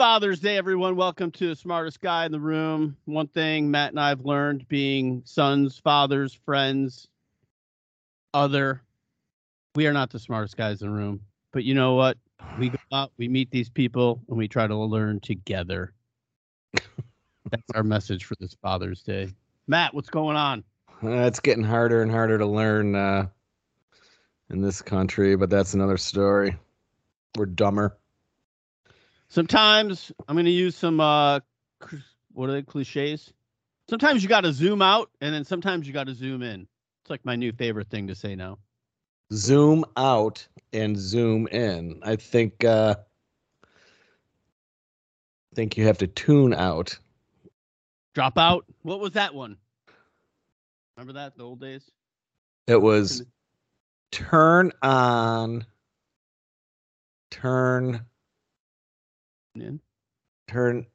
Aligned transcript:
Father's 0.00 0.40
Day, 0.40 0.56
everyone. 0.56 0.96
Welcome 0.96 1.30
to 1.32 1.48
the 1.48 1.54
smartest 1.54 2.00
guy 2.00 2.24
in 2.24 2.32
the 2.32 2.40
room. 2.40 2.96
One 3.04 3.28
thing 3.28 3.70
Matt 3.70 3.90
and 3.90 4.00
I 4.00 4.08
have 4.08 4.24
learned 4.24 4.66
being 4.66 5.20
sons, 5.26 5.76
fathers, 5.76 6.32
friends, 6.32 7.06
other, 8.32 8.80
we 9.74 9.86
are 9.86 9.92
not 9.92 10.08
the 10.08 10.18
smartest 10.18 10.56
guys 10.56 10.80
in 10.80 10.88
the 10.88 10.94
room. 10.94 11.20
But 11.52 11.64
you 11.64 11.74
know 11.74 11.96
what? 11.96 12.16
We 12.58 12.70
go 12.70 12.78
out, 12.90 13.12
we 13.18 13.28
meet 13.28 13.50
these 13.50 13.68
people, 13.68 14.22
and 14.30 14.38
we 14.38 14.48
try 14.48 14.66
to 14.66 14.74
learn 14.74 15.20
together. 15.20 15.92
That's 17.50 17.70
our 17.74 17.82
message 17.82 18.24
for 18.24 18.36
this 18.40 18.56
Father's 18.62 19.02
Day. 19.02 19.28
Matt, 19.66 19.92
what's 19.92 20.08
going 20.08 20.38
on? 20.38 20.64
Uh, 21.04 21.26
it's 21.26 21.40
getting 21.40 21.62
harder 21.62 22.00
and 22.00 22.10
harder 22.10 22.38
to 22.38 22.46
learn 22.46 22.94
uh, 22.94 23.26
in 24.48 24.62
this 24.62 24.80
country, 24.80 25.36
but 25.36 25.50
that's 25.50 25.74
another 25.74 25.98
story. 25.98 26.56
We're 27.36 27.44
dumber. 27.44 27.99
Sometimes 29.30 30.10
I'm 30.28 30.34
going 30.34 30.44
to 30.44 30.50
use 30.50 30.76
some 30.76 30.98
uh, 30.98 31.38
what 32.32 32.50
are 32.50 32.52
they 32.52 32.62
cliches? 32.62 33.32
Sometimes 33.88 34.22
you 34.24 34.28
got 34.28 34.42
to 34.42 34.52
zoom 34.52 34.82
out, 34.82 35.08
and 35.20 35.32
then 35.32 35.44
sometimes 35.44 35.86
you 35.86 35.92
got 35.92 36.08
to 36.08 36.14
zoom 36.14 36.42
in. 36.42 36.66
It's 37.02 37.10
like 37.10 37.24
my 37.24 37.36
new 37.36 37.52
favorite 37.52 37.88
thing 37.88 38.08
to 38.08 38.14
say 38.14 38.34
now. 38.34 38.58
Zoom 39.32 39.84
out 39.96 40.46
and 40.72 40.98
zoom 40.98 41.46
in. 41.48 42.00
I 42.02 42.16
think. 42.16 42.64
Uh, 42.64 42.96
I 45.52 45.56
think 45.56 45.76
you 45.76 45.86
have 45.86 45.98
to 45.98 46.06
tune 46.08 46.52
out. 46.52 46.98
Drop 48.14 48.36
out. 48.36 48.64
What 48.82 49.00
was 49.00 49.12
that 49.12 49.34
one? 49.34 49.56
Remember 50.96 51.12
that 51.14 51.36
the 51.36 51.44
old 51.44 51.60
days? 51.60 51.88
It 52.66 52.80
was 52.80 53.22
turn 54.10 54.72
on, 54.82 55.64
turn 57.30 58.06
in, 59.54 59.80
turn. 60.48 60.86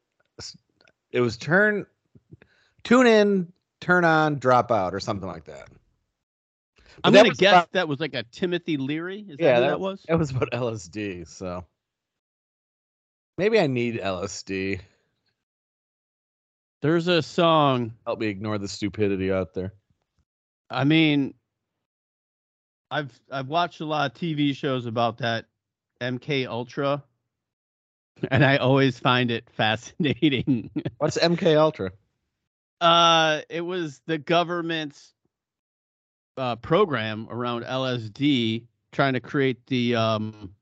It 1.12 1.22
was 1.22 1.38
turn, 1.38 1.86
tune 2.84 3.08
in, 3.08 3.54
turn 3.82 4.06
on, 4.06 4.40
drop 4.40 4.72
out, 4.72 4.94
or 4.94 5.00
something 5.00 5.28
like 5.28 5.46
that. 5.46 5.68
But 6.76 6.86
I'm 7.04 7.14
gonna 7.14 7.30
guess 7.30 7.54
about, 7.54 7.72
that 7.74 7.88
was 7.88 8.00
like 8.00 8.14
a 8.14 8.24
Timothy 8.24 8.78
Leary. 8.78 9.26
Is 9.28 9.38
yeah, 9.40 9.60
that, 9.60 9.68
that 9.68 9.80
was? 9.80 10.04
That 10.08 10.18
was 10.18 10.32
about 10.32 10.52
LSD. 10.52 11.28
So 11.28 11.66
maybe 13.38 13.60
I 13.60 13.68
need 13.68 14.00
LSD. 14.00 14.80
There's 16.82 17.08
a 17.08 17.22
song. 17.22 17.94
Help 18.06 18.20
me 18.20 18.28
ignore 18.28 18.58
the 18.58 18.68
stupidity 18.68 19.32
out 19.32 19.54
there. 19.54 19.74
I 20.70 20.84
mean, 20.84 21.34
I've 22.92 23.12
I've 23.32 23.48
watched 23.48 23.82
a 23.82 23.86
lot 23.86 24.12
of 24.12 24.18
TV 24.18 24.56
shows 24.56 24.86
about 24.86 25.18
that 25.18 25.46
MK 26.02 26.48
Ultra, 26.48 27.04
and 28.32 28.44
I 28.46 28.58
always 28.58 29.00
find 29.00 29.32
it 29.32 29.50
fascinating. 29.50 30.70
What's 30.98 31.18
MK 31.18 31.58
Ultra? 31.58 31.92
Uh, 32.82 33.42
it 33.50 33.62
was 33.62 34.02
the 34.06 34.18
government's 34.18 35.14
uh, 36.38 36.56
program 36.58 37.28
around 37.30 37.64
LSD, 37.64 38.64
trying 38.92 39.14
to 39.14 39.20
create 39.20 39.66
the 39.68 39.96
um, 39.96 40.54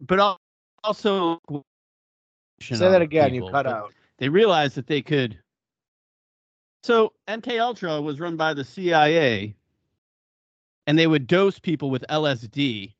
but 0.00 0.38
also 0.84 1.40
say 2.62 2.78
that 2.78 3.02
again. 3.02 3.30
People. 3.30 3.48
You 3.48 3.52
cut 3.52 3.66
out. 3.66 3.92
They 4.18 4.28
realized 4.28 4.76
that 4.76 4.86
they 4.86 5.02
could 5.02 5.38
so 6.82 7.12
MK 7.28 7.60
Ultra 7.60 8.00
was 8.00 8.20
run 8.20 8.36
by 8.36 8.54
the 8.54 8.64
CIA, 8.64 9.54
and 10.86 10.98
they 10.98 11.06
would 11.06 11.26
dose 11.26 11.58
people 11.58 11.90
with 11.90 12.04
LSD, 12.08 12.94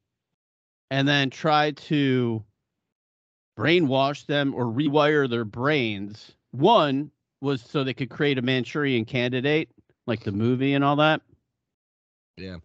and 0.90 1.06
then 1.06 1.30
try 1.30 1.70
to 1.72 2.44
brainwash 3.58 4.26
them 4.26 4.54
or 4.54 4.64
rewire 4.64 5.28
their 5.28 5.44
brains. 5.44 6.32
One 6.50 7.10
was 7.40 7.62
so 7.62 7.84
they 7.84 7.94
could 7.94 8.10
create 8.10 8.38
a 8.38 8.42
Manchurian 8.42 9.04
candidate, 9.04 9.70
like 10.06 10.24
the 10.24 10.32
movie 10.32 10.74
and 10.74 10.84
all 10.84 10.96
that. 10.96 11.22
Yeah. 12.36 12.56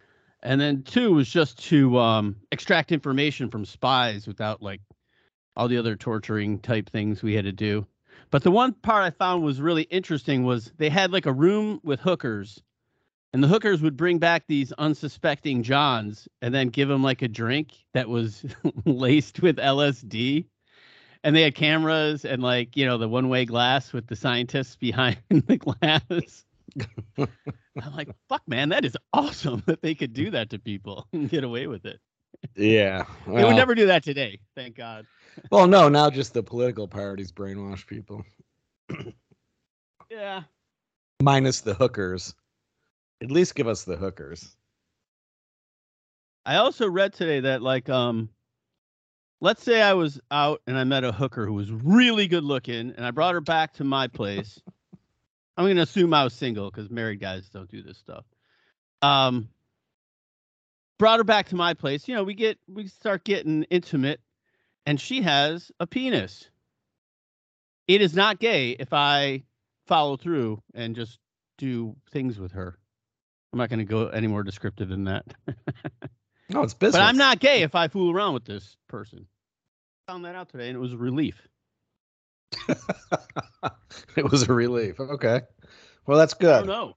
And 0.42 0.60
then 0.60 0.82
two 0.82 1.12
was 1.14 1.28
just 1.28 1.58
to 1.66 1.98
um, 1.98 2.36
extract 2.52 2.92
information 2.92 3.50
from 3.50 3.64
spies 3.64 4.26
without 4.26 4.62
like 4.62 4.80
all 5.56 5.68
the 5.68 5.78
other 5.78 5.96
torturing 5.96 6.58
type 6.58 6.90
things 6.90 7.22
we 7.22 7.34
had 7.34 7.44
to 7.44 7.52
do. 7.52 7.86
But 8.30 8.42
the 8.42 8.50
one 8.50 8.72
part 8.72 9.04
I 9.04 9.10
found 9.10 9.44
was 9.44 9.60
really 9.60 9.84
interesting 9.84 10.44
was 10.44 10.72
they 10.78 10.88
had 10.90 11.12
like 11.12 11.26
a 11.26 11.32
room 11.32 11.80
with 11.84 12.00
hookers, 12.00 12.62
and 13.36 13.44
the 13.44 13.48
hookers 13.48 13.82
would 13.82 13.98
bring 13.98 14.18
back 14.18 14.44
these 14.48 14.72
unsuspecting 14.72 15.62
Johns 15.62 16.26
and 16.40 16.54
then 16.54 16.68
give 16.68 16.88
them 16.88 17.02
like 17.02 17.20
a 17.20 17.28
drink 17.28 17.74
that 17.92 18.08
was 18.08 18.42
laced 18.86 19.42
with 19.42 19.58
LSD. 19.58 20.46
And 21.22 21.36
they 21.36 21.42
had 21.42 21.54
cameras 21.54 22.24
and 22.24 22.42
like, 22.42 22.78
you 22.78 22.86
know, 22.86 22.96
the 22.96 23.08
one 23.08 23.28
way 23.28 23.44
glass 23.44 23.92
with 23.92 24.06
the 24.06 24.16
scientists 24.16 24.76
behind 24.76 25.18
the 25.28 25.58
glass. 25.58 26.46
I'm 27.18 27.92
like, 27.94 28.08
fuck, 28.30 28.40
man, 28.46 28.70
that 28.70 28.86
is 28.86 28.96
awesome 29.12 29.62
that 29.66 29.82
they 29.82 29.94
could 29.94 30.14
do 30.14 30.30
that 30.30 30.48
to 30.50 30.58
people 30.58 31.06
and 31.12 31.28
get 31.28 31.44
away 31.44 31.66
with 31.66 31.84
it. 31.84 32.00
Yeah. 32.54 33.04
Well, 33.26 33.36
they 33.36 33.44
would 33.44 33.56
never 33.56 33.74
do 33.74 33.86
that 33.86 34.02
today, 34.02 34.40
thank 34.54 34.76
God 34.76 35.06
well, 35.50 35.66
no, 35.66 35.88
now 35.88 36.10
just 36.10 36.34
the 36.34 36.42
political 36.42 36.88
parties 36.88 37.32
brainwash 37.32 37.86
people. 37.86 38.24
yeah. 40.10 40.42
Minus 41.22 41.60
the 41.60 41.74
hookers. 41.74 42.34
At 43.22 43.30
least 43.30 43.54
give 43.54 43.66
us 43.66 43.84
the 43.84 43.96
hookers. 43.96 44.56
I 46.44 46.56
also 46.56 46.88
read 46.88 47.12
today 47.12 47.40
that 47.40 47.62
like 47.62 47.88
um 47.88 48.28
let's 49.40 49.62
say 49.62 49.82
I 49.82 49.94
was 49.94 50.20
out 50.30 50.62
and 50.66 50.78
I 50.78 50.84
met 50.84 51.04
a 51.04 51.12
hooker 51.12 51.46
who 51.46 51.54
was 51.54 51.70
really 51.70 52.28
good 52.28 52.44
looking 52.44 52.92
and 52.96 53.04
I 53.04 53.10
brought 53.10 53.34
her 53.34 53.40
back 53.40 53.74
to 53.74 53.84
my 53.84 54.06
place. 54.06 54.60
I'm 55.56 55.64
going 55.64 55.76
to 55.76 55.82
assume 55.82 56.12
I 56.12 56.24
was 56.24 56.34
single 56.34 56.70
cuz 56.70 56.90
married 56.90 57.20
guys 57.20 57.48
don't 57.48 57.70
do 57.70 57.82
this 57.82 57.98
stuff. 57.98 58.24
Um 59.02 59.48
brought 60.98 61.18
her 61.18 61.24
back 61.24 61.48
to 61.48 61.56
my 61.56 61.74
place. 61.74 62.06
You 62.06 62.14
know, 62.14 62.24
we 62.24 62.34
get 62.34 62.58
we 62.68 62.86
start 62.86 63.24
getting 63.24 63.64
intimate 63.64 64.20
and 64.84 65.00
she 65.00 65.22
has 65.22 65.72
a 65.80 65.86
penis. 65.86 66.48
It 67.88 68.00
is 68.02 68.14
not 68.14 68.40
gay 68.40 68.70
if 68.72 68.92
I 68.92 69.42
follow 69.86 70.16
through 70.16 70.62
and 70.74 70.94
just 70.94 71.18
do 71.58 71.96
things 72.10 72.38
with 72.38 72.52
her. 72.52 72.78
I'm 73.56 73.58
not 73.58 73.70
going 73.70 73.78
to 73.78 73.86
go 73.86 74.08
any 74.08 74.26
more 74.26 74.42
descriptive 74.42 74.90
than 74.90 75.04
that. 75.04 75.24
no, 76.50 76.62
it's 76.62 76.74
business. 76.74 77.00
But 77.00 77.06
I'm 77.06 77.16
not 77.16 77.40
gay 77.40 77.62
if 77.62 77.74
I 77.74 77.88
fool 77.88 78.14
around 78.14 78.34
with 78.34 78.44
this 78.44 78.76
person. 78.86 79.26
I 80.06 80.12
found 80.12 80.26
that 80.26 80.34
out 80.34 80.50
today, 80.50 80.68
and 80.68 80.76
it 80.76 80.78
was 80.78 80.92
a 80.92 80.98
relief. 80.98 81.40
it 82.68 84.30
was 84.30 84.42
a 84.42 84.52
relief. 84.52 85.00
Okay. 85.00 85.40
Well, 86.06 86.18
that's 86.18 86.34
good. 86.34 86.66
No. 86.66 86.96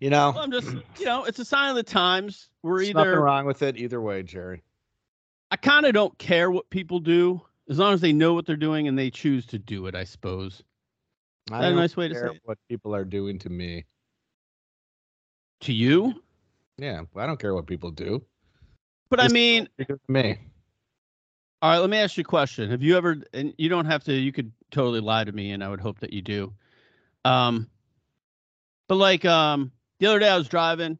You 0.00 0.08
know, 0.08 0.32
well, 0.34 0.42
I'm 0.42 0.50
just, 0.50 0.68
you 0.98 1.04
know, 1.04 1.24
it's 1.24 1.38
a 1.38 1.44
sign 1.44 1.68
of 1.68 1.76
the 1.76 1.82
times. 1.82 2.48
We're 2.62 2.80
either 2.80 2.94
nothing 2.94 3.18
wrong 3.18 3.44
with 3.44 3.60
it 3.60 3.76
either 3.76 4.00
way, 4.00 4.22
Gerry. 4.22 4.62
I 5.50 5.56
kind 5.56 5.84
of 5.84 5.92
don't 5.92 6.16
care 6.18 6.50
what 6.50 6.70
people 6.70 6.98
do 6.98 7.42
as 7.68 7.78
long 7.78 7.92
as 7.92 8.00
they 8.00 8.14
know 8.14 8.32
what 8.32 8.46
they're 8.46 8.56
doing 8.56 8.88
and 8.88 8.98
they 8.98 9.10
choose 9.10 9.44
to 9.46 9.58
do 9.58 9.86
it. 9.86 9.94
I 9.94 10.04
suppose. 10.04 10.62
I 11.52 11.60
that 11.60 11.72
a 11.72 11.74
nice 11.74 11.94
way 11.94 12.08
to 12.08 12.14
say 12.14 12.26
it? 12.26 12.40
what 12.44 12.56
people 12.70 12.94
are 12.94 13.04
doing 13.04 13.38
to 13.40 13.50
me. 13.50 13.84
To 15.60 15.72
you? 15.72 16.14
Yeah, 16.78 17.02
I 17.16 17.26
don't 17.26 17.40
care 17.40 17.54
what 17.54 17.66
people 17.66 17.90
do. 17.90 18.22
But 19.08 19.20
Just 19.20 19.30
I 19.30 19.34
mean, 19.34 19.68
me. 20.08 20.38
All 21.62 21.70
right, 21.70 21.78
let 21.78 21.88
me 21.88 21.96
ask 21.96 22.16
you 22.16 22.22
a 22.22 22.24
question. 22.24 22.70
Have 22.70 22.82
you 22.82 22.96
ever? 22.96 23.16
And 23.32 23.54
you 23.56 23.68
don't 23.68 23.86
have 23.86 24.04
to. 24.04 24.12
You 24.12 24.32
could 24.32 24.52
totally 24.70 25.00
lie 25.00 25.24
to 25.24 25.32
me, 25.32 25.52
and 25.52 25.64
I 25.64 25.68
would 25.68 25.80
hope 25.80 26.00
that 26.00 26.12
you 26.12 26.22
do. 26.22 26.52
Um, 27.24 27.68
but 28.88 28.96
like, 28.96 29.24
um, 29.24 29.72
the 29.98 30.06
other 30.06 30.18
day 30.18 30.28
I 30.28 30.36
was 30.36 30.48
driving 30.48 30.98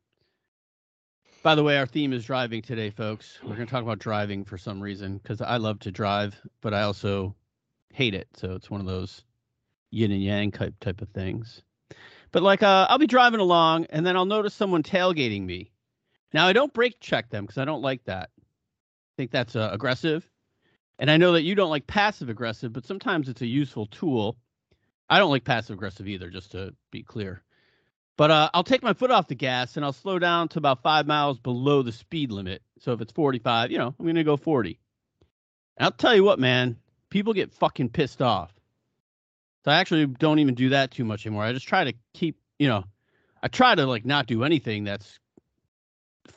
by 1.47 1.55
the 1.55 1.63
way, 1.63 1.79
our 1.79 1.87
theme 1.87 2.13
is 2.13 2.25
driving 2.25 2.61
today, 2.61 2.91
folks. 2.91 3.39
We're 3.41 3.55
going 3.55 3.69
to 3.69 3.71
talk 3.71 3.85
about 3.85 4.01
driving 4.01 4.45
for 4.45 4.59
some 4.59 4.81
reason 4.81 5.19
because 5.19 5.41
I 5.41 5.59
love 5.59 5.79
to 5.79 5.93
drive, 5.93 6.35
but 6.61 6.75
I 6.75 6.83
also 6.83 7.37
hate 7.93 8.15
it. 8.15 8.27
So 8.35 8.57
it's 8.57 8.69
one 8.69 8.81
of 8.81 8.87
those 8.89 9.23
yin 9.93 10.11
and 10.11 10.21
yang 10.21 10.51
type 10.51 10.75
type 10.81 11.01
of 11.01 11.09
things. 11.11 11.63
But 12.33 12.43
like, 12.43 12.63
uh, 12.63 12.87
I'll 12.89 12.99
be 12.99 13.07
driving 13.07 13.41
along 13.41 13.87
and 13.87 14.05
then 14.05 14.17
I'll 14.17 14.25
notice 14.27 14.55
someone 14.55 14.83
tailgating 14.83 15.45
me. 15.45 15.71
Now 16.33 16.47
I 16.47 16.53
don't 16.53 16.73
brake 16.73 17.01
check 17.01 17.31
them 17.31 17.45
because 17.45 17.59
I 17.59 17.65
don't 17.65 17.83
like 17.83 18.05
that. 18.05 18.31
I 18.39 19.15
think 19.17 19.31
that's 19.31 19.57
uh, 19.57 19.71
aggressive, 19.73 20.29
and 20.99 21.11
I 21.11 21.17
know 21.17 21.33
that 21.33 21.43
you 21.43 21.55
don't 21.55 21.71
like 21.71 21.87
passive 21.87 22.29
aggressive, 22.29 22.73
but 22.73 22.85
sometimes 22.85 23.29
it's 23.29 23.41
a 23.41 23.47
useful 23.47 23.87
tool. 23.87 24.37
I 25.09 25.19
don't 25.19 25.31
like 25.31 25.45
passive 25.45 25.75
aggressive 25.75 26.09
either, 26.09 26.29
just 26.29 26.53
to 26.53 26.75
be 26.91 27.03
clear. 27.03 27.43
But 28.17 28.31
uh, 28.31 28.51
I'll 28.55 28.65
take 28.65 28.83
my 28.83 28.95
foot 28.95 29.11
off 29.11 29.29
the 29.29 29.35
gas 29.35 29.77
and 29.77 29.85
I'll 29.85 29.93
slow 29.93 30.19
down 30.19 30.49
to 30.49 30.59
about 30.59 30.83
five 30.83 31.07
miles 31.07 31.39
below 31.39 31.83
the 31.83 31.93
speed 31.93 32.33
limit. 32.33 32.63
So 32.81 32.93
if 32.93 33.01
it's 33.01 33.13
45, 33.13 33.71
you 33.71 33.79
know, 33.79 33.95
I'm 33.99 34.05
going 34.05 34.17
to 34.17 34.25
go 34.25 34.37
40. 34.37 34.79
And 35.77 35.85
I'll 35.85 35.93
tell 35.93 36.15
you 36.15 36.25
what, 36.25 36.39
man, 36.39 36.77
people 37.11 37.35
get 37.35 37.53
fucking 37.53 37.91
pissed 37.91 38.23
off. 38.23 38.53
So 39.67 39.73
I 39.73 39.79
actually 39.79 40.07
don't 40.07 40.39
even 40.39 40.55
do 40.55 40.69
that 40.69 40.93
too 40.93 41.05
much 41.05 41.27
anymore. 41.27 41.43
I 41.43 41.53
just 41.53 41.67
try 41.67 41.83
to 41.83 41.93
keep, 42.15 42.39
you 42.61 42.69
know, 42.69 42.85
I 43.43 43.49
try 43.49 43.75
to 43.75 43.85
like 43.85 44.07
not 44.07 44.29
do 44.29 44.45
anything 44.45 44.85
that's 44.85 45.19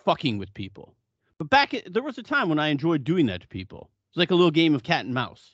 fucking 0.04 0.40
with 0.40 0.52
people. 0.56 0.96
But 1.38 1.52
back 1.52 1.76
at, 1.76 1.94
there 1.94 2.02
was 2.02 2.18
a 2.18 2.24
time 2.24 2.50
when 2.50 2.58
I 2.58 2.70
enjoyed 2.70 3.04
doing 3.04 3.28
that 3.28 3.42
to 3.42 3.48
people. 3.48 3.92
It's 4.10 4.18
like 4.18 4.31
a 4.31 4.36
little 4.36 4.50
game 4.50 4.74
of 4.74 4.81
cat 4.81 5.06
and 5.06 5.14
mouse. 5.14 5.54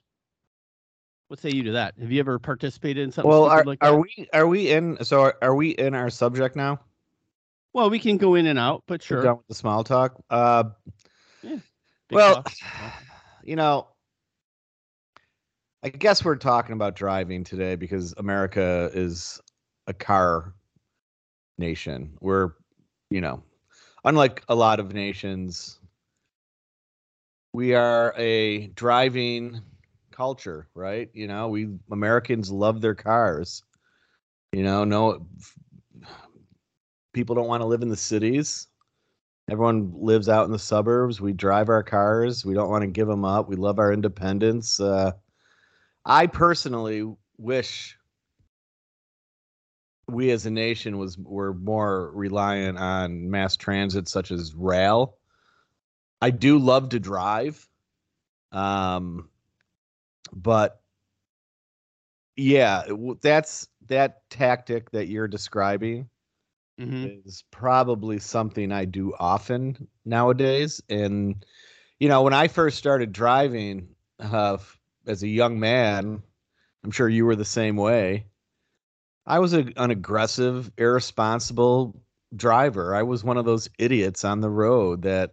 What 1.28 1.42
say 1.42 1.50
you 1.50 1.64
to 1.64 1.72
that? 1.74 1.96
Have 2.00 2.14
you 2.14 2.22
ever 2.22 2.40
participated 2.40 3.04
in 3.04 3.12
something? 3.12 3.30
Well, 3.30 3.44
are, 3.44 3.66
like 3.66 3.84
are 3.84 4.00
we 4.00 4.30
are 4.32 4.48
we 4.48 4.72
in? 4.72 5.04
So 5.04 5.20
are, 5.20 5.38
are 5.42 5.56
we 5.56 5.72
in 5.72 5.96
our 5.96 6.10
subject 6.10 6.56
now? 6.56 6.80
Well, 7.74 7.90
we 7.90 8.00
can 8.00 8.16
go 8.16 8.36
in 8.36 8.46
and 8.46 8.58
out, 8.58 8.84
but 8.88 9.02
We're 9.02 9.18
sure. 9.18 9.24
done 9.24 9.36
with 9.36 9.48
the 9.48 9.56
small 9.56 9.84
talk. 9.84 10.16
Uh, 10.30 10.64
Big 11.44 11.62
well, 12.10 12.36
talk. 12.36 12.54
you 13.44 13.58
know, 13.58 13.90
I 15.86 15.90
guess 15.90 16.26
we're 16.26 16.36
talking 16.36 16.74
about 16.74 16.96
driving 16.96 17.44
today 17.44 17.76
because 17.76 18.16
America 18.18 18.90
is 18.96 19.40
a 19.86 19.94
car 19.94 20.56
nation. 21.60 22.18
We're, 22.22 22.54
you 23.12 23.22
know, 23.22 23.44
unlike 24.04 24.44
a 24.50 24.56
lot 24.56 24.80
of 24.80 24.96
nations, 24.96 25.80
we 27.54 27.76
are 27.76 28.16
a 28.18 28.66
driving 28.70 29.62
culture, 30.10 30.68
right? 30.74 31.08
You 31.14 31.28
know, 31.28 31.50
we 31.50 31.70
Americans 31.92 32.50
love 32.50 32.82
their 32.82 32.96
cars. 32.96 33.62
You 34.54 34.64
know, 34.64 34.86
no 34.86 35.28
people 37.14 37.36
don't 37.36 37.48
want 37.48 37.62
to 37.62 37.68
live 37.68 37.84
in 37.84 37.90
the 37.90 37.96
cities. 37.96 38.70
Everyone 39.52 39.94
lives 39.96 40.30
out 40.30 40.48
in 40.48 40.52
the 40.52 40.58
suburbs. 40.58 41.22
We 41.22 41.32
drive 41.32 41.70
our 41.70 41.84
cars. 41.84 42.44
We 42.44 42.56
don't 42.56 42.72
want 42.72 42.82
to 42.82 42.88
give 42.88 43.08
them 43.08 43.24
up. 43.24 43.48
We 43.48 43.56
love 43.56 43.78
our 43.78 43.94
independence. 43.94 44.80
Uh, 44.80 45.12
I 46.06 46.28
personally 46.28 47.04
wish 47.38 47.98
we 50.08 50.30
as 50.32 50.46
a 50.46 50.52
nation 50.52 50.98
was 50.98 51.18
were 51.18 51.54
more 51.54 52.12
reliant 52.12 52.78
on 52.78 53.30
mass 53.30 53.56
transit 53.58 54.08
such 54.08 54.32
as 54.32 54.54
rail. 54.56 55.18
I 56.22 56.30
do 56.32 56.58
love 56.58 56.90
to 56.90 57.00
drive. 57.00 57.68
Um 58.52 59.30
but 60.34 60.82
yeah, 62.36 62.84
that's 63.22 63.68
that 63.88 64.30
tactic 64.30 64.92
that 64.92 65.08
you're 65.08 65.28
describing 65.28 66.10
Mhm. 66.80 67.14
is 67.26 67.44
probably 67.52 68.20
something 68.20 68.72
I 68.72 68.86
do 68.86 69.14
often 69.20 69.88
nowadays. 70.06 70.82
And 70.90 71.46
you 72.00 72.10
know, 72.10 72.24
when 72.24 72.34
I 72.34 72.48
first 72.48 72.78
started 72.78 73.12
driving 73.14 73.96
uh, 74.20 74.58
as 75.08 75.24
a 75.24 75.28
young 75.28 75.60
man, 75.60 76.22
I'm 76.84 76.92
sure 76.92 77.10
you 77.10 77.26
were 77.26 77.36
the 77.36 77.46
same 77.46 77.76
way. 77.78 78.28
I 79.26 79.40
was 79.40 79.54
a, 79.54 79.66
an 79.78 79.92
aggressive, 79.92 80.72
irresponsible 80.78 82.02
driver. 82.36 82.96
I 82.96 83.04
was 83.04 83.24
one 83.24 83.38
of 83.38 83.46
those 83.46 83.70
idiots 83.80 84.24
on 84.26 84.42
the 84.42 84.50
road 84.50 85.04
that, 85.04 85.32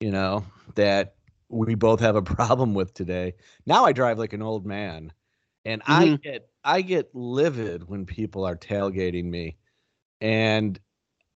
you 0.00 0.10
know, 0.10 0.44
that 0.74 1.14
we 1.48 1.74
both 1.74 2.00
have 2.00 2.16
a 2.16 2.22
problem 2.36 2.74
with 2.74 2.94
today. 2.94 3.34
Now 3.66 3.84
I 3.84 3.92
drive 3.92 4.18
like 4.18 4.32
an 4.32 4.42
old 4.42 4.66
man, 4.66 5.12
and 5.64 5.82
I 5.86 6.08
Mhm. 6.08 6.22
get 6.22 6.48
I 6.64 6.82
get 6.82 7.14
livid 7.14 7.88
when 7.88 8.06
people 8.06 8.44
are 8.44 8.56
tailgating 8.56 9.24
me 9.26 9.56
and 10.20 10.78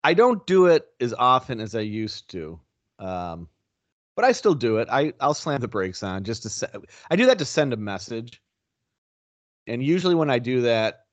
I 0.05 0.15
don't 0.15 0.47
do 0.47 0.67
it 0.67 0.87
as 1.01 1.15
often 1.15 1.61
as 1.61 1.75
I 1.75 1.81
used 1.81 2.31
to. 2.31 2.61
Um, 2.99 3.49
but 4.21 4.29
I 4.29 4.33
still 4.33 4.55
do 4.55 4.77
it. 4.77 4.89
I 4.93 5.15
I'll 5.19 5.33
slam 5.33 5.63
the 5.63 5.69
brakes 5.69 6.03
on 6.03 6.25
just 6.25 6.43
to 6.43 6.51
se- 6.51 6.69
I 7.11 7.17
do 7.17 7.25
that 7.25 7.39
to 7.39 7.47
send 7.47 7.73
a 7.73 7.79
message. 7.79 8.43
And 9.67 9.83
usually 9.83 10.15
when 10.15 10.29
I 10.29 10.39
do 10.39 10.61
that, 10.61 11.07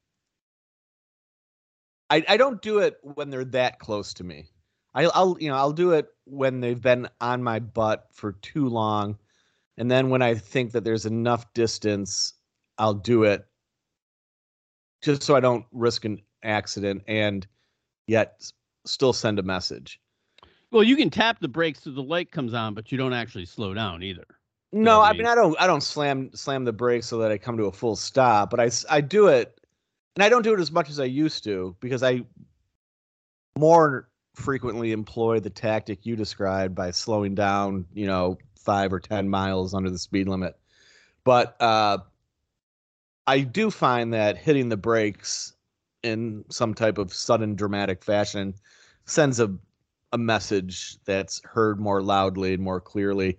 I 2.09 2.25
I 2.27 2.36
don't 2.36 2.62
do 2.62 2.80
it 2.80 2.98
when 3.04 3.30
they're 3.30 3.45
that 3.45 3.80
close 3.80 4.13
to 4.15 4.25
me. 4.25 4.50
I, 4.94 5.06
I'll 5.06 5.38
you 5.39 5.48
know 5.48 5.56
I'll 5.56 5.71
do 5.71 5.92
it 5.92 6.09
when 6.25 6.59
they've 6.59 6.81
been 6.81 7.07
on 7.21 7.42
my 7.42 7.59
butt 7.59 8.07
for 8.12 8.33
too 8.33 8.68
long, 8.68 9.18
and 9.77 9.89
then 9.89 10.09
when 10.09 10.21
I 10.21 10.36
think 10.36 10.74
that 10.74 10.83
there's 10.83 11.06
enough 11.06 11.54
distance, 11.54 12.33
I'll 12.77 12.94
do 12.94 13.24
it 13.24 13.45
just 15.01 15.24
so 15.24 15.33
I 15.33 15.39
don't 15.39 15.65
risk 15.71 16.04
an 16.04 16.21
accident 16.44 17.04
and 17.07 17.48
yet 18.06 18.51
still 18.86 19.13
send 19.13 19.39
a 19.39 19.44
message. 19.44 20.01
Well, 20.71 20.83
you 20.83 20.97
can 20.97 21.09
tap 21.09 21.39
the 21.39 21.47
brakes 21.47 21.83
so 21.83 21.91
the 21.91 22.03
light 22.03 22.31
comes 22.31 22.53
on, 22.53 22.73
but 22.73 22.91
you 22.91 22.97
don't 22.97 23.13
actually 23.13 23.45
slow 23.45 23.73
down 23.73 24.03
either. 24.03 24.25
No, 24.73 24.99
what 24.99 25.05
I 25.05 25.09
I 25.09 25.13
mean 25.13 25.27
I 25.27 25.35
don't 25.35 25.61
I 25.61 25.67
don't 25.67 25.81
slam 25.81 26.29
slam 26.33 26.65
the 26.65 26.73
brakes 26.73 27.07
so 27.07 27.17
that 27.19 27.31
I 27.31 27.37
come 27.37 27.57
to 27.57 27.65
a 27.65 27.71
full 27.71 27.95
stop, 27.95 28.49
but 28.49 28.59
I 28.59 28.69
I 28.89 29.01
do 29.01 29.27
it 29.27 29.59
and 30.15 30.23
I 30.23 30.29
don't 30.29 30.41
do 30.41 30.53
it 30.53 30.59
as 30.59 30.71
much 30.71 30.89
as 30.89 30.99
I 30.99 31.05
used 31.05 31.43
to 31.45 31.75
because 31.79 32.03
I 32.03 32.23
more 33.57 34.09
frequently 34.35 34.91
employ 34.91 35.39
the 35.39 35.49
tactic 35.49 36.05
you 36.05 36.15
described 36.15 36.75
by 36.75 36.91
slowing 36.91 37.33
down, 37.33 37.85
you 37.93 38.05
know, 38.05 38.37
5 38.59 38.93
or 38.93 38.99
10 38.99 39.29
miles 39.29 39.73
under 39.73 39.89
the 39.89 39.97
speed 39.97 40.27
limit. 40.27 40.55
But 41.23 41.55
uh 41.61 41.99
I 43.25 43.41
do 43.41 43.71
find 43.71 44.13
that 44.13 44.37
hitting 44.37 44.69
the 44.69 44.77
brakes 44.77 45.53
in 46.03 46.45
some 46.49 46.73
type 46.73 46.97
of 46.97 47.13
sudden 47.13 47.55
dramatic 47.55 48.03
fashion 48.03 48.53
sends 49.05 49.39
a 49.39 49.57
a 50.12 50.18
message 50.18 50.98
that's 51.06 51.42
heard 51.44 51.80
more 51.80 52.01
loudly 52.01 52.54
and 52.54 52.63
more 52.63 52.80
clearly. 52.80 53.38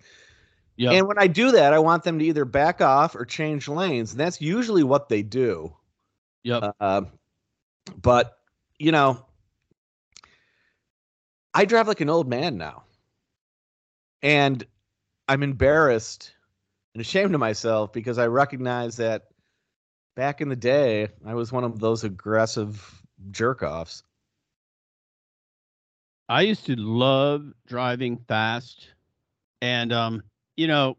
Yeah. 0.77 0.93
And 0.93 1.09
when 1.09 1.19
I 1.19 1.27
do 1.27 1.53
that, 1.53 1.73
I 1.73 1.79
want 1.79 2.05
them 2.05 2.19
to 2.19 2.25
either 2.25 2.45
back 2.45 2.81
off 2.81 3.17
or 3.17 3.25
change 3.25 3.69
lanes, 3.69 4.13
and 4.13 4.21
that's 4.21 4.41
usually 4.41 4.85
what 4.85 5.09
they 5.09 5.23
do. 5.23 5.75
Yep. 6.45 6.77
Uh, 6.81 7.03
but 8.01 8.39
you 8.79 8.93
know, 8.93 9.25
I 11.53 11.65
drive 11.65 11.89
like 11.89 12.01
an 12.01 12.11
old 12.11 12.29
man 12.29 12.59
now, 12.59 12.85
and 14.23 14.65
I'm 15.27 15.43
embarrassed 15.43 16.33
and 16.95 17.01
ashamed 17.01 17.35
of 17.35 17.41
myself 17.41 17.93
because 17.93 18.19
I 18.19 18.27
recognize 18.29 18.97
that 18.99 19.25
back 20.15 20.41
in 20.41 20.49
the 20.49 20.57
day, 20.57 21.09
I 21.27 21.35
was 21.35 21.53
one 21.53 21.65
of 21.65 21.81
those 21.81 22.05
aggressive 22.05 23.03
jerk 23.31 23.63
offs. 23.63 24.03
I 26.29 26.43
used 26.43 26.67
to 26.67 26.77
love 26.77 27.53
driving 27.67 28.19
fast. 28.29 28.89
And 29.63 29.93
um, 29.93 30.23
you 30.57 30.67
know, 30.67 30.97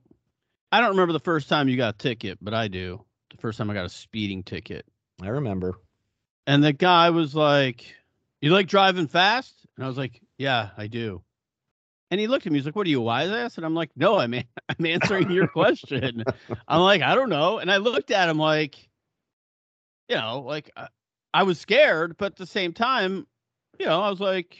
I 0.71 0.81
don't 0.81 0.91
remember 0.91 1.13
the 1.13 1.19
first 1.19 1.49
time 1.49 1.69
you 1.69 1.77
got 1.77 1.95
a 1.95 1.97
ticket, 1.97 2.37
but 2.41 2.53
I 2.53 2.67
do. 2.67 3.03
The 3.31 3.37
first 3.37 3.57
time 3.57 3.69
I 3.69 3.73
got 3.73 3.85
a 3.85 3.89
speeding 3.89 4.43
ticket. 4.43 4.85
I 5.21 5.27
remember. 5.27 5.79
And 6.47 6.63
the 6.63 6.73
guy 6.73 7.09
was 7.11 7.35
like, 7.35 7.85
You 8.41 8.51
like 8.51 8.67
driving 8.67 9.07
fast? 9.07 9.53
And 9.75 9.85
I 9.85 9.87
was 9.87 9.97
like, 9.97 10.21
Yeah, 10.37 10.69
I 10.77 10.87
do. 10.87 11.21
And 12.11 12.19
he 12.19 12.25
looked 12.25 12.47
at 12.47 12.51
me, 12.51 12.57
he's 12.57 12.65
like, 12.65 12.75
What 12.75 12.87
are 12.87 12.89
you, 12.89 12.99
a 12.99 13.03
wise 13.03 13.29
ass? 13.29 13.57
And 13.57 13.65
I'm 13.65 13.75
like, 13.75 13.91
No, 13.95 14.17
I'm 14.17 14.33
an- 14.33 14.45
I'm 14.69 14.85
answering 14.85 15.29
your 15.29 15.47
question. 15.49 16.23
I'm 16.67 16.81
like, 16.81 17.01
I 17.01 17.15
don't 17.15 17.29
know. 17.29 17.59
And 17.59 17.71
I 17.71 17.77
looked 17.77 18.11
at 18.11 18.29
him 18.29 18.39
like, 18.39 18.89
you 20.07 20.15
know, 20.15 20.41
like 20.41 20.71
I, 20.75 20.87
I 21.33 21.43
was 21.43 21.59
scared, 21.59 22.17
but 22.17 22.33
at 22.33 22.35
the 22.37 22.47
same 22.47 22.73
time, 22.73 23.27
you 23.79 23.85
know, 23.85 24.01
I 24.01 24.09
was 24.09 24.19
like 24.19 24.57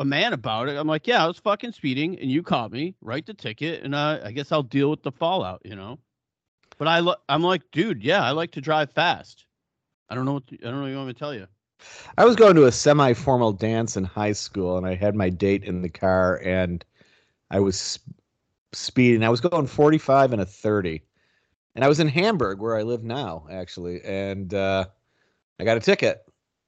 a 0.00 0.04
man 0.04 0.32
about 0.32 0.68
it. 0.68 0.76
I'm 0.76 0.88
like, 0.88 1.06
yeah, 1.06 1.22
I 1.22 1.26
was 1.26 1.38
fucking 1.38 1.72
speeding 1.72 2.18
and 2.18 2.30
you 2.30 2.42
caught 2.42 2.72
me, 2.72 2.94
write 3.02 3.26
the 3.26 3.34
ticket, 3.34 3.84
and 3.84 3.94
uh, 3.94 4.20
I 4.24 4.32
guess 4.32 4.50
I'll 4.50 4.62
deal 4.62 4.90
with 4.90 5.02
the 5.02 5.12
fallout, 5.12 5.60
you 5.62 5.76
know. 5.76 5.98
But 6.78 6.88
I 6.88 7.00
lo- 7.00 7.20
I'm 7.28 7.42
like, 7.42 7.70
dude, 7.70 8.02
yeah, 8.02 8.24
I 8.24 8.30
like 8.30 8.50
to 8.52 8.62
drive 8.62 8.90
fast. 8.90 9.44
I 10.08 10.14
don't 10.14 10.24
know 10.24 10.32
what 10.32 10.46
to, 10.48 10.56
I 10.56 10.64
don't 10.64 10.76
know 10.76 10.82
what 10.82 10.88
you 10.88 10.96
want 10.96 11.08
me 11.08 11.12
to 11.12 11.18
tell 11.18 11.34
you. 11.34 11.46
I 12.16 12.24
was 12.24 12.34
going 12.34 12.54
to 12.56 12.64
a 12.64 12.72
semi-formal 12.72 13.52
dance 13.52 13.96
in 13.96 14.04
high 14.04 14.32
school, 14.32 14.78
and 14.78 14.86
I 14.86 14.94
had 14.94 15.14
my 15.14 15.28
date 15.28 15.64
in 15.64 15.82
the 15.82 15.88
car, 15.88 16.40
and 16.42 16.84
I 17.50 17.60
was 17.60 17.78
sp- 17.78 18.08
speeding. 18.72 19.22
I 19.22 19.28
was 19.28 19.40
going 19.40 19.66
45 19.66 20.32
and 20.32 20.40
a 20.40 20.46
30, 20.46 21.02
and 21.74 21.84
I 21.84 21.88
was 21.88 22.00
in 22.00 22.08
Hamburg, 22.08 22.58
where 22.58 22.76
I 22.76 22.82
live 22.82 23.04
now, 23.04 23.46
actually, 23.50 24.02
and 24.02 24.52
uh, 24.54 24.86
I 25.58 25.64
got 25.64 25.76
a 25.76 25.80
ticket. 25.80 26.22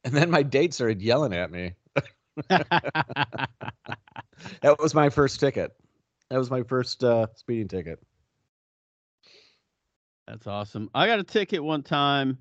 And 0.04 0.12
then 0.12 0.30
my 0.30 0.42
date 0.42 0.74
started 0.74 1.00
yelling 1.00 1.32
at 1.32 1.52
me. 1.52 1.74
That 4.62 4.78
was 4.78 4.94
my 4.94 5.08
first 5.10 5.40
ticket. 5.40 5.72
That 6.30 6.38
was 6.38 6.50
my 6.50 6.62
first 6.62 7.04
uh, 7.04 7.26
speeding 7.34 7.68
ticket. 7.68 7.98
That's 10.26 10.46
awesome. 10.46 10.90
I 10.94 11.06
got 11.06 11.18
a 11.18 11.24
ticket 11.24 11.62
one 11.62 11.82
time. 11.82 12.38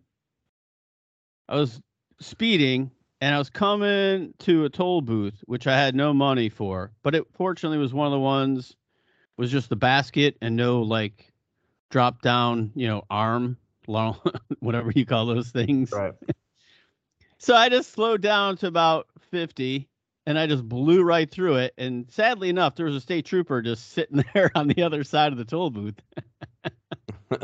I 1.49 1.55
was 1.55 1.81
speeding 2.19 2.91
and 3.19 3.35
I 3.35 3.37
was 3.37 3.49
coming 3.49 4.33
to 4.39 4.65
a 4.65 4.69
toll 4.69 5.01
booth, 5.01 5.43
which 5.45 5.67
I 5.67 5.77
had 5.77 5.95
no 5.95 6.13
money 6.13 6.49
for, 6.49 6.91
but 7.03 7.15
it 7.15 7.25
fortunately 7.33 7.77
was 7.77 7.93
one 7.93 8.07
of 8.07 8.11
the 8.11 8.19
ones 8.19 8.75
was 9.37 9.51
just 9.51 9.69
the 9.69 9.75
basket 9.75 10.37
and 10.41 10.55
no 10.55 10.81
like 10.81 11.33
drop 11.89 12.21
down, 12.21 12.71
you 12.75 12.87
know, 12.87 13.03
arm, 13.09 13.57
long, 13.87 14.19
whatever 14.59 14.91
you 14.91 15.05
call 15.05 15.25
those 15.25 15.49
things. 15.49 15.91
Right. 15.91 16.13
So 17.41 17.55
I 17.55 17.69
just 17.69 17.91
slowed 17.91 18.21
down 18.21 18.55
to 18.57 18.67
about 18.67 19.07
50 19.31 19.89
and 20.27 20.37
I 20.37 20.45
just 20.45 20.69
blew 20.69 21.01
right 21.01 21.29
through 21.29 21.55
it. 21.55 21.73
And 21.75 22.05
sadly 22.11 22.49
enough, 22.49 22.75
there 22.75 22.85
was 22.85 22.95
a 22.95 23.01
state 23.01 23.25
trooper 23.25 23.63
just 23.63 23.93
sitting 23.93 24.23
there 24.35 24.51
on 24.53 24.67
the 24.67 24.83
other 24.83 25.03
side 25.03 25.31
of 25.31 25.39
the 25.39 25.45
toll 25.45 25.71
booth. 25.71 25.99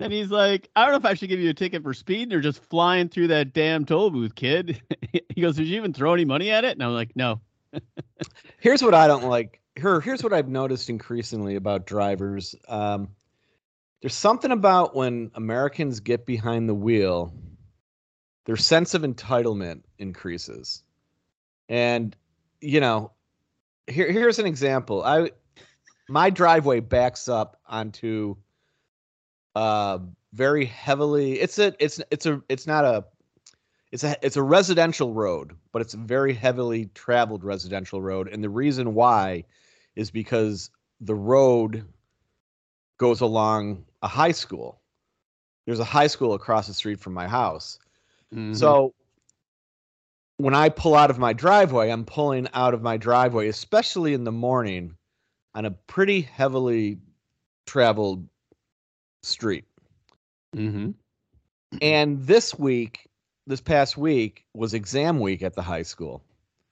and 0.00 0.12
he's 0.14 0.30
like, 0.30 0.70
I 0.74 0.84
don't 0.84 0.92
know 0.92 0.96
if 0.96 1.04
I 1.04 1.12
should 1.12 1.28
give 1.28 1.40
you 1.40 1.50
a 1.50 1.54
ticket 1.54 1.82
for 1.82 1.92
speed 1.92 2.32
or 2.32 2.40
just 2.40 2.64
flying 2.64 3.10
through 3.10 3.26
that 3.26 3.52
damn 3.52 3.84
toll 3.84 4.10
booth, 4.10 4.34
kid. 4.34 4.80
he 5.28 5.42
goes, 5.42 5.56
Did 5.56 5.66
you 5.66 5.76
even 5.76 5.92
throw 5.92 6.14
any 6.14 6.24
money 6.24 6.50
at 6.50 6.64
it? 6.64 6.72
And 6.72 6.82
I'm 6.82 6.94
like, 6.94 7.14
No. 7.14 7.38
Here's 8.60 8.82
what 8.82 8.94
I 8.94 9.06
don't 9.06 9.24
like. 9.24 9.60
here 9.76 10.00
here's 10.00 10.22
what 10.22 10.32
I've 10.32 10.48
noticed 10.48 10.88
increasingly 10.88 11.56
about 11.56 11.86
drivers. 11.86 12.54
Um, 12.66 13.10
there's 14.00 14.14
something 14.14 14.52
about 14.52 14.96
when 14.96 15.30
Americans 15.34 16.00
get 16.00 16.24
behind 16.24 16.66
the 16.66 16.74
wheel, 16.74 17.34
their 18.48 18.56
sense 18.56 18.94
of 18.94 19.02
entitlement 19.02 19.82
increases. 19.98 20.82
And 21.68 22.16
you 22.62 22.80
know, 22.80 23.12
here 23.86 24.10
here's 24.10 24.38
an 24.38 24.46
example. 24.46 25.04
I 25.04 25.32
my 26.08 26.30
driveway 26.30 26.80
backs 26.80 27.28
up 27.28 27.60
onto 27.66 28.36
uh 29.54 29.98
very 30.32 30.64
heavily 30.64 31.40
it's 31.40 31.58
a 31.58 31.74
it's 31.78 32.00
it's 32.10 32.24
a 32.24 32.42
it's 32.48 32.66
not 32.66 32.86
a 32.86 33.04
it's 33.92 34.02
a 34.02 34.16
it's 34.22 34.38
a 34.38 34.42
residential 34.42 35.12
road, 35.12 35.52
but 35.70 35.82
it's 35.82 35.92
a 35.92 35.98
very 35.98 36.32
heavily 36.32 36.86
traveled 36.94 37.44
residential 37.44 38.00
road. 38.00 38.28
And 38.28 38.42
the 38.42 38.48
reason 38.48 38.94
why 38.94 39.44
is 39.94 40.10
because 40.10 40.70
the 41.02 41.14
road 41.14 41.84
goes 42.96 43.20
along 43.20 43.84
a 44.00 44.08
high 44.08 44.32
school. 44.32 44.80
There's 45.66 45.80
a 45.80 45.84
high 45.84 46.06
school 46.06 46.32
across 46.32 46.66
the 46.66 46.72
street 46.72 46.98
from 46.98 47.12
my 47.12 47.28
house. 47.28 47.78
Mhm. 48.34 48.56
So 48.56 48.94
when 50.36 50.54
I 50.54 50.68
pull 50.68 50.94
out 50.94 51.10
of 51.10 51.18
my 51.18 51.32
driveway, 51.32 51.90
I'm 51.90 52.04
pulling 52.04 52.48
out 52.54 52.74
of 52.74 52.82
my 52.82 52.96
driveway, 52.96 53.48
especially 53.48 54.14
in 54.14 54.24
the 54.24 54.32
morning, 54.32 54.96
on 55.54 55.64
a 55.64 55.70
pretty 55.70 56.20
heavily 56.20 56.98
traveled 57.66 58.28
street. 59.22 59.64
Mhm. 60.54 60.94
And 61.82 62.22
this 62.22 62.58
week, 62.58 63.08
this 63.46 63.60
past 63.60 63.96
week, 63.96 64.44
was 64.54 64.74
exam 64.74 65.20
week 65.20 65.42
at 65.42 65.54
the 65.54 65.62
high 65.62 65.82
school. 65.82 66.24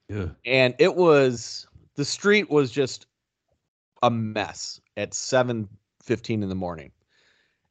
Yeah. 0.08 0.28
And 0.44 0.74
it 0.78 0.94
was 0.94 1.66
the 1.96 2.04
street 2.04 2.48
was 2.50 2.70
just 2.70 3.06
a 4.02 4.10
mess 4.10 4.80
at 4.96 5.12
7:15 5.14 6.42
in 6.42 6.48
the 6.48 6.54
morning. 6.54 6.92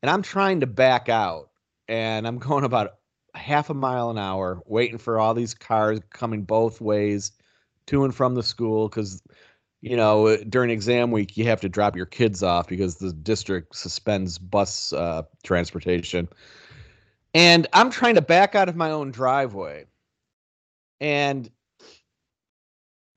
And 0.01 0.09
I'm 0.09 0.21
trying 0.21 0.59
to 0.59 0.67
back 0.67 1.07
out 1.09 1.51
and 1.87 2.27
I'm 2.27 2.37
going 2.49 2.63
about 2.65 2.99
half 3.35 3.69
a 3.69 3.73
mile 3.73 4.09
an 4.09 4.17
hour 4.17 4.61
waiting 4.65 4.97
for 4.97 5.19
all 5.19 5.33
these 5.33 5.53
cars 5.53 5.99
coming 6.11 6.43
both 6.43 6.81
ways 6.81 7.31
to 7.87 8.03
and 8.03 8.15
from 8.15 8.35
the 8.35 8.43
school 8.43 8.89
cuz 8.89 9.21
you 9.81 9.95
know 9.95 10.37
during 10.49 10.69
exam 10.69 11.11
week 11.11 11.37
you 11.37 11.45
have 11.45 11.61
to 11.61 11.69
drop 11.69 11.95
your 11.95 12.05
kids 12.05 12.41
off 12.41 12.67
because 12.67 12.95
the 12.95 13.13
district 13.13 13.75
suspends 13.75 14.37
bus 14.37 14.93
uh, 14.93 15.23
transportation. 15.43 16.27
And 17.33 17.67
I'm 17.73 17.89
trying 17.89 18.15
to 18.15 18.21
back 18.21 18.55
out 18.55 18.69
of 18.69 18.77
my 18.77 18.91
own 18.91 19.11
driveway. 19.11 19.87
And 21.01 21.51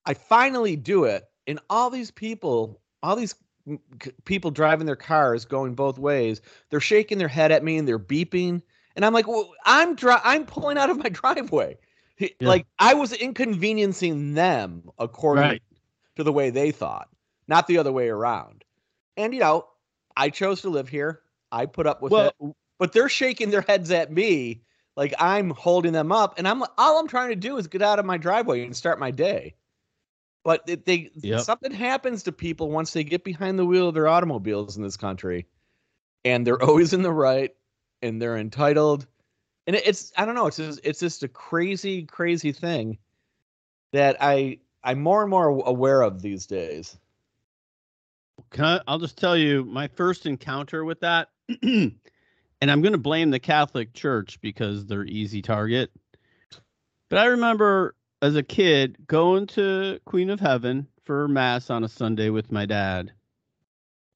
I 0.04 0.14
finally 0.14 0.74
do 0.74 1.04
it, 1.04 1.24
and 1.46 1.60
all 1.70 1.88
these 1.88 2.10
people, 2.10 2.80
all 3.02 3.14
these 3.14 3.36
people 4.24 4.50
driving 4.50 4.86
their 4.86 4.96
cars 4.96 5.44
going 5.44 5.74
both 5.74 5.98
ways, 5.98 6.40
they're 6.70 6.80
shaking 6.80 7.18
their 7.18 7.28
head 7.28 7.52
at 7.52 7.62
me 7.62 7.76
and 7.76 7.86
they're 7.86 7.98
beeping, 7.98 8.62
and 8.98 9.04
I'm 9.06 9.12
like, 9.14 9.28
well, 9.28 9.54
I'm 9.64 9.94
dri- 9.94 10.16
I'm 10.24 10.44
pulling 10.44 10.76
out 10.76 10.90
of 10.90 10.98
my 10.98 11.08
driveway. 11.12 11.78
Yeah. 12.18 12.28
Like 12.40 12.66
I 12.80 12.94
was 12.94 13.12
inconveniencing 13.12 14.34
them 14.34 14.90
according 14.98 15.44
Right. 15.44 15.62
to 16.16 16.24
the 16.24 16.32
way 16.32 16.50
they 16.50 16.72
thought, 16.72 17.08
not 17.46 17.68
the 17.68 17.78
other 17.78 17.92
way 17.92 18.08
around. 18.08 18.64
And 19.16 19.32
you 19.32 19.38
know, 19.38 19.66
I 20.16 20.30
chose 20.30 20.62
to 20.62 20.68
live 20.68 20.88
here. 20.88 21.20
I 21.52 21.66
put 21.66 21.86
up 21.86 22.02
with 22.02 22.10
Well, 22.12 22.34
it, 22.40 22.54
but 22.80 22.92
they're 22.92 23.08
shaking 23.08 23.50
their 23.50 23.60
heads 23.60 23.92
at 23.92 24.10
me 24.10 24.62
like 24.96 25.14
I'm 25.20 25.50
holding 25.50 25.92
them 25.92 26.10
up, 26.10 26.36
and 26.36 26.48
I'm 26.48 26.64
all 26.76 26.98
I'm 26.98 27.06
trying 27.06 27.28
to 27.28 27.36
do 27.36 27.56
is 27.56 27.68
get 27.68 27.82
out 27.82 28.00
of 28.00 28.04
my 28.04 28.16
driveway 28.16 28.64
and 28.64 28.76
start 28.76 28.98
my 28.98 29.12
day. 29.12 29.54
But 30.42 30.62
it, 30.66 30.86
they 30.86 31.12
Yep. 31.22 31.40
something 31.40 31.70
happens 31.72 32.24
to 32.24 32.32
people 32.32 32.68
once 32.72 32.92
they 32.92 33.04
get 33.04 33.22
behind 33.22 33.60
the 33.60 33.64
wheel 33.64 33.86
of 33.88 33.94
their 33.94 34.08
automobiles 34.08 34.76
in 34.76 34.82
this 34.82 34.96
country, 34.96 35.46
and 36.24 36.44
they're 36.44 36.60
always 36.64 36.92
in 36.92 37.02
the 37.02 37.12
right, 37.12 37.54
and 38.02 38.20
they're 38.20 38.36
entitled, 38.36 39.06
and 39.66 39.76
it's 39.76 40.12
I 40.16 40.24
don't 40.24 40.34
know, 40.34 40.46
it's 40.46 40.56
just, 40.56 40.80
it's 40.84 41.00
just 41.00 41.22
a 41.22 41.28
crazy, 41.28 42.04
crazy 42.04 42.52
thing 42.52 42.98
that 43.92 44.16
I 44.20 44.58
I'm 44.84 45.00
more 45.00 45.22
and 45.22 45.30
more 45.30 45.48
aware 45.48 46.02
of 46.02 46.22
these 46.22 46.46
days. 46.46 46.98
Can 48.50 48.64
I, 48.64 48.80
I'll 48.86 48.98
just 48.98 49.18
tell 49.18 49.36
you 49.36 49.64
my 49.64 49.88
first 49.88 50.26
encounter 50.26 50.84
with 50.84 51.00
that, 51.00 51.28
and 51.62 51.92
I'm 52.60 52.82
going 52.82 52.92
to 52.92 52.98
blame 52.98 53.30
the 53.30 53.40
Catholic 53.40 53.92
Church 53.92 54.40
because 54.40 54.86
they're 54.86 55.04
easy 55.04 55.42
target. 55.42 55.90
But 57.08 57.18
I 57.18 57.26
remember 57.26 57.94
as 58.22 58.36
a 58.36 58.42
kid 58.42 58.96
going 59.06 59.46
to 59.48 60.00
Queen 60.04 60.30
of 60.30 60.40
Heaven 60.40 60.86
for 61.04 61.28
mass 61.28 61.70
on 61.70 61.84
a 61.84 61.88
Sunday 61.88 62.30
with 62.30 62.52
my 62.52 62.66
dad, 62.66 63.12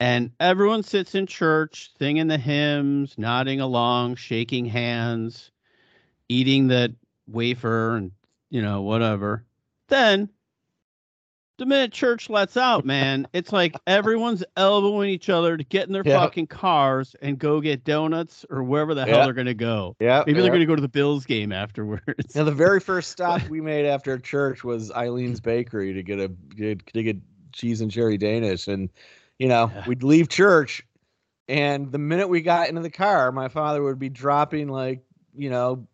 and 0.03 0.33
everyone 0.41 0.83
sits 0.83 1.15
in 1.15 1.29
church 1.29 1.93
singing 1.97 2.27
the 2.27 2.37
hymns, 2.37 3.15
nodding 3.17 3.61
along, 3.61 4.17
shaking 4.17 4.65
hands, 4.67 5.53
eating 6.29 6.67
the 6.67 6.93
wafer, 7.29 7.95
and 7.95 8.11
you 8.51 8.63
know 8.63 8.83
whatever. 8.83 9.45
Then 9.87 10.29
the 11.59 11.67
minute 11.67 11.93
church 11.93 12.29
lets 12.29 12.57
out, 12.57 12.85
man, 12.85 13.29
it's 13.33 13.53
like 13.53 13.77
everyone's 13.87 14.43
elbowing 14.57 15.09
each 15.09 15.29
other 15.29 15.57
to 15.57 15.63
get 15.63 15.87
in 15.87 15.93
their 15.93 16.03
Yeah. 16.05 16.19
fucking 16.19 16.49
cars 16.49 17.15
and 17.23 17.39
go 17.39 17.61
get 17.61 17.85
donuts 17.85 18.45
or 18.51 18.65
wherever 18.65 18.95
the 18.95 19.05
hell 19.07 19.23
they're 19.23 19.33
gonna 19.33 19.55
go. 19.55 19.95
Yeah, 20.01 20.25
Maybe 20.27 20.41
they're 20.41 20.51
gonna 20.51 20.67
go 20.67 20.75
to 20.75 20.83
the 20.83 20.89
Bills 20.89 21.25
game 21.27 21.53
afterwards. 21.53 22.35
Now 22.35 22.43
the 22.43 22.51
very 22.51 22.81
first 22.91 23.13
stop 23.13 23.49
we 23.49 23.61
made 23.61 23.87
after 23.87 24.19
church 24.19 24.65
was 24.65 24.91
Eileen's 24.91 25.41
Bakery 25.41 25.93
to 25.93 26.03
get 26.03 26.19
a 26.19 26.27
get, 26.27 26.85
to 26.93 27.03
get 27.05 27.19
cheese 27.53 27.81
and 27.81 27.89
cherry 27.89 28.19
Danish, 28.19 28.67
and 28.67 28.91
you 29.43 29.49
know 29.49 29.71
Yeah. 29.75 29.85
we'd 29.89 30.03
leave 30.05 30.29
church, 30.29 30.83
and 31.49 31.91
the 31.91 31.99
minute 31.99 32.29
we 32.29 32.41
got 32.43 32.69
into 32.69 32.81
the 32.81 32.91
car, 32.91 33.33
my 33.33 33.49
father 33.49 33.83
would 33.83 33.99
be 33.99 34.09
dropping 34.09 34.69
like 34.69 35.03
you 35.35 35.51
know, 35.51 35.89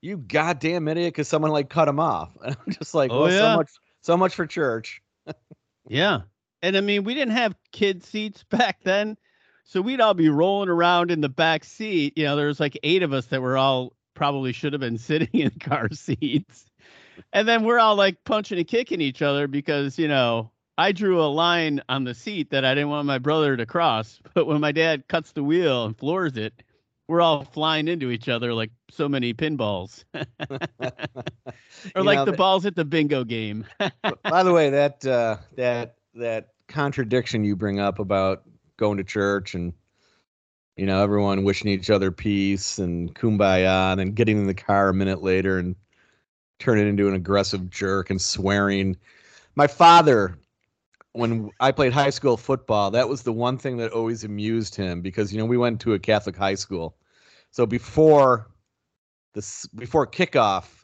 you 0.00 0.16
goddamn 0.16 0.86
idiot, 0.88 1.12
because 1.12 1.28
someone 1.28 1.50
like 1.50 1.68
cut 1.68 1.88
him 1.88 2.00
off, 2.00 2.30
and 2.44 2.56
I'm 2.66 2.72
just 2.72 2.94
like, 2.94 3.10
Oh, 3.10 3.22
well, 3.22 3.30
yeah. 3.30 3.38
so 3.38 3.56
much 3.56 3.70
so 4.00 4.16
much 4.16 4.34
for 4.34 4.46
church. 4.46 5.02
Yeah. 5.88 6.20
And 6.62 6.76
I 6.76 6.80
mean, 6.80 7.02
we 7.02 7.12
didn't 7.12 7.34
have 7.34 7.56
kid 7.72 8.04
seats 8.04 8.44
back 8.50 8.84
then. 8.84 9.16
So 9.64 9.80
we'd 9.80 10.00
all 10.00 10.14
be 10.14 10.28
rolling 10.28 10.68
around 10.68 11.10
in 11.10 11.20
the 11.20 11.28
back 11.28 11.64
seat. 11.64 12.16
You 12.16 12.24
know, 12.24 12.36
there 12.36 12.46
was 12.46 12.60
like 12.60 12.78
eight 12.84 13.02
of 13.02 13.12
us 13.12 13.26
that 13.26 13.42
were 13.42 13.58
all 13.58 13.92
probably 14.14 14.52
should 14.52 14.72
have 14.72 14.80
been 14.80 14.96
sitting 14.96 15.28
in 15.40 15.50
car 15.58 15.88
seats. 15.92 16.66
And 17.32 17.48
then 17.48 17.64
we're 17.64 17.80
all 17.80 17.96
like 17.96 18.22
punching 18.24 18.58
and 18.58 18.66
kicking 18.66 19.00
each 19.00 19.22
other 19.22 19.48
because, 19.48 19.98
you 19.98 20.06
know, 20.06 20.52
I 20.78 20.92
drew 20.92 21.20
a 21.20 21.26
line 21.26 21.82
on 21.88 22.04
the 22.04 22.14
seat 22.14 22.50
that 22.50 22.64
I 22.64 22.74
didn't 22.74 22.90
want 22.90 23.06
my 23.06 23.18
brother 23.18 23.56
to 23.56 23.66
cross. 23.66 24.20
But 24.34 24.46
when 24.46 24.60
my 24.60 24.72
dad 24.72 25.08
cuts 25.08 25.32
the 25.32 25.44
wheel 25.44 25.84
and 25.84 25.96
floors 25.96 26.36
it, 26.36 26.62
we're 27.06 27.20
all 27.20 27.44
flying 27.44 27.88
into 27.88 28.10
each 28.10 28.28
other 28.28 28.54
like 28.54 28.70
so 28.90 29.08
many 29.08 29.34
pinballs. 29.34 30.04
or 30.14 32.02
like 32.02 32.16
know, 32.16 32.24
the 32.24 32.32
th- 32.32 32.38
balls 32.38 32.64
at 32.64 32.74
the 32.74 32.84
bingo 32.84 33.24
game. 33.24 33.66
By 34.22 34.42
the 34.42 34.52
way, 34.52 34.70
that 34.70 35.04
uh, 35.04 35.36
that 35.56 35.96
that 36.14 36.48
contradiction 36.68 37.44
you 37.44 37.56
bring 37.56 37.78
up 37.80 37.98
about 37.98 38.44
going 38.78 38.96
to 38.96 39.04
church 39.04 39.54
and 39.54 39.74
you 40.76 40.86
know 40.86 41.02
everyone 41.02 41.44
wishing 41.44 41.70
each 41.70 41.90
other 41.90 42.10
peace 42.10 42.78
and 42.78 43.14
kumbaya, 43.14 43.92
and 43.92 44.00
then 44.00 44.12
getting 44.12 44.38
in 44.38 44.46
the 44.46 44.54
car 44.54 44.88
a 44.88 44.94
minute 44.94 45.22
later 45.22 45.58
and 45.58 45.76
turning 46.58 46.88
into 46.88 47.08
an 47.08 47.14
aggressive 47.14 47.68
jerk 47.68 48.08
and 48.08 48.22
swearing. 48.22 48.96
My 49.54 49.66
father, 49.66 50.38
when 51.12 51.50
I 51.60 51.72
played 51.72 51.92
high 51.92 52.10
school 52.10 52.36
football, 52.36 52.90
that 52.92 53.08
was 53.08 53.22
the 53.22 53.32
one 53.32 53.58
thing 53.58 53.76
that 53.78 53.92
always 53.92 54.24
amused 54.24 54.74
him 54.74 55.02
because 55.02 55.32
you 55.32 55.38
know 55.38 55.44
we 55.44 55.56
went 55.56 55.80
to 55.82 55.94
a 55.94 55.98
Catholic 55.98 56.36
high 56.36 56.54
school, 56.54 56.96
so 57.50 57.66
before 57.66 58.50
this 59.34 59.66
before 59.66 60.06
kickoff 60.06 60.82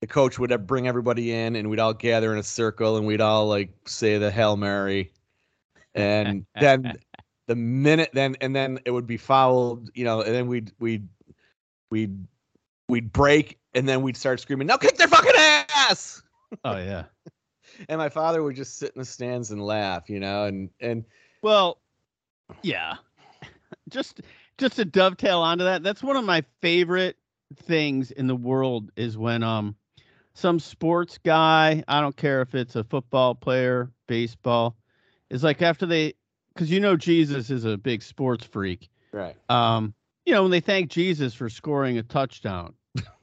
the 0.00 0.06
coach 0.06 0.38
would 0.38 0.66
bring 0.66 0.86
everybody 0.86 1.32
in 1.32 1.56
and 1.56 1.68
we'd 1.68 1.80
all 1.80 1.94
gather 1.94 2.32
in 2.32 2.38
a 2.38 2.42
circle 2.42 2.96
and 2.96 3.06
we'd 3.06 3.20
all 3.20 3.46
like 3.46 3.70
say 3.86 4.18
the 4.18 4.30
Hail 4.30 4.56
Mary. 4.56 5.12
And 5.94 6.46
then 6.60 6.98
the 7.46 7.56
minute 7.56 8.10
then 8.12 8.36
and 8.40 8.54
then 8.54 8.78
it 8.84 8.90
would 8.90 9.06
be 9.06 9.16
fouled, 9.16 9.90
you 9.94 10.04
know, 10.04 10.22
and 10.22 10.34
then 10.34 10.46
we'd 10.46 10.72
we'd 10.78 11.08
we'd 11.90 12.16
we'd 12.88 13.12
break 13.12 13.58
and 13.74 13.88
then 13.88 14.02
we'd 14.02 14.16
start 14.16 14.40
screaming, 14.40 14.66
Now 14.66 14.76
kick 14.76 14.96
their 14.96 15.08
fucking 15.08 15.32
ass. 15.36 16.22
oh, 16.64 16.76
yeah. 16.76 17.04
And 17.88 17.98
my 17.98 18.08
father 18.08 18.42
would 18.42 18.56
just 18.56 18.78
sit 18.78 18.92
in 18.94 18.98
the 19.00 19.04
stands 19.04 19.50
and 19.50 19.62
laugh, 19.62 20.08
you 20.08 20.20
know, 20.20 20.44
and 20.44 20.70
and 20.80 21.04
Well, 21.42 21.78
yeah. 22.62 22.94
Just 23.88 24.20
just 24.58 24.76
to 24.76 24.84
dovetail 24.84 25.40
onto 25.40 25.64
that, 25.64 25.82
that's 25.82 26.02
one 26.02 26.16
of 26.16 26.24
my 26.24 26.42
favorite 26.60 27.16
things 27.54 28.10
in 28.10 28.26
the 28.26 28.36
world 28.36 28.90
is 28.96 29.16
when 29.16 29.42
um 29.42 29.76
some 30.34 30.60
sports 30.60 31.18
guy, 31.18 31.82
I 31.88 32.00
don't 32.00 32.16
care 32.16 32.42
if 32.42 32.54
it's 32.54 32.76
a 32.76 32.84
football 32.84 33.34
player, 33.34 33.90
baseball, 34.06 34.76
is 35.30 35.42
like 35.42 35.62
after 35.62 35.86
they 35.86 36.14
cuz 36.56 36.70
you 36.70 36.80
know 36.80 36.96
Jesus 36.96 37.50
is 37.50 37.64
a 37.64 37.76
big 37.76 38.02
sports 38.02 38.44
freak. 38.44 38.88
right. 39.12 39.36
Um 39.48 39.94
you 40.26 40.34
know, 40.34 40.42
when 40.42 40.50
they 40.50 40.60
thank 40.60 40.90
Jesus 40.90 41.32
for 41.32 41.48
scoring 41.48 41.96
a 41.96 42.02
touchdown. 42.02 42.74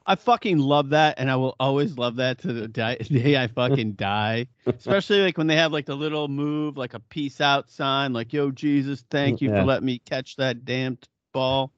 I 0.07 0.15
fucking 0.15 0.59
love 0.59 0.89
that, 0.89 1.15
and 1.17 1.31
I 1.31 1.35
will 1.35 1.55
always 1.59 1.97
love 1.97 2.17
that 2.17 2.37
to 2.39 2.53
the 2.53 2.67
di- 2.67 2.95
day 3.09 3.37
I 3.41 3.47
fucking 3.47 3.93
die. 3.93 4.47
Especially 4.67 5.21
like 5.21 5.37
when 5.37 5.47
they 5.47 5.55
have 5.55 5.71
like 5.71 5.85
the 5.87 5.95
little 5.95 6.27
move, 6.27 6.77
like 6.77 6.93
a 6.93 6.99
peace 6.99 7.41
out 7.41 7.69
sign, 7.71 8.13
like 8.13 8.31
"Yo 8.33 8.51
Jesus, 8.51 9.03
thank 9.09 9.41
you 9.41 9.49
Yeah. 9.51 9.61
for 9.61 9.65
letting 9.65 9.85
me 9.85 9.99
catch 9.99 10.35
that 10.37 10.65
damned 10.65 11.07
ball." 11.33 11.71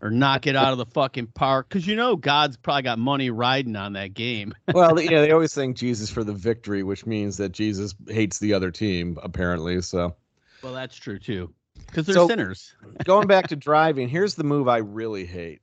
or 0.00 0.10
knock 0.12 0.46
it 0.46 0.54
out 0.54 0.70
of 0.70 0.78
the 0.78 0.86
fucking 0.86 1.26
park 1.26 1.68
because 1.68 1.84
you 1.88 1.96
know 1.96 2.14
God's 2.14 2.56
probably 2.56 2.82
got 2.82 3.00
money 3.00 3.30
riding 3.30 3.74
on 3.74 3.94
that 3.94 4.14
game. 4.14 4.54
well, 4.74 5.00
you 5.00 5.10
know, 5.10 5.20
they 5.20 5.32
always 5.32 5.52
thank 5.54 5.76
Jesus 5.76 6.08
for 6.08 6.22
the 6.22 6.32
victory, 6.32 6.84
which 6.84 7.04
means 7.04 7.36
that 7.38 7.50
Jesus 7.50 7.92
hates 8.06 8.38
the 8.38 8.54
other 8.54 8.70
team, 8.70 9.18
apparently. 9.24 9.82
So 9.82 10.14
Well, 10.62 10.72
that's 10.72 10.94
true 10.94 11.18
too, 11.18 11.52
because 11.88 12.06
they're 12.06 12.14
So- 12.14 12.28
sinners. 12.28 12.76
going 13.04 13.26
back 13.26 13.48
to 13.48 13.56
driving, 13.56 14.08
here's 14.08 14.36
the 14.36 14.44
move 14.44 14.68
I 14.68 14.76
really 14.76 15.26
hate. 15.26 15.60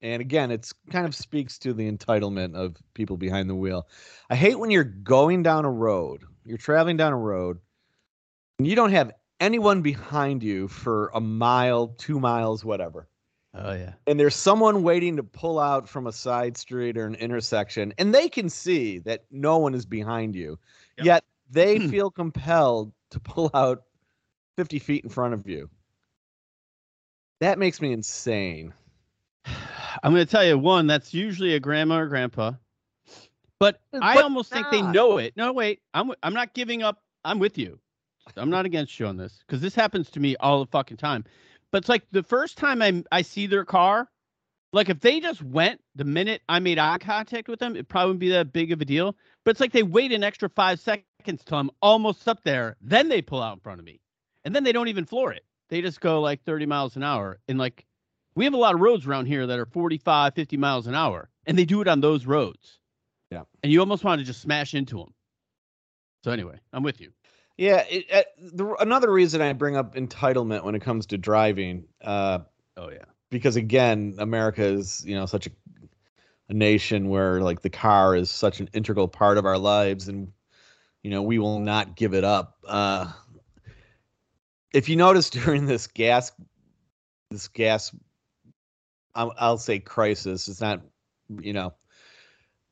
And 0.00 0.20
again, 0.20 0.50
it's 0.50 0.72
kind 0.90 1.06
of 1.06 1.14
speaks 1.14 1.58
to 1.58 1.72
the 1.72 1.90
entitlement 1.90 2.54
of 2.54 2.76
people 2.94 3.16
behind 3.16 3.50
the 3.50 3.54
wheel. 3.54 3.88
I 4.30 4.36
hate 4.36 4.58
when 4.58 4.70
you're 4.70 4.84
going 4.84 5.42
down 5.42 5.64
a 5.64 5.70
road, 5.70 6.22
you're 6.44 6.58
traveling 6.58 6.96
down 6.96 7.12
a 7.12 7.18
road, 7.18 7.58
and 8.58 8.66
you 8.66 8.76
don't 8.76 8.92
have 8.92 9.12
anyone 9.40 9.82
behind 9.82 10.42
you 10.42 10.68
for 10.68 11.10
a 11.14 11.20
mile, 11.20 11.88
two 11.98 12.20
miles, 12.20 12.64
whatever. 12.64 13.08
Oh 13.54 13.72
yeah. 13.72 13.94
And 14.06 14.20
there's 14.20 14.36
someone 14.36 14.84
waiting 14.84 15.16
to 15.16 15.22
pull 15.24 15.58
out 15.58 15.88
from 15.88 16.06
a 16.06 16.12
side 16.12 16.56
street 16.56 16.96
or 16.96 17.06
an 17.06 17.16
intersection, 17.16 17.92
and 17.98 18.14
they 18.14 18.28
can 18.28 18.48
see 18.48 18.98
that 19.00 19.24
no 19.32 19.58
one 19.58 19.74
is 19.74 19.84
behind 19.84 20.36
you. 20.36 20.58
Yep. 20.98 21.06
Yet 21.06 21.24
they 21.50 21.78
hmm. 21.78 21.88
feel 21.88 22.10
compelled 22.10 22.92
to 23.10 23.18
pull 23.18 23.50
out 23.52 23.82
50 24.56 24.78
feet 24.78 25.02
in 25.02 25.10
front 25.10 25.34
of 25.34 25.48
you. 25.48 25.70
That 27.40 27.58
makes 27.58 27.80
me 27.80 27.92
insane. 27.92 28.74
I'm 30.02 30.12
going 30.14 30.24
to 30.26 30.30
tell 30.30 30.44
you 30.44 30.58
one. 30.58 30.86
That's 30.86 31.14
usually 31.14 31.54
a 31.54 31.60
grandma 31.60 31.98
or 31.98 32.06
grandpa, 32.06 32.52
but 33.58 33.80
I 34.00 34.14
But 34.14 34.24
almost 34.24 34.52
think 34.52 34.70
they 34.70 34.82
know 34.82 35.18
it. 35.18 35.36
No, 35.36 35.52
wait. 35.52 35.80
I'm 35.94 36.12
I'm 36.22 36.34
not 36.34 36.54
giving 36.54 36.82
up. 36.82 37.02
I'm 37.24 37.38
with 37.38 37.58
you. 37.58 37.80
I'm 38.36 38.50
not 38.50 38.66
against 38.66 38.98
you 39.00 39.06
on 39.06 39.16
this 39.16 39.38
because 39.46 39.60
this 39.62 39.74
happens 39.74 40.10
to 40.10 40.20
me 40.20 40.36
all 40.36 40.60
the 40.64 40.70
fucking 40.70 40.98
time. 40.98 41.24
But 41.72 41.78
it's 41.78 41.88
like 41.88 42.04
the 42.12 42.22
first 42.22 42.58
time 42.58 42.82
I 42.82 43.02
I 43.12 43.22
see 43.22 43.46
their 43.46 43.64
car, 43.64 44.08
like 44.72 44.88
if 44.88 45.00
they 45.00 45.20
just 45.20 45.42
went 45.42 45.80
the 45.94 46.04
minute 46.04 46.42
I 46.48 46.58
made 46.60 46.78
eye 46.78 46.98
contact 46.98 47.48
with 47.48 47.58
them, 47.58 47.76
it 47.76 47.88
probably 47.88 48.08
wouldn't 48.10 48.20
be 48.20 48.30
that 48.30 48.52
big 48.52 48.72
of 48.72 48.80
a 48.80 48.84
deal. 48.84 49.16
But 49.44 49.52
it's 49.52 49.60
like 49.60 49.72
they 49.72 49.82
wait 49.82 50.12
an 50.12 50.24
extra 50.24 50.48
five 50.50 50.80
seconds 50.80 51.44
till 51.44 51.58
I'm 51.58 51.70
almost 51.82 52.28
up 52.28 52.42
there, 52.44 52.76
then 52.80 53.08
they 53.08 53.22
pull 53.22 53.42
out 53.42 53.54
in 53.54 53.60
front 53.60 53.80
of 53.80 53.86
me, 53.86 54.00
and 54.44 54.54
then 54.54 54.64
they 54.64 54.72
don't 54.72 54.88
even 54.88 55.04
floor 55.06 55.32
it. 55.32 55.44
They 55.70 55.80
just 55.82 56.00
go 56.00 56.20
like 56.20 56.42
30 56.44 56.66
miles 56.66 56.96
an 56.96 57.02
hour, 57.02 57.38
and 57.48 57.58
like 57.58 57.84
we 58.38 58.44
have 58.44 58.54
a 58.54 58.58
lot 58.58 58.74
of 58.74 58.80
roads 58.80 59.04
around 59.04 59.26
here 59.26 59.48
that 59.48 59.58
are 59.58 59.66
45, 59.66 60.32
50 60.32 60.56
miles 60.56 60.86
an 60.86 60.94
hour, 60.94 61.28
and 61.44 61.58
they 61.58 61.64
do 61.64 61.80
it 61.80 61.88
on 61.88 62.00
those 62.00 62.24
roads. 62.24 62.78
Yeah. 63.32 63.42
And 63.64 63.72
you 63.72 63.80
almost 63.80 64.04
want 64.04 64.20
to 64.20 64.24
just 64.24 64.40
smash 64.40 64.74
into 64.74 64.98
them. 64.98 65.12
So 66.22 66.30
anyway, 66.30 66.60
I'm 66.72 66.84
with 66.84 67.00
you. 67.00 67.10
Yeah, 67.56 67.84
it, 67.90 68.06
uh, 68.12 68.22
the, 68.40 68.74
another 68.78 69.10
reason 69.10 69.42
I 69.42 69.52
bring 69.54 69.76
up 69.76 69.96
entitlement 69.96 70.62
when 70.62 70.76
it 70.76 70.82
comes 70.82 71.06
to 71.06 71.18
driving, 71.18 71.88
uh, 72.00 72.38
Oh 72.76 72.90
yeah. 72.90 73.06
because 73.30 73.56
again, 73.56 74.14
America 74.18 74.62
is 74.62 75.04
you 75.04 75.16
know 75.16 75.26
such 75.26 75.48
a, 75.48 75.50
a 76.48 76.54
nation 76.54 77.08
where 77.08 77.40
like 77.40 77.60
the 77.62 77.70
car 77.70 78.14
is 78.14 78.30
such 78.30 78.60
an 78.60 78.70
integral 78.72 79.08
part 79.08 79.38
of 79.38 79.46
our 79.46 79.58
lives, 79.58 80.06
and 80.06 80.30
you 81.02 81.10
know 81.10 81.22
we 81.22 81.40
will 81.40 81.58
not 81.58 81.96
give 81.96 82.14
it 82.14 82.22
up. 82.22 82.58
Uh, 82.64 83.10
if 84.72 84.88
you 84.88 84.94
notice 84.94 85.28
during 85.30 85.66
this 85.66 85.88
gas, 85.88 86.30
this 87.32 87.48
gas, 87.48 87.92
I'll, 89.14 89.32
I'll 89.38 89.58
say 89.58 89.78
crisis. 89.78 90.48
It's 90.48 90.60
not, 90.60 90.80
you 91.40 91.52
know, 91.52 91.74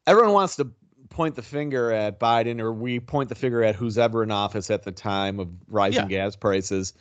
everyone 0.06 0.32
wants 0.32 0.56
to 0.56 0.70
point 1.08 1.34
the 1.34 1.42
finger 1.42 1.92
at 1.92 2.20
Biden, 2.20 2.60
or 2.60 2.72
we 2.72 3.00
point 3.00 3.28
the 3.28 3.34
finger 3.34 3.62
at 3.62 3.74
who's 3.74 3.98
ever 3.98 4.22
in 4.22 4.30
office 4.30 4.70
at 4.70 4.82
the 4.82 4.92
time 4.92 5.40
of 5.40 5.48
rising 5.68 6.08
gas 6.08 6.36
prices. 6.36 6.92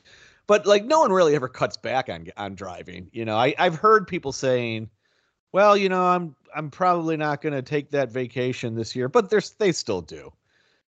But 0.47 0.65
like, 0.65 0.85
no 0.85 0.99
one 0.99 1.11
really 1.11 1.35
ever 1.35 1.47
cuts 1.47 1.77
back 1.77 2.09
on 2.09 2.27
on 2.37 2.55
driving. 2.55 3.09
You 3.11 3.25
know, 3.25 3.35
I 3.35 3.53
I've 3.57 3.75
heard 3.75 4.07
people 4.07 4.31
saying, 4.31 4.89
"Well, 5.51 5.75
you 5.75 5.89
know, 5.89 6.05
I'm 6.05 6.35
I'm 6.55 6.69
probably 6.69 7.17
not 7.17 7.41
going 7.41 7.53
to 7.53 7.61
take 7.61 7.91
that 7.91 8.11
vacation 8.11 8.75
this 8.75 8.95
year," 8.95 9.09
but 9.09 9.29
there's 9.29 9.51
they 9.51 9.71
still 9.71 10.01
do, 10.01 10.31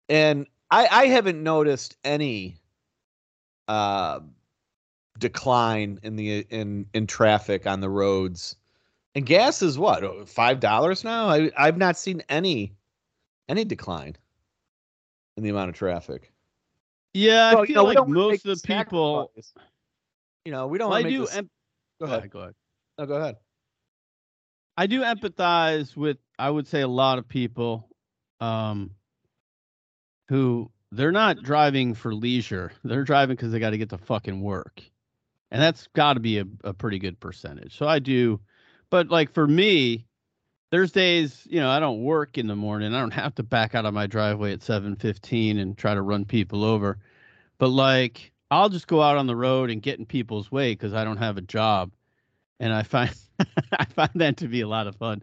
and 0.08 0.46
I 0.70 0.88
I 0.90 1.06
haven't 1.06 1.42
noticed 1.42 1.96
any 2.04 2.56
uh 3.68 4.20
decline 5.18 5.98
in 6.02 6.16
the 6.16 6.40
in 6.50 6.86
in 6.94 7.06
traffic 7.06 7.66
on 7.66 7.80
the 7.80 7.88
roads. 7.90 8.56
And 9.14 9.26
gas 9.26 9.60
is 9.62 9.78
what 9.78 10.28
five 10.28 10.60
dollars 10.60 11.04
now. 11.04 11.28
I 11.28 11.50
I've 11.56 11.76
not 11.76 11.96
seen 11.98 12.22
any 12.28 12.72
any 13.48 13.64
decline 13.64 14.16
in 15.36 15.42
the 15.42 15.50
amount 15.50 15.68
of 15.70 15.74
traffic. 15.74 16.32
Yeah, 17.14 17.48
I 17.48 17.54
Well, 17.54 17.64
you 17.66 17.74
feel 17.74 17.82
know, 17.84 18.00
like 18.00 18.08
most 18.08 18.46
of 18.46 18.58
the 18.60 18.66
people. 18.66 19.30
sacrifice. 19.34 19.52
You 20.44 20.52
know, 20.52 20.66
we 20.66 20.78
don't. 20.78 20.90
Well, 20.90 20.98
I 20.98 21.08
do. 21.08 21.20
this- 21.20 21.36
em- 21.36 21.50
go 22.00 22.06
ahead. 22.06 22.30
Go 22.30 22.40
ahead. 22.40 22.54
No, 22.98 23.06
go 23.06 23.14
ahead. 23.16 23.36
I 24.78 24.86
do 24.86 25.02
empathize 25.02 25.94
with 25.94 26.16
I 26.38 26.48
would 26.48 26.66
say 26.66 26.80
a 26.80 26.88
lot 26.88 27.18
of 27.18 27.28
people 27.28 27.88
um 28.40 28.90
who 30.28 30.70
they're 30.90 31.12
not 31.12 31.42
driving 31.42 31.92
for 31.94 32.14
leisure. 32.14 32.72
They're 32.82 33.04
driving 33.04 33.36
because 33.36 33.52
they 33.52 33.58
got 33.58 33.70
to 33.70 33.78
get 33.78 33.90
to 33.90 33.98
fucking 33.98 34.40
work. 34.40 34.82
And 35.52 35.62
that's 35.62 35.86
got 35.94 36.14
to 36.14 36.20
be 36.20 36.38
a, 36.40 36.46
a 36.64 36.74
pretty 36.74 36.98
good 36.98 37.20
percentage. 37.20 37.78
So 37.78 37.86
I 37.86 38.00
do 38.00 38.40
but 38.90 39.08
like 39.08 39.32
for 39.32 39.46
me 39.46 40.06
there's 40.70 40.92
days, 40.92 41.46
you 41.50 41.60
know, 41.60 41.70
I 41.70 41.80
don't 41.80 42.02
work 42.02 42.38
in 42.38 42.46
the 42.46 42.56
morning. 42.56 42.94
I 42.94 43.00
don't 43.00 43.12
have 43.12 43.34
to 43.36 43.42
back 43.42 43.74
out 43.74 43.86
of 43.86 43.94
my 43.94 44.06
driveway 44.06 44.54
at 44.54 44.62
7:15 44.62 45.58
and 45.58 45.78
try 45.78 45.94
to 45.94 46.02
run 46.02 46.24
people 46.24 46.64
over. 46.64 46.98
But 47.58 47.68
like 47.68 48.32
I'll 48.50 48.70
just 48.70 48.88
go 48.88 49.02
out 49.02 49.18
on 49.18 49.26
the 49.28 49.36
road 49.36 49.70
and 49.70 49.82
get 49.82 49.98
in 49.98 50.06
people's 50.06 50.52
way 50.52 50.74
cuz 50.76 50.94
I 50.94 51.04
don't 51.04 51.18
have 51.18 51.38
a 51.38 51.42
job. 51.42 51.92
And 52.60 52.72
I 52.72 52.82
find 52.82 53.14
I 53.72 53.84
find 53.86 54.12
that 54.16 54.38
to 54.38 54.48
be 54.48 54.62
a 54.62 54.68
lot 54.68 54.86
of 54.86 54.96
fun. 54.96 55.22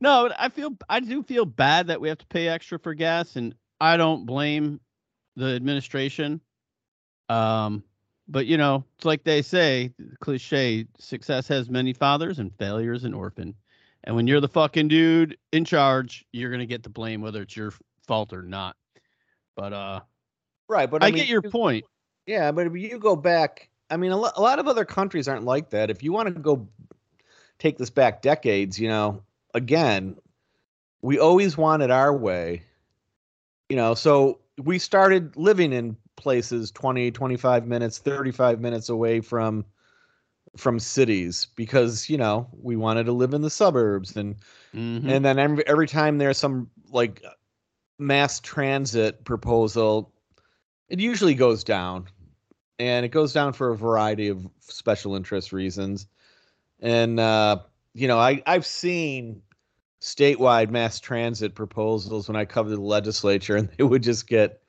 No, 0.00 0.32
I 0.38 0.48
feel 0.48 0.76
I 0.88 1.00
do 1.00 1.22
feel 1.22 1.44
bad 1.46 1.88
that 1.88 2.00
we 2.00 2.08
have 2.08 2.18
to 2.18 2.26
pay 2.26 2.48
extra 2.48 2.78
for 2.78 2.94
gas, 2.94 3.36
and 3.36 3.54
I 3.80 3.96
don't 3.96 4.26
blame 4.26 4.80
the 5.36 5.54
administration. 5.54 6.40
Um, 7.28 7.84
but 8.28 8.46
you 8.46 8.56
know, 8.56 8.84
it's 8.96 9.04
like 9.04 9.24
they 9.24 9.42
say, 9.42 9.92
cliche: 10.20 10.86
success 10.98 11.48
has 11.48 11.68
many 11.70 11.92
fathers, 11.92 12.38
and 12.38 12.54
failure 12.56 12.92
is 12.92 13.04
an 13.04 13.14
orphan. 13.14 13.54
And 14.04 14.14
when 14.14 14.26
you're 14.26 14.40
the 14.40 14.48
fucking 14.48 14.88
dude 14.88 15.36
in 15.52 15.64
charge, 15.64 16.24
you're 16.32 16.50
gonna 16.50 16.66
get 16.66 16.82
the 16.82 16.88
blame, 16.88 17.20
whether 17.20 17.42
it's 17.42 17.56
your 17.56 17.72
fault 18.06 18.32
or 18.32 18.42
not. 18.42 18.76
But 19.56 19.72
uh, 19.72 20.00
Right, 20.68 20.90
but 20.90 21.02
I, 21.02 21.06
I, 21.06 21.10
mean, 21.10 21.20
get 21.20 21.28
your 21.28 21.42
point. 21.42 21.84
Yeah, 22.26 22.52
but 22.52 22.66
if 22.66 22.76
you 22.76 22.98
go 22.98 23.16
back, 23.16 23.70
I 23.90 23.96
mean, 23.96 24.12
a, 24.12 24.16
lo- 24.16 24.30
a 24.36 24.42
lot 24.42 24.58
of 24.58 24.68
other 24.68 24.84
countries 24.84 25.26
aren't 25.26 25.44
like 25.44 25.70
that. 25.70 25.88
If 25.90 26.02
you 26.02 26.12
want 26.12 26.34
to 26.34 26.40
go 26.40 26.68
take 27.58 27.78
this 27.78 27.90
back 27.90 28.20
decades, 28.20 28.78
you 28.78 28.88
know, 28.88 29.22
again, 29.54 30.16
we 31.00 31.18
always 31.18 31.56
wanted 31.56 31.90
our 31.90 32.14
way. 32.14 32.64
You 33.70 33.76
know, 33.76 33.94
so 33.94 34.40
we 34.62 34.78
started 34.78 35.36
living 35.36 35.72
in 35.72 35.96
places 36.18 36.70
20, 36.70 37.10
25 37.10 37.66
minutes, 37.66 37.98
35 37.98 38.60
minutes 38.60 38.90
away 38.90 39.20
from 39.20 39.64
from 40.56 40.78
cities 40.78 41.48
because, 41.56 42.10
you 42.10 42.18
know, 42.18 42.48
we 42.52 42.76
wanted 42.76 43.04
to 43.06 43.12
live 43.12 43.32
in 43.34 43.42
the 43.42 43.50
suburbs 43.50 44.16
and 44.16 44.36
Mhm. 44.74 45.08
and 45.08 45.24
then 45.24 45.38
every, 45.38 45.66
every 45.66 45.86
time 45.86 46.18
there's 46.18 46.38
some 46.38 46.68
like 46.90 47.22
mass 47.98 48.40
transit 48.40 49.24
proposal 49.24 50.12
it 50.88 51.00
usually 51.00 51.34
goes 51.34 51.64
down 51.64 52.06
and 52.78 53.04
it 53.04 53.10
goes 53.10 53.32
down 53.32 53.52
for 53.52 53.70
a 53.70 53.76
variety 53.76 54.28
of 54.28 54.46
special 54.60 55.16
interest 55.16 55.52
reasons 55.52 56.06
and 56.80 57.18
uh 57.18 57.58
you 57.94 58.06
know 58.06 58.18
i 58.18 58.40
i've 58.46 58.66
seen 58.66 59.42
statewide 60.00 60.70
mass 60.70 61.00
transit 61.00 61.54
proposals 61.54 62.28
when 62.28 62.36
i 62.36 62.44
covered 62.44 62.70
the 62.70 62.80
legislature 62.80 63.56
and 63.56 63.68
they 63.76 63.84
would 63.84 64.02
just 64.02 64.28
get 64.28 64.62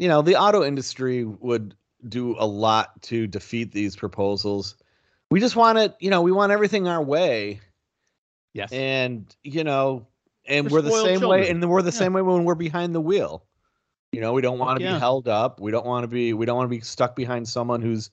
you 0.00 0.08
know 0.08 0.22
the 0.22 0.34
auto 0.34 0.64
industry 0.64 1.24
would 1.24 1.74
do 2.08 2.34
a 2.38 2.46
lot 2.46 3.00
to 3.02 3.26
defeat 3.26 3.70
these 3.72 3.94
proposals 3.94 4.74
we 5.30 5.38
just 5.38 5.54
want 5.54 5.76
it 5.76 5.94
you 6.00 6.08
know 6.08 6.22
we 6.22 6.32
want 6.32 6.50
everything 6.50 6.88
our 6.88 7.02
way 7.02 7.60
yes. 8.54 8.72
and 8.72 9.36
you 9.44 9.62
know 9.62 10.06
and 10.46 10.70
We're 10.70 10.78
we're, 10.78 10.82
the 10.82 11.02
same 11.04 11.20
way 11.20 11.50
and 11.50 11.62
we're 11.68 11.82
the 11.82 11.88
Yeah. 11.88 11.98
same 11.98 12.14
way 12.14 12.22
when 12.22 12.44
we're 12.44 12.54
behind 12.54 12.94
the 12.94 13.00
wheel 13.00 13.44
you 14.12 14.22
know 14.22 14.32
we 14.32 14.40
don't 14.40 14.58
want 14.58 14.78
to 14.78 14.84
yeah. 14.84 14.94
be 14.94 14.98
held 14.98 15.28
up 15.28 15.60
we 15.60 15.70
don't 15.70 15.84
want 15.84 16.04
to 16.04 16.08
be 16.08 16.32
we 16.32 16.46
don't 16.46 16.56
want 16.56 16.70
to 16.70 16.76
be 16.76 16.80
stuck 16.80 17.14
behind 17.14 17.46
someone 17.46 17.82
who's 17.82 18.10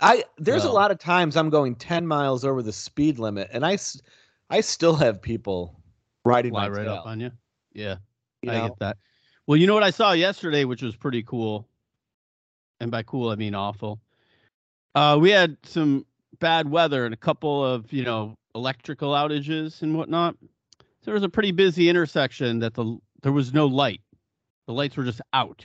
i 0.00 0.24
there's 0.38 0.64
No. 0.64 0.70
a 0.70 0.72
lot 0.72 0.90
of 0.90 0.98
times 0.98 1.36
i'm 1.36 1.50
going 1.50 1.74
10 1.74 2.06
miles 2.06 2.42
over 2.42 2.62
the 2.62 2.72
speed 2.72 3.18
limit 3.18 3.48
and 3.52 3.64
I 3.66 3.76
I 4.50 4.62
still 4.62 4.96
have 4.96 5.20
people 5.20 5.78
riding 6.24 6.52
Fly 6.52 6.68
my 6.68 6.74
right 6.74 6.84
tail, 6.84 6.94
up 6.94 7.06
on 7.06 7.20
you. 7.20 7.30
Yeah. 7.74 7.96
you 8.40 8.50
I 8.50 8.54
know 8.54 8.68
get 8.68 8.78
that. 8.78 8.96
Well, 9.48 9.56
you 9.56 9.66
know 9.66 9.72
what 9.72 9.82
I 9.82 9.90
saw 9.90 10.12
yesterday, 10.12 10.64
which 10.64 10.82
was 10.82 10.94
pretty 10.94 11.22
cool, 11.22 11.66
and 12.80 12.90
by 12.90 13.02
cool 13.02 13.30
I 13.30 13.34
mean 13.34 13.54
awful. 13.54 13.98
Uh, 14.94 15.16
we 15.18 15.30
had 15.30 15.56
some 15.62 16.04
bad 16.38 16.70
weather 16.70 17.06
and 17.06 17.14
a 17.14 17.16
couple 17.16 17.64
of 17.64 17.90
you 17.90 18.04
know 18.04 18.36
electrical 18.54 19.12
outages 19.12 19.80
and 19.80 19.96
whatnot. 19.96 20.36
So 20.80 20.86
there 21.06 21.14
was 21.14 21.22
a 21.22 21.30
pretty 21.30 21.52
busy 21.52 21.88
intersection 21.88 22.58
that 22.58 22.74
the 22.74 22.98
there 23.22 23.32
was 23.32 23.54
no 23.54 23.64
light. 23.64 24.02
The 24.66 24.74
lights 24.74 24.98
were 24.98 25.04
just 25.04 25.22
out. 25.32 25.64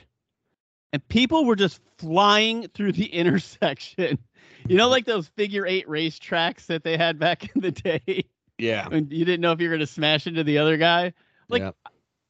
And 0.94 1.06
people 1.08 1.44
were 1.44 1.56
just 1.56 1.78
flying 1.98 2.68
through 2.68 2.92
the 2.92 3.04
intersection. 3.12 4.18
You 4.66 4.78
know, 4.78 4.88
like 4.88 5.04
those 5.04 5.28
figure 5.28 5.66
eight 5.66 5.86
race 5.90 6.18
tracks 6.18 6.68
that 6.68 6.84
they 6.84 6.96
had 6.96 7.18
back 7.18 7.50
in 7.54 7.60
the 7.60 7.70
day? 7.70 8.24
Yeah. 8.56 8.88
And 8.90 9.12
you 9.12 9.26
didn't 9.26 9.42
know 9.42 9.52
if 9.52 9.60
you 9.60 9.68
were 9.68 9.74
gonna 9.74 9.86
smash 9.86 10.26
into 10.26 10.42
the 10.42 10.56
other 10.56 10.78
guy. 10.78 11.12
Like 11.50 11.60
yeah. 11.60 11.72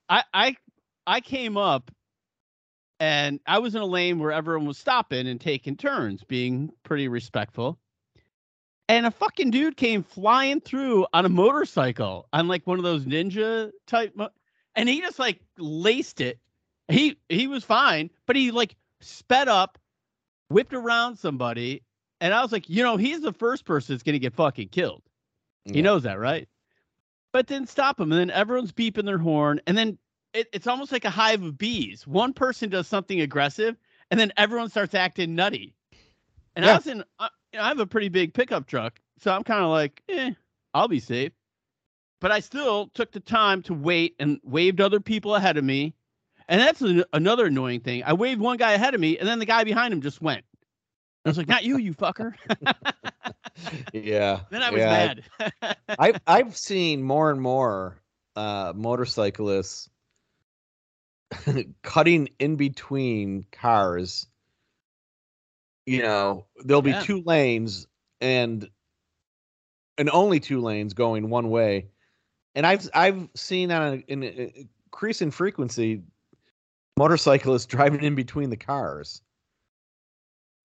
I 0.08 0.24
I 0.34 0.56
I 1.06 1.20
came 1.20 1.56
up 1.56 1.90
and 3.00 3.40
I 3.46 3.58
was 3.58 3.74
in 3.74 3.82
a 3.82 3.86
lane 3.86 4.18
where 4.18 4.32
everyone 4.32 4.66
was 4.66 4.78
stopping 4.78 5.26
and 5.26 5.40
taking 5.40 5.76
turns, 5.76 6.22
being 6.24 6.70
pretty 6.84 7.08
respectful. 7.08 7.78
And 8.88 9.06
a 9.06 9.10
fucking 9.10 9.50
dude 9.50 9.76
came 9.76 10.02
flying 10.02 10.60
through 10.60 11.06
on 11.12 11.24
a 11.24 11.28
motorcycle 11.28 12.28
on 12.32 12.48
like 12.48 12.66
one 12.66 12.78
of 12.78 12.84
those 12.84 13.04
ninja 13.06 13.70
type, 13.86 14.14
mo- 14.14 14.28
and 14.74 14.88
he 14.88 15.00
just 15.00 15.18
like 15.18 15.40
laced 15.58 16.20
it. 16.20 16.38
He 16.88 17.18
he 17.30 17.46
was 17.46 17.64
fine, 17.64 18.10
but 18.26 18.36
he 18.36 18.50
like 18.50 18.76
sped 19.00 19.48
up, 19.48 19.78
whipped 20.48 20.74
around 20.74 21.16
somebody, 21.16 21.82
and 22.20 22.34
I 22.34 22.42
was 22.42 22.52
like, 22.52 22.68
you 22.68 22.82
know, 22.82 22.98
he's 22.98 23.22
the 23.22 23.32
first 23.32 23.64
person 23.64 23.94
that's 23.94 24.02
gonna 24.02 24.18
get 24.18 24.34
fucking 24.34 24.68
killed. 24.68 25.02
He 25.64 25.80
knows 25.80 26.02
that, 26.02 26.18
right? 26.18 26.46
But 27.32 27.46
then 27.46 27.66
stop 27.66 27.98
him, 27.98 28.12
and 28.12 28.20
then 28.20 28.30
everyone's 28.30 28.72
beeping 28.72 29.06
their 29.06 29.18
horn, 29.18 29.62
and 29.66 29.78
then 29.78 29.96
it, 30.34 30.48
it's 30.52 30.66
almost 30.66 30.92
like 30.92 31.04
a 31.04 31.10
hive 31.10 31.42
of 31.42 31.56
bees. 31.56 32.06
One 32.06 32.34
person 32.34 32.68
does 32.68 32.88
something 32.88 33.20
aggressive, 33.20 33.76
and 34.10 34.20
then 34.20 34.32
everyone 34.36 34.68
starts 34.68 34.94
acting 34.94 35.34
nutty. 35.34 35.74
And 36.56 36.64
I 36.64 36.68
Yeah. 36.68 36.76
was 36.76 36.86
in, 36.86 37.04
uh, 37.18 37.28
you 37.52 37.58
know, 37.58 37.64
I 37.64 37.68
have 37.68 37.78
a 37.78 37.86
pretty 37.86 38.08
big 38.08 38.34
pickup 38.34 38.66
truck, 38.66 39.00
so 39.18 39.32
I'm 39.32 39.44
kind 39.44 39.62
of 39.64 39.70
like, 39.70 40.02
eh, 40.08 40.32
I'll 40.74 40.88
be 40.88 41.00
safe. 41.00 41.32
But 42.20 42.32
I 42.32 42.40
still 42.40 42.88
took 42.88 43.12
the 43.12 43.20
time 43.20 43.62
to 43.62 43.74
wait 43.74 44.16
and 44.18 44.40
waved 44.44 44.80
other 44.80 45.00
people 45.00 45.34
ahead 45.34 45.56
of 45.56 45.64
me. 45.64 45.94
And 46.48 46.60
that's 46.60 46.82
an, 46.82 47.04
another 47.12 47.46
annoying 47.46 47.80
thing. 47.80 48.02
I 48.04 48.12
waved 48.12 48.40
one 48.40 48.56
guy 48.58 48.72
ahead 48.72 48.94
of 48.94 49.00
me, 49.00 49.18
and 49.18 49.26
then 49.26 49.38
the 49.38 49.46
guy 49.46 49.64
behind 49.64 49.94
him 49.94 50.02
just 50.02 50.20
went. 50.20 50.44
I 51.24 51.30
was 51.30 51.38
like, 51.38 51.48
not 51.48 51.64
you, 51.64 51.78
you 51.78 51.94
fucker. 51.94 52.34
yeah. 53.92 54.40
then 54.50 54.62
I 54.62 54.70
was 54.70 54.80
yeah. 54.80 55.14
mad. 55.40 55.76
I've 55.98 56.20
I've 56.26 56.56
seen 56.56 57.02
more 57.02 57.30
and 57.30 57.40
more 57.40 58.02
uh, 58.36 58.72
motorcyclists 58.76 59.88
cutting 61.82 62.28
in 62.38 62.56
between 62.56 63.46
cars. 63.52 64.26
You 65.86 66.02
know, 66.02 66.46
there'll 66.64 66.82
be 66.82 66.92
Yeah. 66.92 67.02
two 67.02 67.22
lanes 67.22 67.86
and 68.20 68.68
and 69.98 70.10
only 70.10 70.40
two 70.40 70.60
lanes 70.60 70.94
going 70.94 71.28
one 71.30 71.50
way. 71.50 71.88
And 72.54 72.66
I've 72.66 72.88
I've 72.94 73.28
seen 73.34 73.70
on 73.70 74.02
an 74.08 74.22
increasing 74.22 75.30
frequency 75.30 76.02
motorcyclists 76.96 77.66
driving 77.74 78.02
in 78.02 78.14
between 78.14 78.50
the 78.50 78.56
cars. 78.56 79.20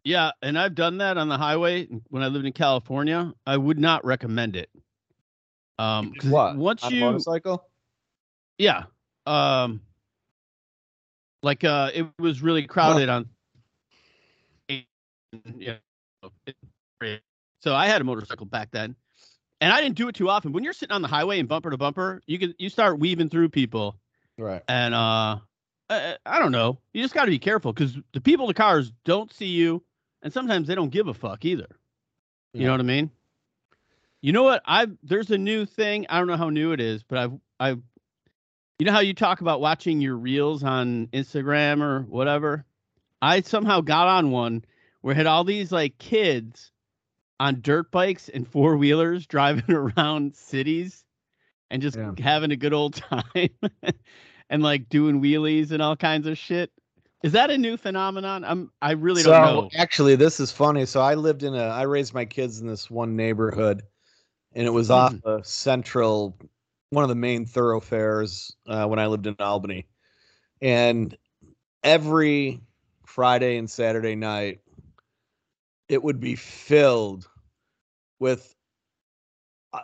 Yeah, 0.06 0.32
and 0.42 0.58
I've 0.58 0.76
done 0.76 1.00
that 1.00 1.18
on 1.18 1.28
the 1.28 1.38
highway 1.38 1.86
when 2.08 2.24
I 2.24 2.28
lived 2.28 2.46
in 2.46 2.54
California. 2.54 3.34
I 3.46 3.58
would 3.58 3.78
not 3.78 4.06
recommend 4.06 4.56
it. 4.56 4.70
um 5.78 6.14
What? 6.24 6.56
once 6.56 6.84
on 6.84 6.94
you, 6.94 7.02
motorcycle? 7.02 7.66
yeah, 8.58 8.86
um, 9.26 9.82
like 11.44 11.64
uh, 11.64 11.92
it 11.94 12.06
was 12.20 12.42
really 12.42 12.66
crowded 12.68 13.10
on. 13.10 13.30
Yeah, 15.56 15.78
so 17.62 17.76
I 17.76 17.88
had 17.88 18.02
a 18.02 18.04
motorcycle 18.04 18.46
back 18.46 18.72
then, 18.72 18.96
and 19.62 19.72
I 19.72 19.82
didn't 19.82 19.96
do 19.96 20.08
it 20.08 20.16
too 20.16 20.30
often. 20.30 20.52
When 20.54 20.64
you're 20.64 20.74
sitting 20.74 20.94
on 20.94 21.02
the 21.02 21.08
highway 21.08 21.40
and 21.40 21.48
bumper 21.48 21.70
to 21.70 21.78
bumper, 21.78 22.22
you 22.28 22.40
can 22.40 22.54
you 22.58 22.70
start 22.70 23.00
weaving 23.00 23.30
through 23.30 23.50
people, 23.50 24.00
Right. 24.38 24.64
and 24.68 24.94
uh, 24.94 25.40
I, 25.90 26.18
I 26.26 26.40
don't 26.40 26.52
know. 26.52 26.80
You 26.94 27.02
just 27.02 27.14
got 27.14 27.26
to 27.26 27.32
be 27.32 27.40
careful 27.40 27.74
because 27.74 27.98
the 28.14 28.22
people 28.22 28.46
in 28.46 28.50
the 28.50 28.54
cars 28.56 28.92
don't 29.06 29.32
see 29.32 29.48
you, 29.48 29.84
and 30.22 30.32
sometimes 30.34 30.68
they 30.68 30.76
don't 30.76 30.90
give 30.90 31.08
a 31.08 31.14
fuck 31.14 31.46
either. 31.46 31.68
You 32.54 32.62
Yeah. 32.62 32.68
know 32.68 32.74
what 32.74 32.82
I 32.82 32.84
mean? 32.84 33.12
You 34.22 34.34
know 34.34 34.44
what? 34.44 34.62
I 34.66 34.88
there's 35.04 35.32
a 35.32 35.38
new 35.38 35.66
thing. 35.66 36.06
I 36.10 36.18
don't 36.18 36.28
know 36.28 36.38
how 36.38 36.50
new 36.50 36.72
it 36.74 36.82
is, 36.82 37.04
but 37.04 37.18
I've 37.18 37.34
I've 37.60 37.82
you 38.80 38.86
know 38.86 38.94
how 38.94 39.02
you 39.02 39.14
talk 39.14 39.42
about 39.42 39.60
watching 39.60 40.00
your 40.00 40.16
reels 40.16 40.64
on 40.64 41.08
Instagram 41.08 41.82
or 41.82 42.04
whatever? 42.04 42.66
I 43.22 43.42
somehow 43.42 43.82
got 43.82 44.08
on 44.08 44.32
one 44.32 44.64
where 45.02 45.12
it 45.12 45.18
had 45.18 45.28
all 45.28 45.44
these 45.44 45.72
like 45.72 45.98
kids 45.98 46.72
on 47.42 47.60
dirt 47.62 47.92
bikes 47.92 48.30
and 48.30 48.48
four 48.48 48.78
wheelers 48.78 49.28
driving 49.28 49.70
around 49.76 50.36
cities 50.36 51.04
and 51.70 51.82
just 51.82 51.98
Yeah. 51.98 52.12
having 52.18 52.52
a 52.52 52.56
good 52.56 52.74
old 52.74 52.94
time 52.96 53.50
and 54.50 54.64
like 54.64 54.88
doing 54.90 55.22
wheelies 55.22 55.72
and 55.72 55.82
all 55.82 55.98
kinds 55.98 56.26
of 56.26 56.38
shit. 56.38 56.72
Is 57.22 57.34
that 57.34 57.52
a 57.52 57.58
new 57.58 57.76
phenomenon? 57.76 58.46
I'm 58.46 58.72
I 58.82 58.92
really 58.92 59.24
so 59.24 59.32
don't 59.32 59.42
know. 59.42 59.70
actually, 59.78 60.16
this 60.16 60.40
is 60.40 60.52
funny. 60.52 60.86
So 60.86 61.02
I 61.02 61.16
lived 61.16 61.44
in 61.44 61.54
a, 61.54 61.64
I 61.64 61.82
raised 61.84 62.14
my 62.14 62.24
kids 62.26 62.62
in 62.62 62.68
this 62.68 62.90
one 62.90 63.16
neighborhood, 63.18 63.84
and 64.54 64.66
it 64.66 64.70
was 64.72 64.90
off 64.90 65.16
Mm-hmm. 65.16 65.28
a 65.28 65.44
central, 65.44 66.38
one 66.90 67.04
of 67.04 67.10
the 67.10 67.16
main 67.16 67.46
thoroughfares 67.46 68.56
uh, 68.68 68.86
when 68.88 69.00
I 69.00 69.08
lived 69.08 69.28
in 69.28 69.36
Albany, 69.40 69.88
and 70.62 71.16
every 71.84 72.62
Friday 73.06 73.58
and 73.58 73.70
Saturday 73.70 74.16
night, 74.16 74.62
it 75.88 76.04
would 76.04 76.20
be 76.20 76.36
filled 76.36 77.28
with. 78.20 78.56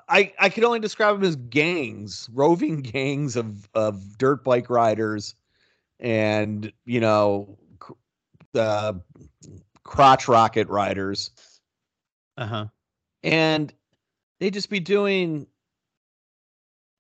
I, 0.10 0.34
I 0.39 0.50
could 0.50 0.63
only 0.63 0.80
describe 0.80 1.15
them 1.15 1.28
as 1.28 1.36
gangs, 1.36 2.30
roving 2.34 2.82
gangs 2.82 3.36
of, 3.36 3.70
of 3.76 4.18
dirt 4.18 4.44
bike 4.44 4.70
riders 4.70 5.36
and, 6.00 6.72
you 6.86 7.00
know, 7.00 7.58
cr- 7.80 7.94
uh, 8.56 8.94
crotch 9.84 10.28
rocket 10.28 10.68
riders, 10.70 11.32
Uh-huh. 12.38 12.68
and 13.24 13.74
they'd 14.39 14.54
just 14.54 14.70
be 14.70 14.80
doing 14.80 15.48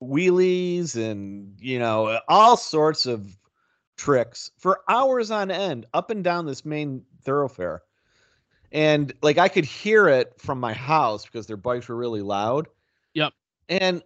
wheelies 0.01 0.95
and 0.95 1.53
you 1.59 1.79
know 1.79 2.19
all 2.27 2.57
sorts 2.57 3.05
of 3.05 3.37
tricks 3.97 4.51
for 4.57 4.81
hours 4.89 5.31
on 5.31 5.49
end 5.49 5.85
up 5.93 6.09
and 6.09 6.23
down 6.23 6.45
this 6.45 6.65
main 6.65 7.03
thoroughfare. 7.23 7.81
And 8.71 9.13
like 9.21 9.37
I 9.37 9.47
could 9.47 9.65
hear 9.65 10.07
it 10.07 10.33
from 10.37 10.59
my 10.59 10.73
house 10.73 11.25
because 11.25 11.47
their 11.47 11.57
bikes 11.57 11.87
were 11.87 11.95
really 11.95 12.21
loud. 12.21 12.67
Yep. 13.13 13.33
And 13.69 14.03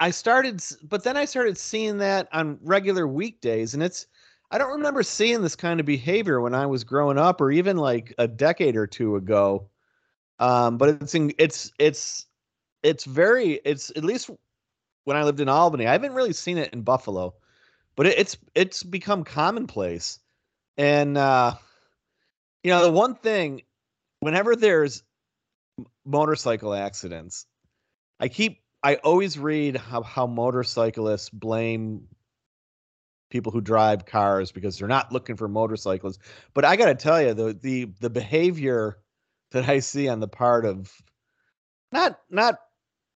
I 0.00 0.10
started, 0.10 0.62
but 0.82 1.04
then 1.04 1.16
I 1.16 1.24
started 1.24 1.56
seeing 1.58 1.98
that 1.98 2.28
on 2.32 2.58
regular 2.62 3.06
weekdays, 3.06 3.74
and 3.74 3.82
it's. 3.82 4.06
I 4.50 4.58
don't 4.58 4.72
remember 4.72 5.02
seeing 5.02 5.42
this 5.42 5.56
kind 5.56 5.80
of 5.80 5.86
behavior 5.86 6.40
when 6.40 6.54
I 6.54 6.66
was 6.66 6.84
growing 6.84 7.18
up, 7.18 7.40
or 7.40 7.50
even 7.50 7.76
like 7.76 8.14
a 8.18 8.28
decade 8.28 8.76
or 8.76 8.86
two 8.86 9.16
ago. 9.16 9.68
Um, 10.38 10.78
but 10.78 10.90
it's 10.90 11.14
in, 11.14 11.32
it's 11.38 11.72
it's 11.78 12.26
it's 12.84 13.04
very 13.04 13.54
it's 13.64 13.90
at 13.96 14.04
least 14.04 14.30
when 15.04 15.16
I 15.16 15.24
lived 15.24 15.40
in 15.40 15.48
Albany. 15.48 15.86
I 15.86 15.92
haven't 15.92 16.12
really 16.12 16.34
seen 16.34 16.58
it 16.58 16.72
in 16.72 16.82
Buffalo, 16.82 17.34
but 17.96 18.06
it, 18.06 18.18
it's 18.18 18.36
it's 18.54 18.82
become 18.84 19.24
commonplace. 19.24 20.20
And 20.76 21.16
uh, 21.16 21.54
you 22.62 22.70
know, 22.70 22.84
the 22.84 22.92
one 22.92 23.14
thing, 23.16 23.62
whenever 24.20 24.54
there's 24.54 25.02
motorcycle 26.04 26.74
accidents, 26.74 27.46
I 28.20 28.28
keep 28.28 28.60
I 28.82 28.96
always 28.96 29.38
read 29.38 29.76
how 29.76 30.02
how 30.02 30.26
motorcyclists 30.26 31.30
blame 31.30 32.06
people 33.30 33.50
who 33.50 33.62
drive 33.62 34.04
cars 34.04 34.52
because 34.52 34.78
they're 34.78 34.86
not 34.86 35.10
looking 35.10 35.36
for 35.36 35.48
motorcyclists. 35.48 36.18
But 36.52 36.66
I 36.66 36.76
got 36.76 36.86
to 36.86 36.94
tell 36.94 37.20
you, 37.22 37.32
the 37.32 37.58
the 37.60 37.88
the 38.00 38.10
behavior 38.10 38.98
that 39.52 39.68
I 39.70 39.78
see 39.78 40.06
on 40.08 40.20
the 40.20 40.28
part 40.28 40.66
of 40.66 40.92
not 41.92 42.18
not 42.28 42.58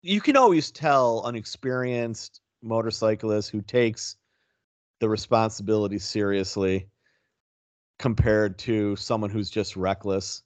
you 0.06 0.20
can 0.20 0.36
always 0.36 0.70
tell 0.70 1.26
an 1.26 1.34
experienced 1.34 2.40
motorcyclist 2.62 3.50
who 3.50 3.60
takes 3.60 4.16
the 5.00 5.08
responsibility 5.08 5.98
seriously 5.98 6.88
compared 7.98 8.58
to 8.58 8.94
someone 8.96 9.30
who's 9.30 9.50
just 9.50 9.76
reckless. 9.76 10.42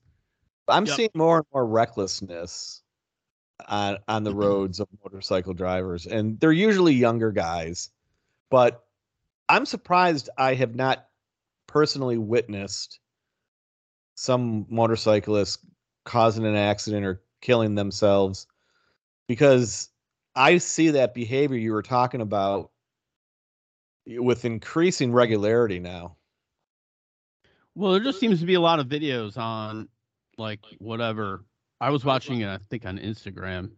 I'm 0.66 0.86
Yep. 0.86 0.96
seeing 0.96 1.10
more 1.14 1.38
and 1.38 1.46
more 1.52 1.66
recklessness 1.66 2.82
on 3.68 3.98
on 4.08 4.24
the 4.24 4.30
mm-hmm. 4.30 4.40
roads 4.40 4.80
of 4.80 4.88
motorcycle 5.04 5.52
drivers 5.52 6.06
and 6.06 6.40
they're 6.40 6.52
usually 6.52 6.94
younger 6.94 7.30
guys. 7.30 7.90
But 8.50 8.84
I'm 9.48 9.66
surprised 9.66 10.30
I 10.38 10.54
have 10.54 10.74
not 10.74 11.06
personally 11.66 12.16
witnessed 12.16 13.00
some 14.14 14.66
motorcyclists 14.70 15.58
causing 16.04 16.46
an 16.46 16.56
accident 16.56 17.04
or 17.04 17.22
killing 17.40 17.74
themselves 17.74 18.46
because 19.30 19.90
I 20.34 20.58
see 20.58 20.90
that 20.90 21.14
behavior 21.14 21.56
you 21.56 21.70
were 21.70 21.84
talking 21.84 22.20
about 22.20 22.72
with 24.04 24.44
increasing 24.44 25.12
regularity 25.12 25.78
now. 25.78 26.16
Well, 27.76 27.92
there 27.92 28.02
just 28.02 28.18
seems 28.18 28.40
to 28.40 28.44
be 28.44 28.54
a 28.54 28.60
lot 28.60 28.80
of 28.80 28.88
videos 28.88 29.38
on 29.38 29.88
like 30.36 30.58
whatever 30.78 31.44
I 31.80 31.90
was 31.90 32.04
watching 32.04 32.40
it, 32.40 32.48
I 32.48 32.58
think, 32.70 32.84
on 32.84 32.98
Instagram. 32.98 33.70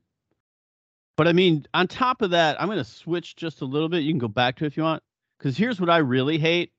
But 1.18 1.28
I 1.28 1.34
mean, 1.34 1.66
on 1.74 1.86
top 1.86 2.22
of 2.22 2.30
that, 2.30 2.58
I'm 2.58 2.68
going 2.68 2.78
to 2.78 2.84
switch 2.84 3.36
just 3.36 3.60
a 3.60 3.66
little 3.66 3.90
bit. 3.90 4.04
You 4.04 4.12
can 4.12 4.18
go 4.18 4.28
back 4.28 4.56
to 4.56 4.64
if 4.64 4.78
you 4.78 4.84
want. 4.84 5.02
Because 5.36 5.54
here's 5.54 5.78
what 5.78 5.90
I 5.90 5.98
really 5.98 6.38
hate 6.38 6.72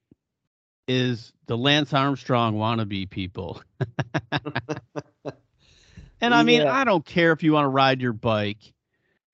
is 0.88 1.32
the 1.46 1.56
Lance 1.60 1.94
Armstrong 1.94 2.56
wannabe 2.56 3.08
people. 3.08 3.62
and 6.24 6.34
I 6.34 6.44
mean, 6.44 6.62
Yeah. 6.62 6.74
I 6.74 6.84
don't 6.84 7.06
care 7.06 7.32
if 7.32 7.44
you 7.44 7.54
want 7.54 7.66
to 7.66 7.70
ride 7.70 8.02
your 8.02 8.14
bike, 8.14 8.74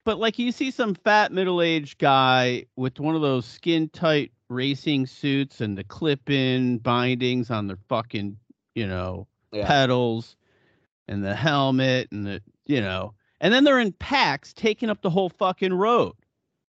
but 0.04 0.18
like 0.18 0.38
you 0.38 0.52
see 0.52 0.70
some 0.70 0.94
fat 0.94 1.32
middle 1.32 1.62
aged 1.62 1.98
guy 1.98 2.66
with 2.76 3.00
one 3.00 3.14
of 3.14 3.22
those 3.22 3.46
skin 3.46 3.88
tight 3.88 4.32
racing 4.48 5.06
suits 5.06 5.60
and 5.60 5.78
the 5.78 5.84
clip 5.84 6.28
in 6.28 6.78
bindings 6.78 7.50
on 7.50 7.66
their 7.66 7.78
fucking, 7.88 8.36
you 8.74 8.86
know, 8.86 9.26
Yeah. 9.52 9.66
pedals 9.66 10.36
and 11.08 11.24
the 11.24 11.34
helmet 11.34 12.08
and 12.12 12.26
the, 12.26 12.42
you 12.66 12.80
know, 12.80 13.14
and 13.40 13.52
then 13.54 13.64
they're 13.64 13.80
in 13.80 13.92
packs 13.92 14.52
taking 14.52 14.90
up 14.90 15.00
the 15.02 15.10
whole 15.10 15.28
fucking 15.30 15.72
road. 15.72 16.12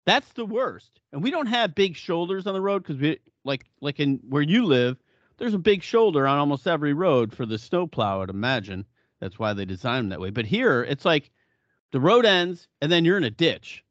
That's 0.06 0.32
the 0.34 0.46
worst. 0.46 1.00
And 1.12 1.24
we 1.24 1.32
don't 1.32 1.48
have 1.48 1.76
big 1.76 1.96
shoulders 1.96 2.48
on 2.48 2.54
the 2.54 2.62
road 2.62 2.84
because 2.84 2.98
we 2.98 3.20
like 3.44 3.66
like 3.82 4.00
in 4.00 4.20
where 4.30 4.42
you 4.42 4.66
live, 4.66 4.98
there's 5.38 5.54
a 5.54 5.60
big 5.60 5.84
shoulder 5.84 6.28
on 6.28 6.38
almost 6.40 6.68
every 6.68 6.94
road 6.94 7.34
for 7.34 7.46
the 7.46 7.58
snowplow, 7.58 8.22
I'd 8.22 8.30
imagine. 8.30 8.86
That's 9.22 9.40
why 9.40 9.54
they 9.54 9.66
designed 9.66 10.06
them 10.06 10.10
that 10.10 10.20
way. 10.20 10.32
But 10.32 10.46
here 10.46 10.84
it's 10.84 11.06
like 11.06 11.32
the 11.92 12.00
road 12.02 12.26
ends 12.26 12.68
and 12.82 12.92
then 12.92 13.06
you're 13.06 13.18
in 13.18 13.24
a 13.24 13.30
ditch. 13.30 13.84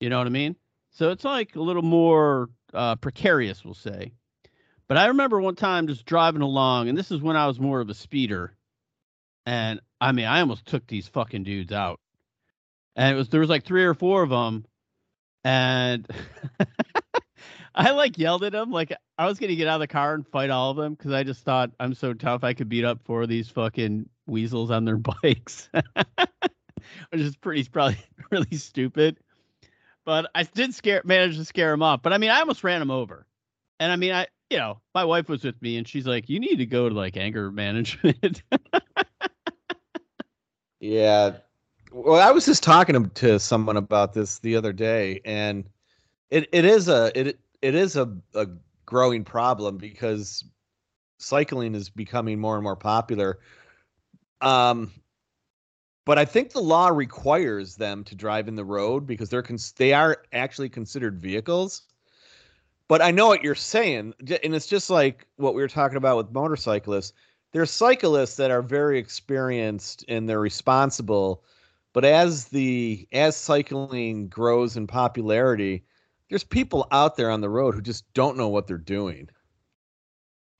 You 0.00 0.08
know 0.08 0.18
what 0.18 0.26
I 0.26 0.30
mean? 0.30 0.56
So 0.90 1.10
it's 1.10 1.24
like 1.24 1.56
a 1.56 1.60
little 1.60 1.82
more 1.82 2.48
uh, 2.72 2.96
precarious, 2.96 3.64
we'll 3.64 3.74
say. 3.74 4.12
But 4.88 4.98
I 4.98 5.06
remember 5.06 5.40
one 5.40 5.54
time 5.54 5.86
just 5.86 6.04
driving 6.04 6.42
along, 6.42 6.88
and 6.88 6.98
this 6.98 7.10
is 7.10 7.22
when 7.22 7.36
I 7.36 7.46
was 7.46 7.58
more 7.58 7.80
of 7.80 7.88
a 7.88 7.94
speeder. 7.94 8.52
And 9.46 9.80
I 10.00 10.12
mean, 10.12 10.26
I 10.26 10.40
almost 10.40 10.66
took 10.66 10.86
these 10.86 11.08
fucking 11.08 11.44
dudes 11.44 11.72
out. 11.72 11.98
And 12.94 13.14
it 13.14 13.16
was 13.16 13.28
there 13.30 13.40
was 13.40 13.48
like 13.48 13.64
three 13.64 13.84
or 13.84 13.94
four 13.94 14.22
of 14.22 14.28
them, 14.28 14.66
and 15.44 16.06
I 17.74 17.90
like 17.90 18.18
yelled 18.18 18.44
at 18.44 18.52
them 18.52 18.70
like 18.70 18.92
I 19.18 19.26
was 19.26 19.38
gonna 19.38 19.54
get 19.54 19.68
out 19.68 19.76
of 19.76 19.80
the 19.80 19.86
car 19.86 20.14
and 20.14 20.26
fight 20.26 20.50
all 20.50 20.70
of 20.70 20.76
them 20.76 20.94
because 20.94 21.12
I 21.12 21.22
just 21.22 21.42
thought 21.44 21.70
I'm 21.80 21.94
so 21.94 22.12
tough 22.12 22.44
I 22.44 22.52
could 22.52 22.68
beat 22.68 22.84
up 22.84 23.00
four 23.04 23.22
of 23.22 23.28
these 23.28 23.48
fucking 23.48 24.08
weasels 24.26 24.70
on 24.70 24.84
their 24.84 24.96
bikes, 25.22 25.68
which 27.10 27.20
is 27.20 27.36
pretty 27.36 27.64
probably 27.64 27.98
really 28.30 28.56
stupid. 28.56 29.18
But 30.04 30.30
I 30.34 30.42
did 30.42 30.74
scare 30.74 31.02
manage 31.04 31.36
to 31.36 31.44
scare 31.44 31.70
them 31.70 31.82
off. 31.82 32.02
But 32.02 32.12
I 32.12 32.18
mean, 32.18 32.30
I 32.30 32.40
almost 32.40 32.64
ran 32.64 32.80
them 32.80 32.90
over, 32.90 33.26
and 33.80 33.90
I 33.92 33.96
mean, 33.96 34.12
I 34.12 34.26
you 34.50 34.58
know 34.58 34.80
my 34.94 35.04
wife 35.04 35.28
was 35.28 35.44
with 35.44 35.60
me 35.62 35.78
and 35.78 35.88
she's 35.88 36.06
like, 36.06 36.28
you 36.28 36.38
need 36.40 36.56
to 36.56 36.66
go 36.66 36.88
to 36.88 36.94
like 36.94 37.16
anger 37.16 37.50
management. 37.50 38.42
Yeah. 40.82 41.36
Well, 41.92 42.20
I 42.20 42.32
was 42.32 42.44
just 42.44 42.64
talking 42.64 43.00
to- 43.00 43.08
to 43.20 43.38
someone 43.38 43.76
about 43.76 44.14
this 44.14 44.40
the 44.40 44.56
other 44.56 44.72
day, 44.72 45.20
and 45.24 45.64
it, 46.30 46.48
it 46.52 46.64
is 46.64 46.88
a 46.88 47.12
it 47.14 47.38
it 47.62 47.74
is 47.74 47.96
a, 47.96 48.14
a 48.34 48.46
growing 48.84 49.24
problem 49.24 49.78
because 49.78 50.44
cycling 51.18 51.74
is 51.74 51.88
becoming 51.88 52.38
more 52.38 52.56
and 52.56 52.62
more 52.64 52.76
popular. 52.76 53.38
Um, 54.40 54.90
but 56.04 56.18
I 56.18 56.24
think 56.24 56.50
the 56.50 56.60
law 56.60 56.88
requires 56.88 57.76
them 57.76 58.04
to 58.04 58.14
drive 58.14 58.48
in 58.48 58.56
the 58.56 58.64
road 58.64 59.06
because 59.06 59.30
they're 59.30 59.42
cons- 59.42 59.72
they 59.72 59.92
are 59.92 60.24
actually 60.32 60.68
considered 60.68 61.20
vehicles. 61.20 61.82
But 62.88 63.00
I 63.00 63.12
know 63.12 63.28
what 63.28 63.44
you're 63.44 63.54
saying, 63.54 64.12
and 64.20 64.54
it's 64.54 64.66
just 64.66 64.90
like 64.90 65.26
what 65.36 65.54
we 65.54 65.62
were 65.62 65.68
talking 65.68 65.96
about 65.96 66.16
with 66.18 66.32
motorcyclists 66.32 67.12
there's 67.52 67.70
cyclists 67.70 68.36
that 68.36 68.50
are 68.50 68.62
very 68.62 68.98
experienced 68.98 70.04
and 70.08 70.28
they're 70.28 70.40
responsible 70.40 71.44
but 71.92 72.04
as 72.04 72.46
the 72.46 73.06
as 73.12 73.36
cycling 73.36 74.28
grows 74.28 74.76
in 74.76 74.86
popularity 74.86 75.84
there's 76.32 76.44
people 76.44 76.88
out 76.90 77.14
there 77.14 77.30
on 77.30 77.42
the 77.42 77.50
road 77.50 77.74
who 77.74 77.82
just 77.82 78.10
don't 78.14 78.38
know 78.38 78.48
what 78.48 78.66
they're 78.66 78.78
doing 78.78 79.28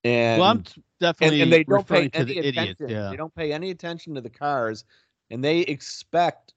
and 0.05 0.39
well, 0.39 0.51
I'm 0.51 0.63
t- 0.65 0.73
and, 0.77 0.85
definitely 1.01 1.41
and 1.41 1.51
they 1.51 1.65
don't 1.65 1.89
pay 1.89 2.11
any 2.13 2.35
the 2.35 2.49
attention 2.49 2.89
Yeah. 2.91 3.09
they 3.09 3.17
don't 3.17 3.35
pay 3.35 3.55
any 3.55 3.71
attention 3.71 4.15
to 4.15 4.21
the 4.21 4.29
cars 4.29 4.85
and 5.31 5.43
they 5.43 5.61
expect 5.61 6.53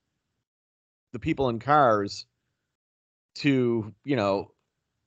the 1.14 1.20
people 1.20 1.48
in 1.48 1.60
cars 1.60 2.26
to 3.36 3.94
you 4.04 4.16
know 4.18 4.52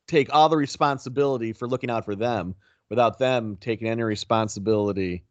take 0.06 0.32
all 0.34 0.48
the 0.48 0.56
responsibility 0.56 1.52
for 1.52 1.68
looking 1.68 1.90
out 1.90 2.06
for 2.06 2.14
them 2.14 2.54
without 2.88 3.18
them 3.18 3.58
taking 3.60 3.88
any 3.88 4.02
responsibility 4.02 5.22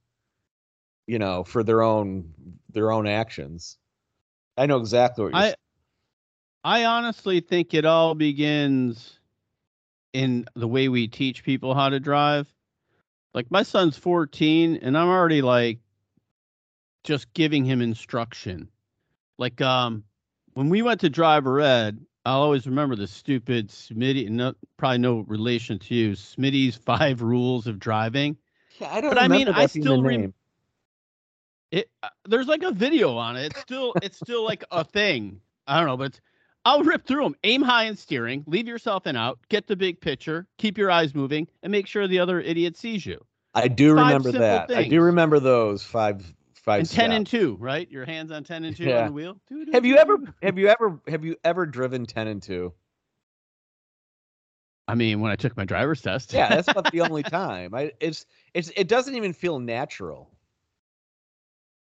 you 1.07 1.17
know 1.17 1.43
for 1.43 1.63
their 1.63 1.81
own 1.81 2.31
their 2.69 2.91
own 2.91 3.07
actions 3.07 3.79
i 4.55 4.67
know 4.67 4.77
exactly 4.77 5.23
what 5.23 5.33
you're 5.33 5.41
I 5.41 5.45
saying. 5.45 5.55
I 6.67 6.83
honestly 6.83 7.39
think 7.39 7.73
it 7.73 7.85
all 7.85 8.13
begins 8.13 9.21
in 10.11 10.45
the 10.53 10.67
way 10.67 10.89
we 10.89 11.07
teach 11.07 11.45
people 11.45 11.73
how 11.73 11.87
to 11.87 11.97
drive. 11.97 12.53
Like 13.33 13.49
my 13.49 13.63
son's 13.63 13.95
14 13.95 14.75
and 14.81 14.97
I'm 14.97 15.07
already 15.07 15.41
like 15.41 15.79
just 17.05 17.31
giving 17.33 17.63
him 17.63 17.81
instruction. 17.81 18.67
Like 19.37 19.61
um 19.61 20.03
when 20.55 20.67
we 20.67 20.81
went 20.81 20.99
to 21.01 21.09
driver 21.09 21.61
ed, 21.61 22.05
I'll 22.25 22.41
always 22.41 22.67
remember 22.67 22.97
the 22.97 23.07
stupid 23.07 23.69
Smitty 23.69 24.27
no 24.27 24.53
probably 24.75 24.97
no 24.97 25.19
relation 25.19 25.79
to 25.79 25.95
you, 25.95 26.11
Smitty's 26.17 26.75
five 26.85 27.21
rules 27.21 27.67
of 27.67 27.79
driving. 27.79 28.35
yeah, 28.77 28.93
i 28.93 28.99
don't 28.99 29.11
but 29.11 29.19
I 29.19 29.29
mean, 29.29 29.47
remember 29.47 29.61
I 29.61 29.67
that 29.67 29.73
being 29.73 29.85
the 29.85 29.91
still 29.91 30.03
rem- 30.03 30.21
name. 30.21 30.33
It 31.71 31.89
uh, 32.03 32.09
there's 32.25 32.47
like 32.47 32.63
a 32.63 32.73
video 32.73 33.15
on 33.15 33.37
it. 33.37 33.53
It's 33.53 33.61
still 33.61 33.93
it's 34.01 34.17
still 34.17 34.43
like 34.43 34.65
a 34.69 34.83
thing. 34.83 35.39
I 35.65 35.77
don't 35.79 35.87
know, 35.87 35.95
but 35.97 36.07
it's, 36.07 36.21
I'll 36.67 36.83
rip 36.83 37.05
through 37.07 37.23
them. 37.23 37.35
Aim 37.45 37.61
high 37.61 37.85
in 37.85 37.95
steering, 37.95 38.43
leave 38.45 38.67
yourself 38.67 39.07
in 39.07 39.15
out, 39.15 39.39
get 39.47 39.67
the 39.67 39.75
big 39.77 40.01
picture, 40.01 40.45
keep 40.57 40.77
your 40.77 40.91
eyes 40.91 41.15
moving, 41.15 41.47
and 41.63 41.71
make 41.71 41.87
sure 41.87 42.09
the 42.09 42.19
other 42.19 42.41
idiot 42.41 42.75
sees 42.75 43.05
you. 43.05 43.23
i 43.55 43.69
do 43.69 43.95
Five 43.95 44.25
remember 44.25 44.31
that 44.33 44.69
i 44.71 44.83
do 44.83 44.99
remember 45.01 45.39
those 45.39 45.81
five 45.81 46.21
five 46.55 46.79
and 46.81 46.89
ten 46.89 47.05
steps. 47.05 47.15
and 47.15 47.25
two, 47.27 47.55
right? 47.61 47.89
Your 47.89 48.03
hands 48.03 48.33
on 48.33 48.43
ten 48.43 48.65
and 48.65 48.75
two 48.75 48.83
Yeah. 48.83 48.99
on 48.99 49.05
the 49.07 49.13
wheel. 49.13 49.39
have 49.71 49.85
you 49.85 49.95
ever 49.95 50.17
have 50.43 50.57
you 50.59 50.67
ever 50.67 50.99
have 51.07 51.23
you 51.23 51.37
ever 51.45 51.65
driven 51.65 52.05
10 52.05 52.27
and 52.27 52.43
2 52.43 52.73
I 54.89 54.95
mean, 54.95 55.21
when 55.21 55.31
I 55.31 55.35
took 55.37 55.55
my 55.55 55.63
driver's 55.65 56.01
test. 56.01 56.33
yeah 56.33 56.49
that's 56.49 56.67
about 56.67 56.91
the 56.91 56.99
only 57.01 57.23
time 57.39 57.73
i 57.73 57.91
it's 58.01 58.25
it's 58.53 58.71
it 58.75 58.89
doesn't 58.89 59.15
even 59.15 59.31
feel 59.31 59.57
natural 59.59 60.29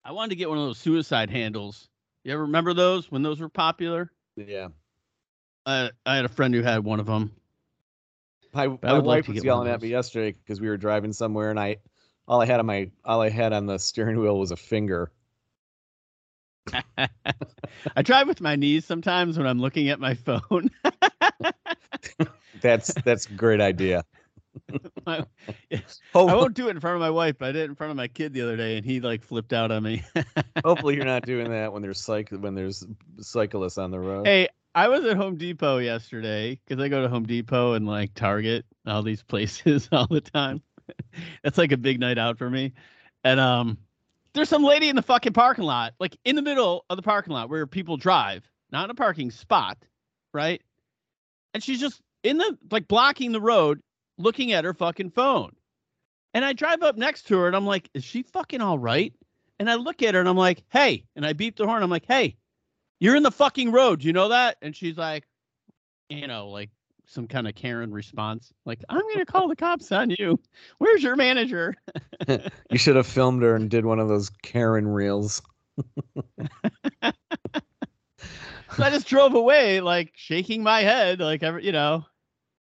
I 0.04 0.12
wanted 0.14 0.30
to 0.30 0.36
get 0.38 0.50
one 0.50 0.58
of 0.58 0.64
those 0.64 0.80
suicide 0.80 1.30
handles. 1.30 1.88
You 2.24 2.34
ever 2.34 2.42
remember 2.42 2.74
those 2.74 3.12
when 3.12 3.22
those 3.22 3.40
were 3.40 3.50
popular? 3.50 4.12
Yeah 4.36 4.70
I 5.66 5.92
I 6.06 6.16
had 6.16 6.26
a 6.26 6.30
friend 6.30 6.54
who 6.54 6.62
had 6.62 6.84
one 6.84 7.00
of 7.00 7.06
them. 7.06 7.32
My, 8.54 8.64
I 8.64 8.68
my 8.68 8.94
would 8.94 9.06
like 9.06 9.18
wife 9.20 9.28
was 9.28 9.36
get 9.36 9.46
one 9.46 9.60
of 9.60 9.66
yelling 9.66 9.74
at 9.74 9.82
me 9.82 9.90
yesterday 9.90 10.32
because 10.32 10.60
we 10.60 10.68
were 10.68 10.78
driving 10.78 11.14
somewhere 11.14 11.50
and 11.50 11.60
I 11.60 11.78
all 12.28 12.42
I 12.42 12.46
had 12.46 12.60
on 12.60 12.66
my 12.66 12.92
all 13.06 13.22
I 13.22 13.30
had 13.30 13.54
on 13.54 13.66
the 13.66 13.78
steering 13.78 14.20
wheel 14.20 14.38
was 14.38 14.52
a 14.52 14.58
finger. 14.58 15.12
I 16.98 18.02
drive 18.04 18.28
with 18.28 18.42
my 18.42 18.56
knees 18.56 18.86
sometimes 18.86 19.38
when 19.38 19.48
I'm 19.48 19.60
looking 19.60 19.90
at 19.90 20.00
my 20.00 20.14
phone. 20.14 20.70
That's 22.62 22.94
that's 23.04 23.26
a 23.26 23.34
great 23.34 23.62
idea. 23.62 24.04
My- 25.06 25.26
I 26.16 26.36
won't 26.36 26.54
do 26.54 26.68
it 26.68 26.72
in 26.72 26.80
front 26.80 26.96
of 26.96 27.02
my 27.02 27.10
wife, 27.10 27.36
but 27.38 27.50
I 27.50 27.52
did 27.52 27.62
it 27.62 27.70
in 27.70 27.76
front 27.76 27.92
of 27.92 27.98
my 27.98 28.08
kid 28.08 28.34
the 28.34 28.42
other 28.42 28.58
day, 28.58 28.78
and 28.78 28.86
he 28.86 29.00
like 29.00 29.24
flipped 29.24 29.54
out 29.54 29.72
on 29.72 29.84
me. 29.84 30.04
hopefully 30.64 30.96
you're 30.96 31.06
not 31.06 31.26
doing 31.26 31.50
that 31.52 31.74
when 31.74 31.82
there's 31.82 32.02
cyc- 32.02 32.40
when 32.40 32.56
there's 32.56 32.86
cyclists 33.20 33.78
on 33.78 33.92
the 33.92 34.00
road. 34.00 34.26
hey, 34.28 34.48
I 34.74 34.88
was 34.88 35.04
at 35.06 35.18
Home 35.18 35.36
Depot 35.36 35.80
yesterday 35.80 36.60
because 36.66 36.82
I 36.82 36.88
go 36.88 37.02
to 37.02 37.10
Home 37.10 37.26
Depot 37.26 37.74
and 37.74 37.86
like 37.88 38.14
Target, 38.14 38.66
all 38.86 39.04
these 39.04 39.24
places 39.24 39.90
all 39.92 40.08
the 40.08 40.22
time. 40.22 40.62
That's 41.44 41.58
like 41.58 41.72
a 41.72 41.78
big 41.78 42.00
night 42.00 42.18
out 42.18 42.38
for 42.38 42.50
me. 42.50 42.74
And 43.24 43.40
um, 43.40 43.78
there's 44.34 44.50
some 44.50 44.64
lady 44.64 44.90
in 44.90 44.96
the 44.96 45.02
fucking 45.02 45.34
parking 45.34 45.64
lot, 45.64 45.94
like 46.00 46.18
in 46.26 46.36
the 46.36 46.42
middle 46.42 46.86
of 46.90 46.96
the 46.96 47.02
parking 47.04 47.34
lot 47.34 47.50
where 47.50 47.68
people 47.68 47.98
drive, 47.98 48.44
not 48.72 48.86
in 48.86 48.90
a 48.92 48.96
parking 48.96 49.32
spot, 49.32 49.78
right? 50.34 50.62
And 51.54 51.62
she's 51.64 51.80
just 51.80 52.02
in 52.24 52.38
the 52.38 52.58
like 52.72 52.88
blocking 52.88 53.32
the 53.32 53.42
road, 53.42 53.82
looking 54.22 54.52
at 54.52 54.66
her 54.66 54.74
fucking 54.74 55.12
phone. 55.12 55.56
And 56.34 56.46
I 56.46 56.54
drive 56.54 56.82
up 56.82 56.98
next 56.98 57.24
to 57.28 57.38
her 57.40 57.48
and 57.48 57.56
I'm 57.56 57.66
like, 57.66 57.90
is 57.94 58.04
she 58.04 58.24
fucking 58.24 58.62
all 58.62 58.80
right? 58.80 59.14
And 59.60 59.70
I 59.70 59.76
look 59.76 60.02
at 60.02 60.14
her 60.14 60.20
and 60.20 60.30
I'm 60.30 60.38
like, 60.38 60.64
hey, 60.70 61.04
and 61.16 61.26
I 61.26 61.34
beep 61.34 61.58
the 61.58 61.68
horn. 61.68 61.84
I'm 61.84 61.90
like, 61.90 62.06
hey, 62.08 62.38
you're 63.00 63.16
in 63.16 63.24
the 63.24 63.32
fucking 63.32 63.72
road. 63.72 64.04
You 64.04 64.14
know 64.14 64.30
that? 64.30 64.58
And 64.62 64.76
she's 64.76 64.98
like, 64.98 65.28
you 66.10 66.28
know, 66.28 66.48
like 66.50 66.70
some 67.06 67.28
kind 67.28 67.48
of 67.48 67.56
Karen 67.56 67.92
response, 67.92 68.54
like, 68.66 68.84
I'm 68.88 69.02
gonna 69.12 69.26
call 69.26 69.50
the 69.50 69.56
cops 69.56 69.92
on 69.92 70.12
you. 70.12 70.40
Where's 70.78 71.04
your 71.04 71.16
manager? 71.16 71.76
You 72.70 72.78
should 72.78 72.96
have 72.96 73.08
filmed 73.08 73.42
her 73.42 73.56
and 73.56 73.70
did 73.70 73.84
one 73.84 74.00
of 74.00 74.08
those 74.08 74.30
Karen 74.44 74.88
reels. 74.88 75.42
So 78.78 78.84
I 78.84 78.90
just 78.90 79.08
drove 79.08 79.34
away, 79.34 79.82
like 79.82 80.14
shaking 80.16 80.64
my 80.64 80.82
head, 80.82 81.20
like 81.20 81.44
every, 81.44 81.66
you 81.66 81.74
know. 81.74 82.06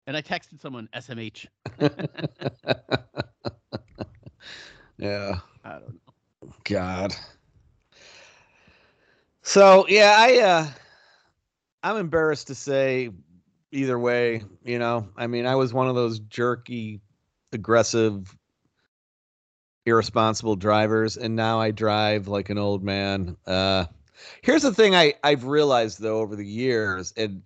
And 0.06 0.16
I 0.16 0.22
texted 0.22 0.60
someone 0.60 0.88
SMH. 0.94 1.46
yeah. 4.98 5.38
I 5.64 5.72
don't 5.72 5.94
know. 5.94 6.52
God. 6.64 7.14
So 9.42 9.86
yeah, 9.88 10.16
I 10.18 10.38
uh 10.38 10.66
I'm 11.82 11.96
embarrassed 11.96 12.46
to 12.48 12.54
say 12.54 13.10
either 13.72 13.98
way, 13.98 14.42
you 14.64 14.78
know. 14.78 15.08
I 15.16 15.26
mean, 15.26 15.46
I 15.46 15.54
was 15.54 15.72
one 15.72 15.88
of 15.88 15.94
those 15.94 16.18
jerky, 16.18 17.00
aggressive, 17.52 18.36
irresponsible 19.86 20.56
drivers, 20.56 21.16
and 21.16 21.36
now 21.36 21.60
I 21.60 21.70
drive 21.70 22.28
like 22.28 22.50
an 22.50 22.58
old 22.58 22.82
man. 22.82 23.36
Uh 23.46 23.86
here's 24.42 24.62
the 24.62 24.74
thing 24.74 24.94
I, 24.94 25.14
I've 25.22 25.44
realized 25.44 26.00
though 26.00 26.20
over 26.20 26.36
the 26.36 26.46
years, 26.46 27.12
and 27.16 27.42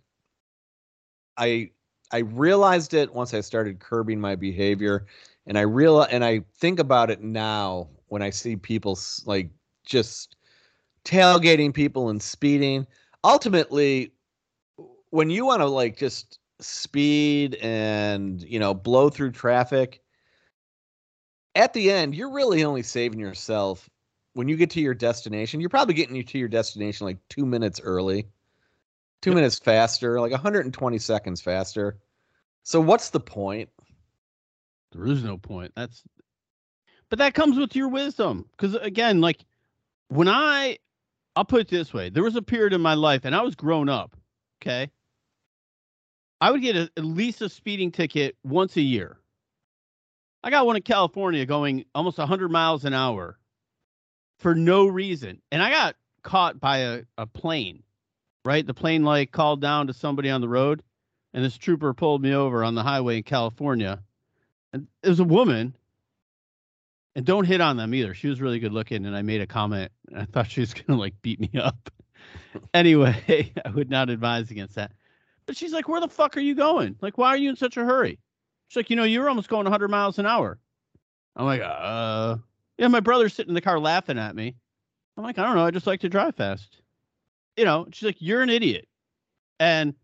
I 1.37 1.71
I 2.11 2.19
realized 2.19 2.95
it 2.95 3.13
once 3.15 3.35
I 3.35 3.41
started 3.41 3.81
curbing 3.81 4.21
my 4.21 4.35
behavior, 4.35 5.07
and 5.47 5.59
I 5.59 5.63
real 5.63 6.03
and 6.03 6.25
I 6.25 6.43
think 6.57 6.79
about 6.79 7.11
it 7.11 7.23
now 7.23 7.89
when 8.09 8.23
I 8.23 8.31
see 8.31 8.57
people 8.57 8.99
like 9.27 9.51
just 9.85 10.37
tailgating 11.05 11.73
people 11.73 12.09
and 12.11 12.23
speeding. 12.23 12.87
Ultimately, 13.25 14.13
when 15.11 15.31
you 15.31 15.45
want 15.45 15.61
to 15.61 15.67
like 15.67 15.97
just 15.97 16.39
speed 16.61 17.57
and 17.57 18.43
you 18.43 18.59
know 18.59 18.75
blow 18.75 19.11
through 19.11 19.33
traffic, 19.33 20.03
at 21.55 21.73
the 21.73 21.91
end 21.91 22.15
you're 22.15 22.31
really 22.31 22.65
only 22.65 22.83
saving 22.83 23.19
yourself 23.19 23.89
when 24.35 24.49
you 24.49 24.57
get 24.57 24.71
to 24.71 24.81
your 24.81 24.95
destination. 24.95 25.61
You're 25.61 25.69
probably 25.69 25.95
getting 25.95 26.17
you 26.17 26.23
to 26.25 26.39
your 26.39 26.49
destination 26.49 27.07
like 27.07 27.19
two 27.29 27.45
minutes 27.45 27.81
early, 27.83 28.29
two 29.23 29.33
minutes 29.33 29.59
faster, 29.59 30.21
like 30.21 30.33
120 30.33 30.99
seconds 30.99 31.41
faster. 31.41 31.99
So 32.63 32.81
what's 32.81 33.11
the 33.11 33.21
point? 33.21 33.69
There 34.93 35.07
is 35.07 35.23
no 35.23 35.39
point. 35.39 35.73
That's 35.77 36.03
but 37.11 37.19
that 37.19 37.35
comes 37.35 37.57
with 37.57 37.75
your 37.75 37.89
wisdom. 37.89 38.47
Because 38.57 38.75
again, 38.77 39.21
like 39.21 39.45
when 40.09 40.29
I 40.29 40.79
I'll 41.37 41.45
put 41.45 41.61
it 41.61 41.69
this 41.69 41.93
way, 41.95 42.11
there 42.11 42.23
was 42.23 42.37
a 42.37 42.43
period 42.43 42.73
in 42.73 42.81
my 42.81 42.95
life 42.95 43.25
and 43.25 43.35
I 43.35 43.43
was 43.43 43.55
grown 43.55 43.89
up. 43.89 44.17
Okay. 44.61 44.91
I 46.41 46.51
would 46.51 46.63
get 46.63 46.77
a, 46.77 46.91
at 46.97 47.05
least 47.05 47.43
a 47.43 47.49
speeding 47.49 47.91
ticket 47.91 48.37
once 48.45 48.77
a 48.77 48.81
year. 48.81 49.19
I 50.43 50.51
got 50.51 50.67
one 50.67 50.77
in 50.77 50.83
California 50.83 51.45
going 51.47 51.85
almost 51.95 52.19
100 52.19 52.51
miles 52.51 52.85
an 52.85 52.95
hour 52.95 53.39
for 54.39 54.55
no 54.55 54.87
reason. 54.87 55.41
And 55.51 55.63
I 55.63 55.71
got 55.71 55.97
caught 56.23 56.61
by 56.61 56.79
a, 56.79 57.03
a 57.17 57.27
plane, 57.27 57.83
right? 58.45 58.67
The 58.67 58.75
plane 58.75 59.05
like 59.05 59.33
called 59.33 59.61
down 59.61 59.89
to 59.89 59.93
somebody 59.93 60.31
on 60.31 60.41
the 60.41 60.49
road, 60.49 60.83
and 61.33 61.45
this 61.45 61.57
trooper 61.57 61.95
pulled 61.95 62.23
me 62.23 62.35
over 62.35 62.65
on 62.65 62.75
the 62.75 62.83
highway 62.83 63.19
in 63.19 63.23
California. 63.23 64.03
And 64.73 64.87
it 65.03 65.09
was 65.09 65.21
a 65.21 65.25
woman. 65.25 65.75
And 67.15 67.27
don't 67.27 67.45
hit 67.45 67.61
on 67.61 67.77
them 67.77 67.95
either. 67.95 68.15
She 68.15 68.29
was 68.29 68.41
really 68.41 68.61
good 68.61 68.73
looking, 68.73 69.05
and 69.05 69.17
I 69.17 69.23
made 69.23 69.41
a 69.41 69.47
comment. 69.47 69.91
And 70.09 70.21
I 70.21 70.25
thought 70.25 70.51
she 70.51 70.61
was 70.61 70.75
gonna 70.87 70.99
like 70.99 71.21
beat 71.23 71.41
me 71.41 71.51
up. 71.59 71.91
anyway, 72.75 73.53
I 73.65 73.71
would 73.71 73.91
not 73.91 74.11
advise 74.11 74.51
against 74.51 74.77
that. 74.77 74.93
But 75.47 75.57
she's 75.57 75.73
like, 75.73 75.89
"Where 75.89 76.01
the 76.01 76.09
fuck 76.09 76.37
are 76.37 76.41
you 76.41 76.55
going? 76.55 76.97
Like, 77.01 77.19
why 77.19 77.29
are 77.29 77.37
you 77.37 77.51
in 77.51 77.57
such 77.57 77.77
a 77.77 77.85
hurry?" 77.85 78.19
She's 78.69 78.77
like, 78.77 78.91
"You 78.91 78.97
know, 78.97 79.05
you 79.05 79.21
were 79.21 79.29
almost 79.29 79.49
going 79.49 79.65
100 79.65 79.89
miles 79.89 80.19
an 80.19 80.27
hour." 80.27 80.59
I'm 81.35 81.47
like, 81.47 81.63
"Uh, 81.63 82.37
yeah." 82.77 82.89
My 82.89 83.01
brother's 83.01 83.35
sitting 83.35 83.51
in 83.51 83.55
the 83.55 83.61
car 83.61 83.79
laughing 83.81 84.19
at 84.19 84.37
me. 84.37 84.57
I'm 85.17 85.25
like, 85.25 85.39
"I 85.39 85.45
don't 85.45 85.57
know. 85.57 85.67
I 85.67 85.71
just 85.71 85.87
like 85.87 86.01
to 86.01 86.09
drive 86.09 86.37
fast." 86.37 86.83
You 87.59 87.65
know, 87.65 87.89
she's 87.93 88.07
like, 88.07 88.17
"You're 88.21 88.41
an 88.41 88.51
idiot," 88.51 88.87
and 89.59 89.95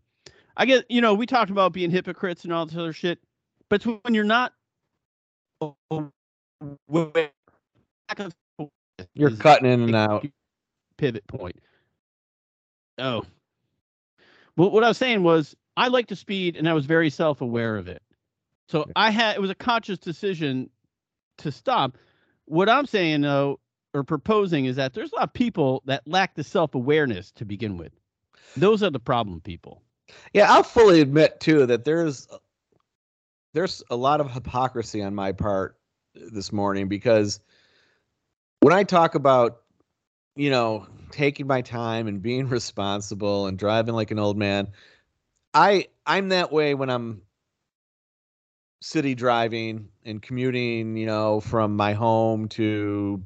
I 0.57 0.65
get, 0.65 0.85
you 0.89 1.01
know, 1.01 1.13
we 1.13 1.25
talked 1.25 1.51
about 1.51 1.73
being 1.73 1.89
hypocrites 1.89 2.43
and 2.43 2.53
all 2.53 2.65
this 2.65 2.75
other 2.75 2.93
shit, 2.93 3.19
but 3.69 3.77
it's 3.77 3.85
when 3.85 4.13
you're 4.13 4.25
not 4.25 4.53
You're 9.13 9.31
cutting 9.31 9.71
in 9.71 9.81
and 9.83 9.95
out. 9.95 10.27
Pivot 10.97 11.25
point. 11.27 11.55
Oh. 12.97 13.23
Well, 14.57 14.71
what 14.71 14.83
I 14.83 14.89
was 14.89 14.97
saying 14.97 15.23
was 15.23 15.55
I 15.75 15.87
like 15.89 16.07
to 16.07 16.15
speed 16.15 16.55
and 16.55 16.69
I 16.69 16.73
was 16.73 16.85
very 16.85 17.09
self 17.09 17.41
aware 17.41 17.77
of 17.77 17.87
it. 17.87 18.01
So 18.69 18.89
I 18.95 19.11
had 19.11 19.35
it 19.35 19.41
was 19.41 19.49
a 19.49 19.55
conscious 19.55 19.97
decision 19.97 20.69
to 21.39 21.51
stop. 21.51 21.97
What 22.45 22.69
I'm 22.69 22.85
saying 22.85 23.21
though, 23.21 23.59
or 23.95 24.03
proposing 24.03 24.65
is 24.65 24.75
that 24.75 24.93
there's 24.93 25.11
a 25.13 25.15
lot 25.15 25.23
of 25.23 25.33
people 25.33 25.81
that 25.85 26.05
lack 26.05 26.35
the 26.35 26.43
self 26.43 26.75
awareness 26.75 27.31
to 27.31 27.45
begin 27.45 27.77
with. 27.77 27.93
Those 28.57 28.83
are 28.83 28.89
the 28.89 28.99
problem 28.99 29.39
people. 29.41 29.81
Yeah, 30.33 30.51
I'll 30.51 30.63
fully 30.63 30.99
admit 30.99 31.39
too 31.39 31.65
that 31.65 31.85
there's 31.85 32.27
there's 33.53 33.81
a 33.89 33.95
lot 33.95 34.19
of 34.19 34.29
hypocrisy 34.29 35.01
on 35.01 35.15
my 35.15 35.31
part 35.31 35.77
this 36.13 36.51
morning 36.51 36.89
because 36.89 37.39
when 38.59 38.73
I 38.73 38.83
talk 38.83 39.15
about 39.15 39.61
you 40.35 40.49
know 40.49 40.85
taking 41.11 41.47
my 41.47 41.61
time 41.61 42.07
and 42.07 42.21
being 42.21 42.49
responsible 42.49 43.47
and 43.47 43.57
driving 43.57 43.95
like 43.95 44.11
an 44.11 44.19
old 44.19 44.37
man, 44.37 44.67
I 45.53 45.87
I'm 46.05 46.29
that 46.29 46.51
way 46.51 46.75
when 46.75 46.89
I'm 46.89 47.21
city 48.81 49.15
driving 49.15 49.87
and 50.03 50.21
commuting, 50.21 50.97
you 50.97 51.05
know, 51.05 51.39
from 51.39 51.75
my 51.77 51.93
home 51.93 52.49
to 52.49 53.23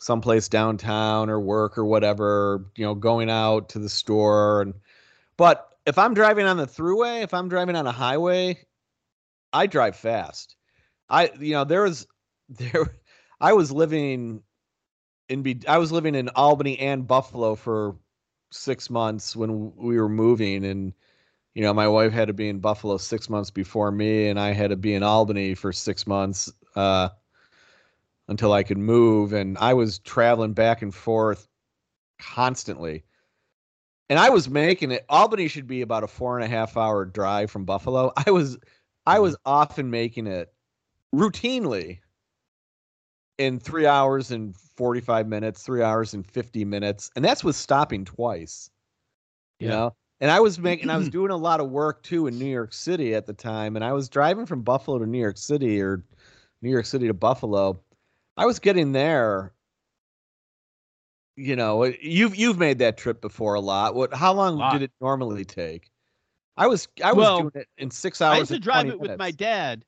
someplace 0.00 0.48
downtown 0.48 1.28
or 1.28 1.38
work 1.38 1.76
or 1.76 1.84
whatever, 1.84 2.64
you 2.74 2.84
know, 2.84 2.94
going 2.94 3.30
out 3.30 3.68
to 3.68 3.78
the 3.78 3.88
store 3.88 4.62
and 4.62 4.74
but 5.36 5.68
if 5.86 5.98
I'm 5.98 6.14
driving 6.14 6.46
on 6.46 6.56
the 6.56 6.66
throughway, 6.66 7.22
if 7.22 7.32
I'm 7.32 7.48
driving 7.48 7.76
on 7.76 7.86
a 7.86 7.92
highway, 7.92 8.58
I 9.52 9.66
drive 9.66 9.96
fast. 9.96 10.56
I 11.08 11.30
you 11.38 11.52
know, 11.52 11.64
there 11.64 11.82
was 11.82 12.06
there 12.48 12.94
I 13.40 13.52
was 13.52 13.70
living 13.70 14.42
in 15.28 15.42
be 15.42 15.60
I 15.68 15.78
was 15.78 15.92
living 15.92 16.14
in 16.14 16.30
Albany 16.30 16.78
and 16.78 17.06
Buffalo 17.06 17.54
for 17.54 17.96
6 18.52 18.90
months 18.90 19.36
when 19.36 19.74
we 19.76 19.98
were 20.00 20.08
moving 20.08 20.64
and 20.64 20.94
you 21.54 21.62
know, 21.62 21.74
my 21.74 21.88
wife 21.88 22.12
had 22.12 22.28
to 22.28 22.34
be 22.34 22.48
in 22.48 22.60
Buffalo 22.60 22.96
6 22.96 23.28
months 23.28 23.50
before 23.50 23.90
me 23.90 24.28
and 24.28 24.40
I 24.40 24.52
had 24.52 24.70
to 24.70 24.76
be 24.76 24.94
in 24.94 25.02
Albany 25.02 25.54
for 25.54 25.72
6 25.72 26.06
months 26.06 26.50
uh 26.74 27.10
until 28.30 28.54
I 28.54 28.62
could 28.62 28.78
move 28.78 29.34
and 29.34 29.58
I 29.58 29.74
was 29.74 29.98
traveling 29.98 30.54
back 30.54 30.80
and 30.80 30.94
forth 30.94 31.46
constantly 32.18 33.04
and 34.10 34.18
I 34.18 34.28
was 34.28 34.50
making 34.50 34.90
it. 34.90 35.06
Albany 35.08 35.46
should 35.48 35.68
be 35.68 35.82
about 35.82 36.02
a 36.02 36.08
four 36.08 36.36
and 36.36 36.44
a 36.44 36.48
half 36.48 36.76
hour 36.76 37.04
drive 37.04 37.50
from 37.50 37.64
Buffalo. 37.64 38.12
I 38.26 38.30
was, 38.30 38.58
I 39.06 39.14
mm-hmm. 39.14 39.22
was 39.22 39.36
often 39.46 39.88
making 39.88 40.26
it 40.26 40.52
routinely 41.14 42.00
in 43.38 43.58
three 43.58 43.86
hours 43.86 44.32
and 44.32 44.54
forty 44.54 45.00
five 45.00 45.26
minutes, 45.28 45.62
three 45.62 45.82
hours 45.82 46.12
and 46.12 46.26
fifty 46.26 46.64
minutes, 46.64 47.10
and 47.16 47.24
that's 47.24 47.44
with 47.44 47.56
stopping 47.56 48.04
twice. 48.04 48.68
You 49.60 49.68
Yeah. 49.68 49.74
know, 49.74 49.96
and 50.20 50.30
I 50.30 50.40
was 50.40 50.58
making, 50.58 50.90
I 50.90 50.96
was 50.96 51.08
doing 51.08 51.30
a 51.30 51.36
lot 51.36 51.60
of 51.60 51.70
work 51.70 52.02
too 52.02 52.26
in 52.26 52.38
New 52.38 52.50
York 52.50 52.72
City 52.72 53.14
at 53.14 53.26
the 53.26 53.32
time, 53.32 53.76
and 53.76 53.84
I 53.84 53.92
was 53.92 54.08
driving 54.08 54.44
from 54.44 54.62
Buffalo 54.62 54.98
to 54.98 55.06
New 55.06 55.20
York 55.20 55.38
City 55.38 55.80
or 55.80 56.04
New 56.62 56.70
York 56.70 56.84
City 56.84 57.06
to 57.06 57.14
Buffalo. 57.14 57.80
I 58.36 58.46
was 58.46 58.58
getting 58.58 58.92
there 58.92 59.52
you 61.40 61.56
know, 61.56 61.84
uh, 61.84 61.92
you've 62.02 62.36
you've 62.36 62.58
made 62.58 62.78
that 62.80 62.96
trip 62.98 63.20
before 63.20 63.54
a 63.54 63.60
lot. 63.60 63.94
What? 63.94 64.12
How 64.12 64.32
long 64.32 64.70
did 64.72 64.82
it 64.82 64.92
normally 65.00 65.44
take? 65.44 65.90
I 66.56 66.66
was 66.66 66.88
I 67.02 67.12
was 67.12 67.24
Well, 67.24 67.38
doing 67.40 67.52
it 67.54 67.68
in 67.78 67.90
six 67.90 68.20
hours. 68.20 68.34
I 68.34 68.38
used 68.40 68.52
to 68.52 68.58
drive 68.58 68.84
20 68.84 68.90
it 68.90 69.00
with 69.00 69.18
my 69.18 69.30
dad. 69.30 69.84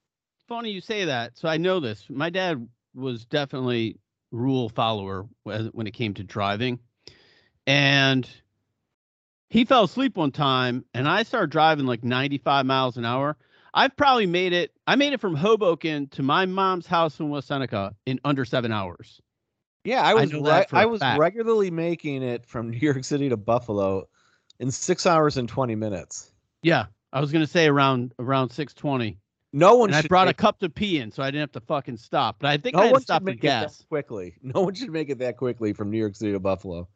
Funny 0.48 0.70
you 0.70 0.80
say 0.80 1.04
that. 1.04 1.36
So 1.36 1.48
I 1.48 1.58
know 1.58 1.78
this. 1.80 2.06
My 2.08 2.30
dad 2.30 2.66
was 2.94 3.24
definitely 3.26 3.98
rule 4.30 4.70
follower 4.70 5.26
when 5.42 5.66
when 5.66 5.86
it 5.86 5.92
came 5.92 6.14
to 6.14 6.24
driving, 6.24 6.78
and 7.66 8.28
he 9.50 9.64
fell 9.64 9.84
asleep 9.84 10.16
one 10.16 10.32
time, 10.32 10.84
and 10.94 11.06
I 11.06 11.22
started 11.24 11.50
driving 11.50 11.84
like 11.84 12.02
95 12.02 12.64
miles 12.64 12.96
an 12.96 13.04
hour. 13.04 13.36
I've 13.74 13.96
probably 13.96 14.26
made 14.26 14.52
it. 14.52 14.72
I 14.86 14.96
made 14.96 15.12
it 15.12 15.20
from 15.20 15.34
Hoboken 15.34 16.08
to 16.08 16.22
my 16.22 16.46
mom's 16.46 16.86
house 16.86 17.18
in 17.20 17.30
West 17.30 17.48
Seneca 17.48 17.94
in 18.06 18.20
under 18.24 18.44
seven 18.44 18.72
hours. 18.72 19.20
Yeah, 19.84 20.02
I 20.02 20.14
was 20.14 20.30
know 20.32 20.42
re- 20.42 20.66
I 20.72 20.86
was 20.86 21.00
fact. 21.00 21.18
regularly 21.18 21.70
making 21.70 22.22
it 22.22 22.46
from 22.46 22.70
New 22.70 22.78
York 22.78 23.02
City 23.04 23.28
to 23.30 23.36
Buffalo 23.36 24.08
in 24.60 24.70
six 24.70 25.06
hours 25.06 25.36
and 25.38 25.48
twenty 25.48 25.74
minutes. 25.74 26.30
Yeah, 26.62 26.86
I 27.12 27.20
was 27.20 27.32
gonna 27.32 27.46
say 27.46 27.66
around 27.66 28.14
around 28.18 28.50
620, 28.50 29.18
No 29.52 29.76
one 29.76 29.90
and 29.90 29.96
I 29.96 30.02
brought 30.06 30.28
a 30.28 30.34
cup 30.34 30.60
to 30.60 30.68
pee 30.70 30.98
in, 30.98 31.10
so 31.10 31.22
I 31.22 31.26
didn't 31.32 31.40
have 31.40 31.52
to 31.52 31.66
fucking 31.66 31.96
stop. 31.96 32.36
But 32.40 32.50
I 32.50 32.58
think 32.58 32.76
no 32.76 32.82
I 32.82 32.86
had 32.86 32.94
to 32.96 33.00
stop 33.00 33.22
should 33.22 33.26
to 33.26 33.32
make 33.32 33.38
it 33.44 33.48
that 33.48 33.62
gas. 33.62 33.84
quickly. 33.88 34.34
No 34.42 34.60
one 34.62 34.74
should 34.74 34.90
make 34.90 35.08
it 35.10 35.18
that 35.18 35.36
quickly 35.36 35.72
from 35.72 35.90
New 35.90 35.98
York 35.98 36.14
City 36.14 36.32
to 36.32 36.38
Buffalo. 36.40 36.88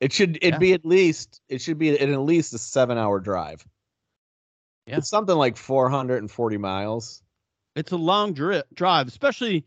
It 0.00 0.12
should 0.12 0.36
it 0.42 0.54
Yeah. 0.54 0.58
be 0.58 0.72
at 0.72 0.84
least 0.84 1.40
it 1.48 1.60
should 1.60 1.78
be 1.78 1.90
at 1.98 2.08
least 2.20 2.52
a 2.54 2.58
seven 2.58 2.98
hour 2.98 3.20
drive. 3.20 3.64
Yeah. 4.86 4.98
It's 4.98 5.08
something 5.08 5.36
like 5.36 5.56
four 5.56 5.88
hundred 5.88 6.18
and 6.18 6.30
forty 6.30 6.58
miles. 6.58 7.22
it's 7.76 7.92
a 7.92 7.96
long 7.96 8.32
dri- 8.34 8.62
drive, 8.74 9.08
especially, 9.08 9.64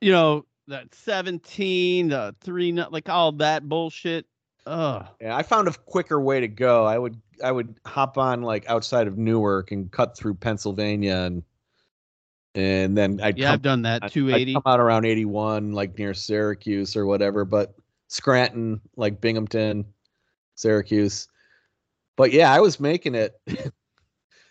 you 0.00 0.10
know, 0.12 0.44
that 0.68 0.92
17, 0.94 2.08
the 2.08 2.34
three, 2.40 2.72
like 2.72 3.08
all 3.08 3.32
that 3.32 3.68
bullshit. 3.68 4.26
Ugh. 4.66 5.06
Yeah, 5.20 5.36
I 5.36 5.42
found 5.44 5.68
a 5.68 5.72
quicker 5.72 6.20
way 6.20 6.40
to 6.40 6.48
go. 6.48 6.84
I 6.84 6.98
would 6.98 7.20
I 7.44 7.52
would 7.52 7.78
hop 7.86 8.18
on 8.18 8.42
like 8.42 8.68
outside 8.68 9.06
of 9.06 9.16
Newark 9.18 9.70
and 9.72 9.90
cut 9.92 10.16
through 10.16 10.34
Pennsylvania 10.34 11.14
and 11.16 11.42
and 12.54 12.96
then 12.96 13.20
I'd 13.22 13.36
Yeah, 13.38 13.48
come, 13.48 13.54
I've 13.54 13.62
done 13.62 13.82
that. 13.82 14.02
I'd- 14.04 14.06
I'd 14.06 14.12
280. 14.12 14.54
come 14.54 14.62
out 14.66 14.80
around 14.80 15.04
81 15.04 15.72
like 15.72 15.96
near 15.98 16.14
Syracuse 16.14 16.96
or 16.96 17.04
whatever, 17.06 17.44
but 17.44 17.74
Scranton, 18.08 18.80
like 18.96 19.20
Binghamton. 19.20 19.84
Syracuse. 20.54 21.28
But 22.16 22.32
yeah, 22.32 22.50
I 22.50 22.60
was 22.60 22.80
making 22.80 23.14
it. 23.14 23.38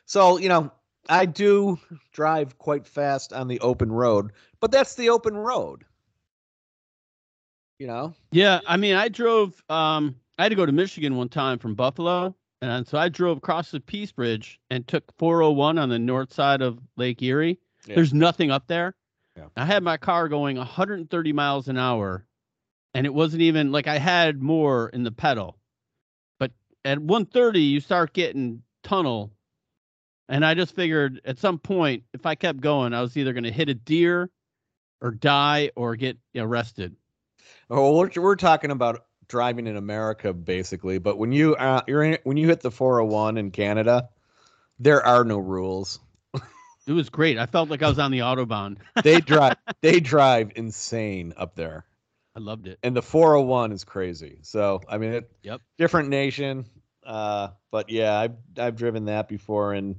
so, 0.06 0.38
you 0.38 0.50
know, 0.50 0.72
I 1.10 1.26
do 1.26 1.80
drive 2.12 2.58
quite 2.58 2.88
fast 2.88 3.34
on 3.34 3.48
the 3.48 3.60
open 3.60 3.92
road, 3.92 4.32
but 4.60 4.72
that's 4.72 4.96
the 4.96 5.10
open 5.10 5.36
road. 5.36 5.86
You 7.80 7.88
know? 7.88 8.14
Yeah, 8.32 8.62
I 8.66 8.78
mean, 8.78 8.96
I 8.96 9.10
drove. 9.10 9.62
Um, 9.70 10.16
I 10.38 10.44
had 10.44 10.50
to 10.50 10.56
go 10.56 10.66
to 10.66 10.72
Michigan 10.72 11.16
one 11.16 11.30
time 11.30 11.60
from 11.60 11.76
Buffalo, 11.76 12.36
and 12.62 12.88
so 12.88 12.98
I 12.98 13.10
drove 13.10 13.38
across 13.38 13.72
the 13.72 13.80
Peace 13.80 14.12
Bridge 14.12 14.60
and 14.70 14.88
took 14.88 15.04
401 15.18 15.78
on 15.78 15.90
the 15.90 16.00
north 16.00 16.34
side 16.34 16.62
of 16.62 16.80
Lake 16.96 17.22
Erie. 17.22 17.60
Yeah. 17.86 17.96
There's 17.96 18.14
nothing 18.14 18.50
up 18.50 18.68
there. 18.68 18.96
Yeah. 19.38 19.48
I 19.58 19.66
had 19.66 19.84
my 19.84 19.98
car 19.98 20.30
going 20.30 20.58
130 20.58 21.34
miles 21.34 21.68
an 21.68 21.78
hour, 21.78 22.26
and 22.94 23.06
it 23.06 23.14
wasn't 23.14 23.42
even 23.42 23.72
like 23.72 23.88
I 23.88 23.98
had 23.98 24.42
more 24.42 24.90
in 24.90 25.04
the 25.04 25.12
pedal. 25.12 25.58
But 26.40 26.52
at 26.86 27.00
130, 27.00 27.60
you 27.60 27.82
start 27.82 28.14
getting 28.14 28.64
tunnel, 28.84 29.35
and 30.30 30.46
I 30.46 30.54
just 30.54 30.76
figured 30.76 31.22
at 31.26 31.38
some 31.40 31.60
point, 31.60 32.04
if 32.14 32.26
I 32.26 32.36
kept 32.36 32.60
going, 32.62 32.94
I 32.94 33.02
was 33.02 33.16
either 33.18 33.34
going 33.34 33.44
to 33.44 33.52
hit 33.52 33.70
a 33.70 33.74
deer, 33.74 34.30
or 35.02 35.12
die, 35.12 35.72
or 35.76 35.96
get 35.96 36.18
arrested. 36.36 36.96
Oh, 37.70 37.98
we're, 37.98 38.10
we're 38.16 38.36
talking 38.36 38.72
about 38.72 39.06
driving 39.28 39.68
in 39.68 39.76
America 39.76 40.34
basically, 40.34 41.00
but 41.00 41.18
when 41.18 41.32
you 41.32 41.56
uh, 41.56 41.82
you're 41.88 42.04
in, 42.04 42.18
when 42.24 42.38
you 42.38 42.48
hit 42.48 42.62
the 42.62 42.72
401 42.72 43.38
in 43.38 43.52
Canada, 43.52 44.10
there 44.80 45.06
are 45.06 45.24
no 45.24 45.38
rules. 45.38 46.00
It 46.88 46.92
was 46.92 47.10
great. 47.10 47.40
I 47.40 47.48
felt 47.48 47.70
like 47.70 47.82
I 47.82 47.90
was 47.90 47.98
on 47.98 48.12
the 48.12 48.20
autobahn. 48.20 48.78
They 49.04 49.20
drive 49.22 49.58
they 49.82 50.00
drive 50.00 50.52
insane 50.56 51.34
up 51.36 51.56
there. 51.56 51.86
I 52.36 52.40
loved 52.40 52.68
it. 52.68 52.78
And 52.84 52.96
the 52.96 53.02
401 53.02 53.72
is 53.72 53.84
crazy. 53.84 54.40
So, 54.44 54.82
I 54.88 54.98
mean, 54.98 55.14
it, 55.14 55.32
Yep. 55.44 55.62
different 55.78 56.10
nation. 56.10 56.66
Uh, 57.04 57.50
but 57.72 57.90
yeah, 57.90 58.18
I've 58.20 58.36
I've 58.58 58.76
driven 58.76 59.06
that 59.06 59.28
before 59.28 59.74
and 59.74 59.96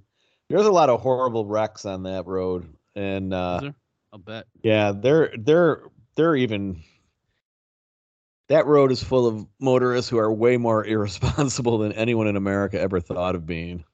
there's 0.49 0.66
a 0.66 0.72
lot 0.72 0.90
of 0.90 1.01
horrible 1.01 1.47
wrecks 1.47 1.84
on 1.84 2.05
that 2.05 2.26
road. 2.26 2.72
And 2.94 3.34
uh? 3.34 3.72
I'll 4.12 4.18
bet. 4.18 4.47
Yeah, 4.62 4.92
they're 4.92 5.32
they're 5.38 5.82
they're 6.16 6.36
even 6.36 6.82
that 8.49 8.66
road 8.66 8.92
is 8.92 9.03
full 9.03 9.26
of 9.26 9.47
motorists 9.61 10.09
who 10.11 10.18
are 10.18 10.32
way 10.32 10.57
more 10.57 10.84
irresponsible 10.86 11.78
than 11.78 11.92
anyone 11.92 12.26
in 12.26 12.36
America 12.36 12.80
ever 12.80 13.01
thought 13.01 13.34
of 13.34 13.47
being. 13.47 13.84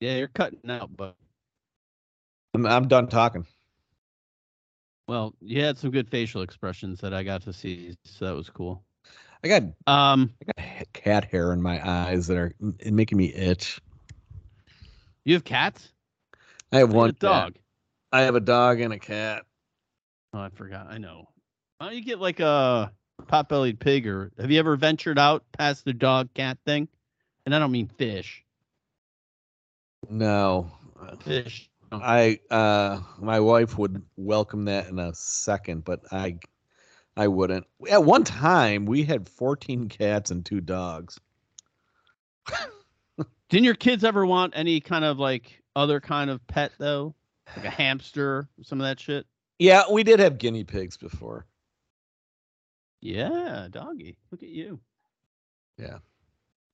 Yeah, 0.00 0.16
you're 0.16 0.28
cutting 0.28 0.70
out, 0.70 0.96
but 0.96 1.16
I'm 2.54 2.66
I'm 2.66 2.88
done 2.88 3.08
talking. 3.08 3.46
well, 5.08 5.34
you 5.40 5.62
had 5.62 5.78
some 5.78 5.90
good 5.90 6.08
facial 6.08 6.42
expressions 6.42 7.00
that 7.00 7.14
I 7.14 7.22
got 7.22 7.42
to 7.42 7.52
see, 7.52 7.96
so 8.04 8.26
that 8.26 8.34
was 8.34 8.50
cool. 8.50 8.85
I 9.46 9.60
got 9.60 9.62
Um, 9.86 10.34
I 10.42 10.52
got 10.60 10.92
cat 10.92 11.24
hair 11.24 11.52
in 11.52 11.62
my 11.62 11.80
eyes 11.88 12.26
that 12.26 12.36
are 12.36 12.52
making 12.84 13.16
me 13.16 13.32
itch. 13.32 13.80
you 15.24 15.34
have 15.34 15.44
cats? 15.44 15.92
I 16.72 16.78
have 16.78 16.92
I 16.92 16.96
one 16.96 17.10
a 17.10 17.12
dog. 17.12 17.54
I 18.10 18.22
have 18.22 18.34
a 18.34 18.40
dog 18.40 18.80
and 18.80 18.92
a 18.92 18.98
cat. 18.98 19.44
Oh, 20.34 20.40
I 20.40 20.48
forgot. 20.48 20.88
I 20.90 20.98
know. 20.98 21.28
Why 21.78 21.86
don't 21.86 21.96
you 21.96 22.02
get 22.02 22.20
like 22.20 22.40
a 22.40 22.92
pot-bellied 23.28 23.78
pig, 23.78 24.08
or 24.08 24.32
have 24.36 24.50
you 24.50 24.58
ever 24.58 24.74
ventured 24.74 25.18
out 25.18 25.44
past 25.56 25.84
the 25.84 25.92
dog 25.92 26.28
cat 26.34 26.58
thing? 26.66 26.88
And 27.44 27.54
I 27.54 27.60
don't 27.60 27.70
mean 27.70 27.86
fish. 27.86 28.42
No. 30.10 30.72
Fish. 31.20 31.70
I 31.92 32.40
uh 32.50 32.98
my 33.20 33.38
wife 33.38 33.78
would 33.78 34.02
welcome 34.16 34.64
that 34.64 34.88
in 34.88 34.98
a 34.98 35.14
second, 35.14 35.84
but 35.84 36.00
I 36.10 36.40
I 37.16 37.28
wouldn't. 37.28 37.66
At 37.90 38.04
one 38.04 38.24
time 38.24 38.84
we 38.84 39.02
had 39.02 39.28
14 39.28 39.88
cats 39.88 40.30
and 40.30 40.44
two 40.44 40.60
dogs. 40.60 41.18
Didn't 43.48 43.64
your 43.64 43.74
kids 43.74 44.04
ever 44.04 44.26
want 44.26 44.52
any 44.56 44.80
kind 44.80 45.04
of 45.04 45.18
like 45.18 45.62
other 45.74 46.00
kind 46.00 46.30
of 46.30 46.46
pet 46.46 46.72
though, 46.78 47.14
like 47.56 47.64
a 47.64 47.70
hamster, 47.70 48.48
some 48.62 48.80
of 48.80 48.86
that 48.86 49.00
shit? 49.00 49.26
Yeah, 49.58 49.84
we 49.90 50.02
did 50.02 50.20
have 50.20 50.38
guinea 50.38 50.64
pigs 50.64 50.96
before. 50.96 51.46
Yeah, 53.00 53.68
doggy. 53.70 54.18
Look 54.30 54.42
at 54.42 54.48
you. 54.48 54.80
Yeah. 55.78 55.98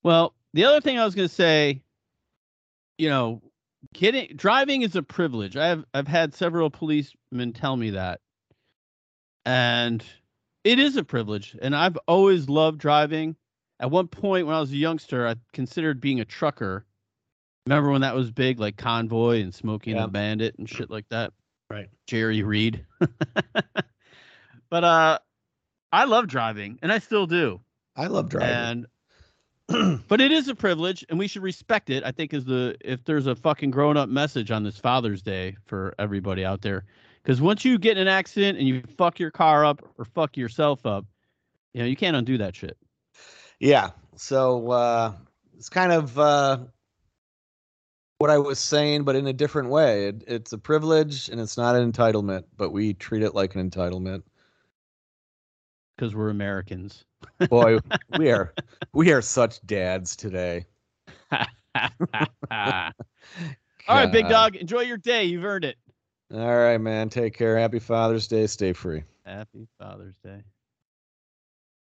Well, 0.02 0.34
the 0.54 0.64
other 0.64 0.80
thing 0.80 0.98
I 0.98 1.04
was 1.04 1.14
going 1.14 1.28
to 1.28 1.34
say, 1.34 1.82
you 2.98 3.08
know, 3.08 3.42
getting 3.92 4.34
driving 4.36 4.82
is 4.82 4.96
a 4.96 5.02
privilege. 5.02 5.56
I've 5.56 5.84
I've 5.94 6.08
had 6.08 6.34
several 6.34 6.70
policemen 6.70 7.52
tell 7.52 7.76
me 7.76 7.90
that. 7.90 8.20
And 9.44 10.04
it 10.64 10.78
is 10.78 10.96
a 10.96 11.04
privilege, 11.04 11.56
and 11.60 11.74
I've 11.74 11.96
always 12.06 12.48
loved 12.48 12.78
driving. 12.78 13.36
At 13.80 13.90
one 13.90 14.06
point 14.06 14.46
when 14.46 14.54
I 14.54 14.60
was 14.60 14.70
a 14.70 14.76
youngster, 14.76 15.26
I 15.26 15.34
considered 15.52 16.00
being 16.00 16.20
a 16.20 16.24
trucker. 16.24 16.84
Remember 17.66 17.90
when 17.90 18.02
that 18.02 18.14
was 18.14 18.30
big, 18.30 18.60
like 18.60 18.76
Convoy 18.76 19.42
and 19.42 19.54
Smoking 19.54 19.96
Yeah. 19.96 20.02
the 20.02 20.08
Bandit 20.08 20.56
and 20.58 20.68
shit 20.68 20.90
like 20.90 21.08
that? 21.10 21.32
Right. 21.70 21.88
Jerry 22.06 22.42
Reed. 22.42 22.84
but 24.70 24.84
uh 24.84 25.18
I 25.92 26.04
love 26.04 26.26
driving, 26.26 26.78
and 26.82 26.90
I 26.90 26.98
still 27.00 27.26
do. 27.26 27.60
I 27.96 28.06
love 28.06 28.30
driving. 28.30 28.86
And 29.68 30.02
but 30.08 30.20
it 30.20 30.32
is 30.32 30.48
a 30.48 30.54
privilege, 30.54 31.04
and 31.08 31.18
we 31.18 31.28
should 31.28 31.42
respect 31.42 31.90
it. 31.90 32.02
I 32.04 32.12
think 32.12 32.32
is 32.32 32.44
the 32.44 32.76
if 32.80 33.04
there's 33.04 33.26
a 33.26 33.34
fucking 33.34 33.70
grown 33.70 33.96
up 33.96 34.08
message 34.08 34.50
on 34.50 34.62
this 34.62 34.78
Father's 34.78 35.22
Day 35.22 35.56
for 35.66 35.94
everybody 35.98 36.44
out 36.44 36.62
there, 36.62 36.84
because 37.22 37.40
once 37.40 37.64
you 37.64 37.78
get 37.78 37.96
in 37.96 38.02
an 38.02 38.08
accident 38.08 38.58
and 38.58 38.66
you 38.66 38.82
fuck 38.96 39.18
your 39.18 39.30
car 39.30 39.64
up 39.64 39.82
or 39.98 40.04
fuck 40.04 40.36
yourself 40.36 40.84
up, 40.86 41.06
you 41.72 41.80
know 41.80 41.86
you 41.86 41.96
can't 41.96 42.16
undo 42.16 42.38
that 42.38 42.56
shit. 42.56 42.76
yeah. 43.60 43.90
So 44.16 44.70
uh 44.70 45.12
it's 45.56 45.68
kind 45.68 45.92
of 45.92 46.18
uh 46.18 46.58
what 48.22 48.30
I 48.30 48.38
was 48.38 48.60
saying, 48.60 49.02
but 49.02 49.16
in 49.16 49.26
a 49.26 49.32
different 49.32 49.68
way. 49.68 50.06
It, 50.06 50.22
it's 50.28 50.52
a 50.52 50.58
privilege 50.58 51.28
and 51.28 51.40
it's 51.40 51.56
not 51.56 51.74
an 51.74 51.90
entitlement, 51.90 52.44
but 52.56 52.70
we 52.70 52.94
treat 52.94 53.24
it 53.24 53.34
like 53.34 53.56
an 53.56 53.68
entitlement. 53.68 54.22
Because 55.96 56.14
we're 56.14 56.30
Americans. 56.30 57.04
Boy, 57.48 57.78
we 58.18 58.30
are 58.30 58.54
we 58.92 59.10
are 59.10 59.22
such 59.22 59.60
dads 59.66 60.14
today. 60.14 60.66
All 61.32 61.42
right, 63.88 64.12
big 64.12 64.28
dog. 64.28 64.54
Enjoy 64.54 64.82
your 64.82 64.98
day. 64.98 65.24
You've 65.24 65.44
earned 65.44 65.64
it. 65.64 65.76
All 66.32 66.56
right, 66.56 66.78
man. 66.78 67.10
Take 67.10 67.36
care. 67.36 67.58
Happy 67.58 67.78
Father's 67.78 68.26
Day. 68.26 68.46
Stay 68.46 68.72
free. 68.72 69.02
Happy 69.26 69.66
Father's 69.78 70.14
Day. 70.24 70.42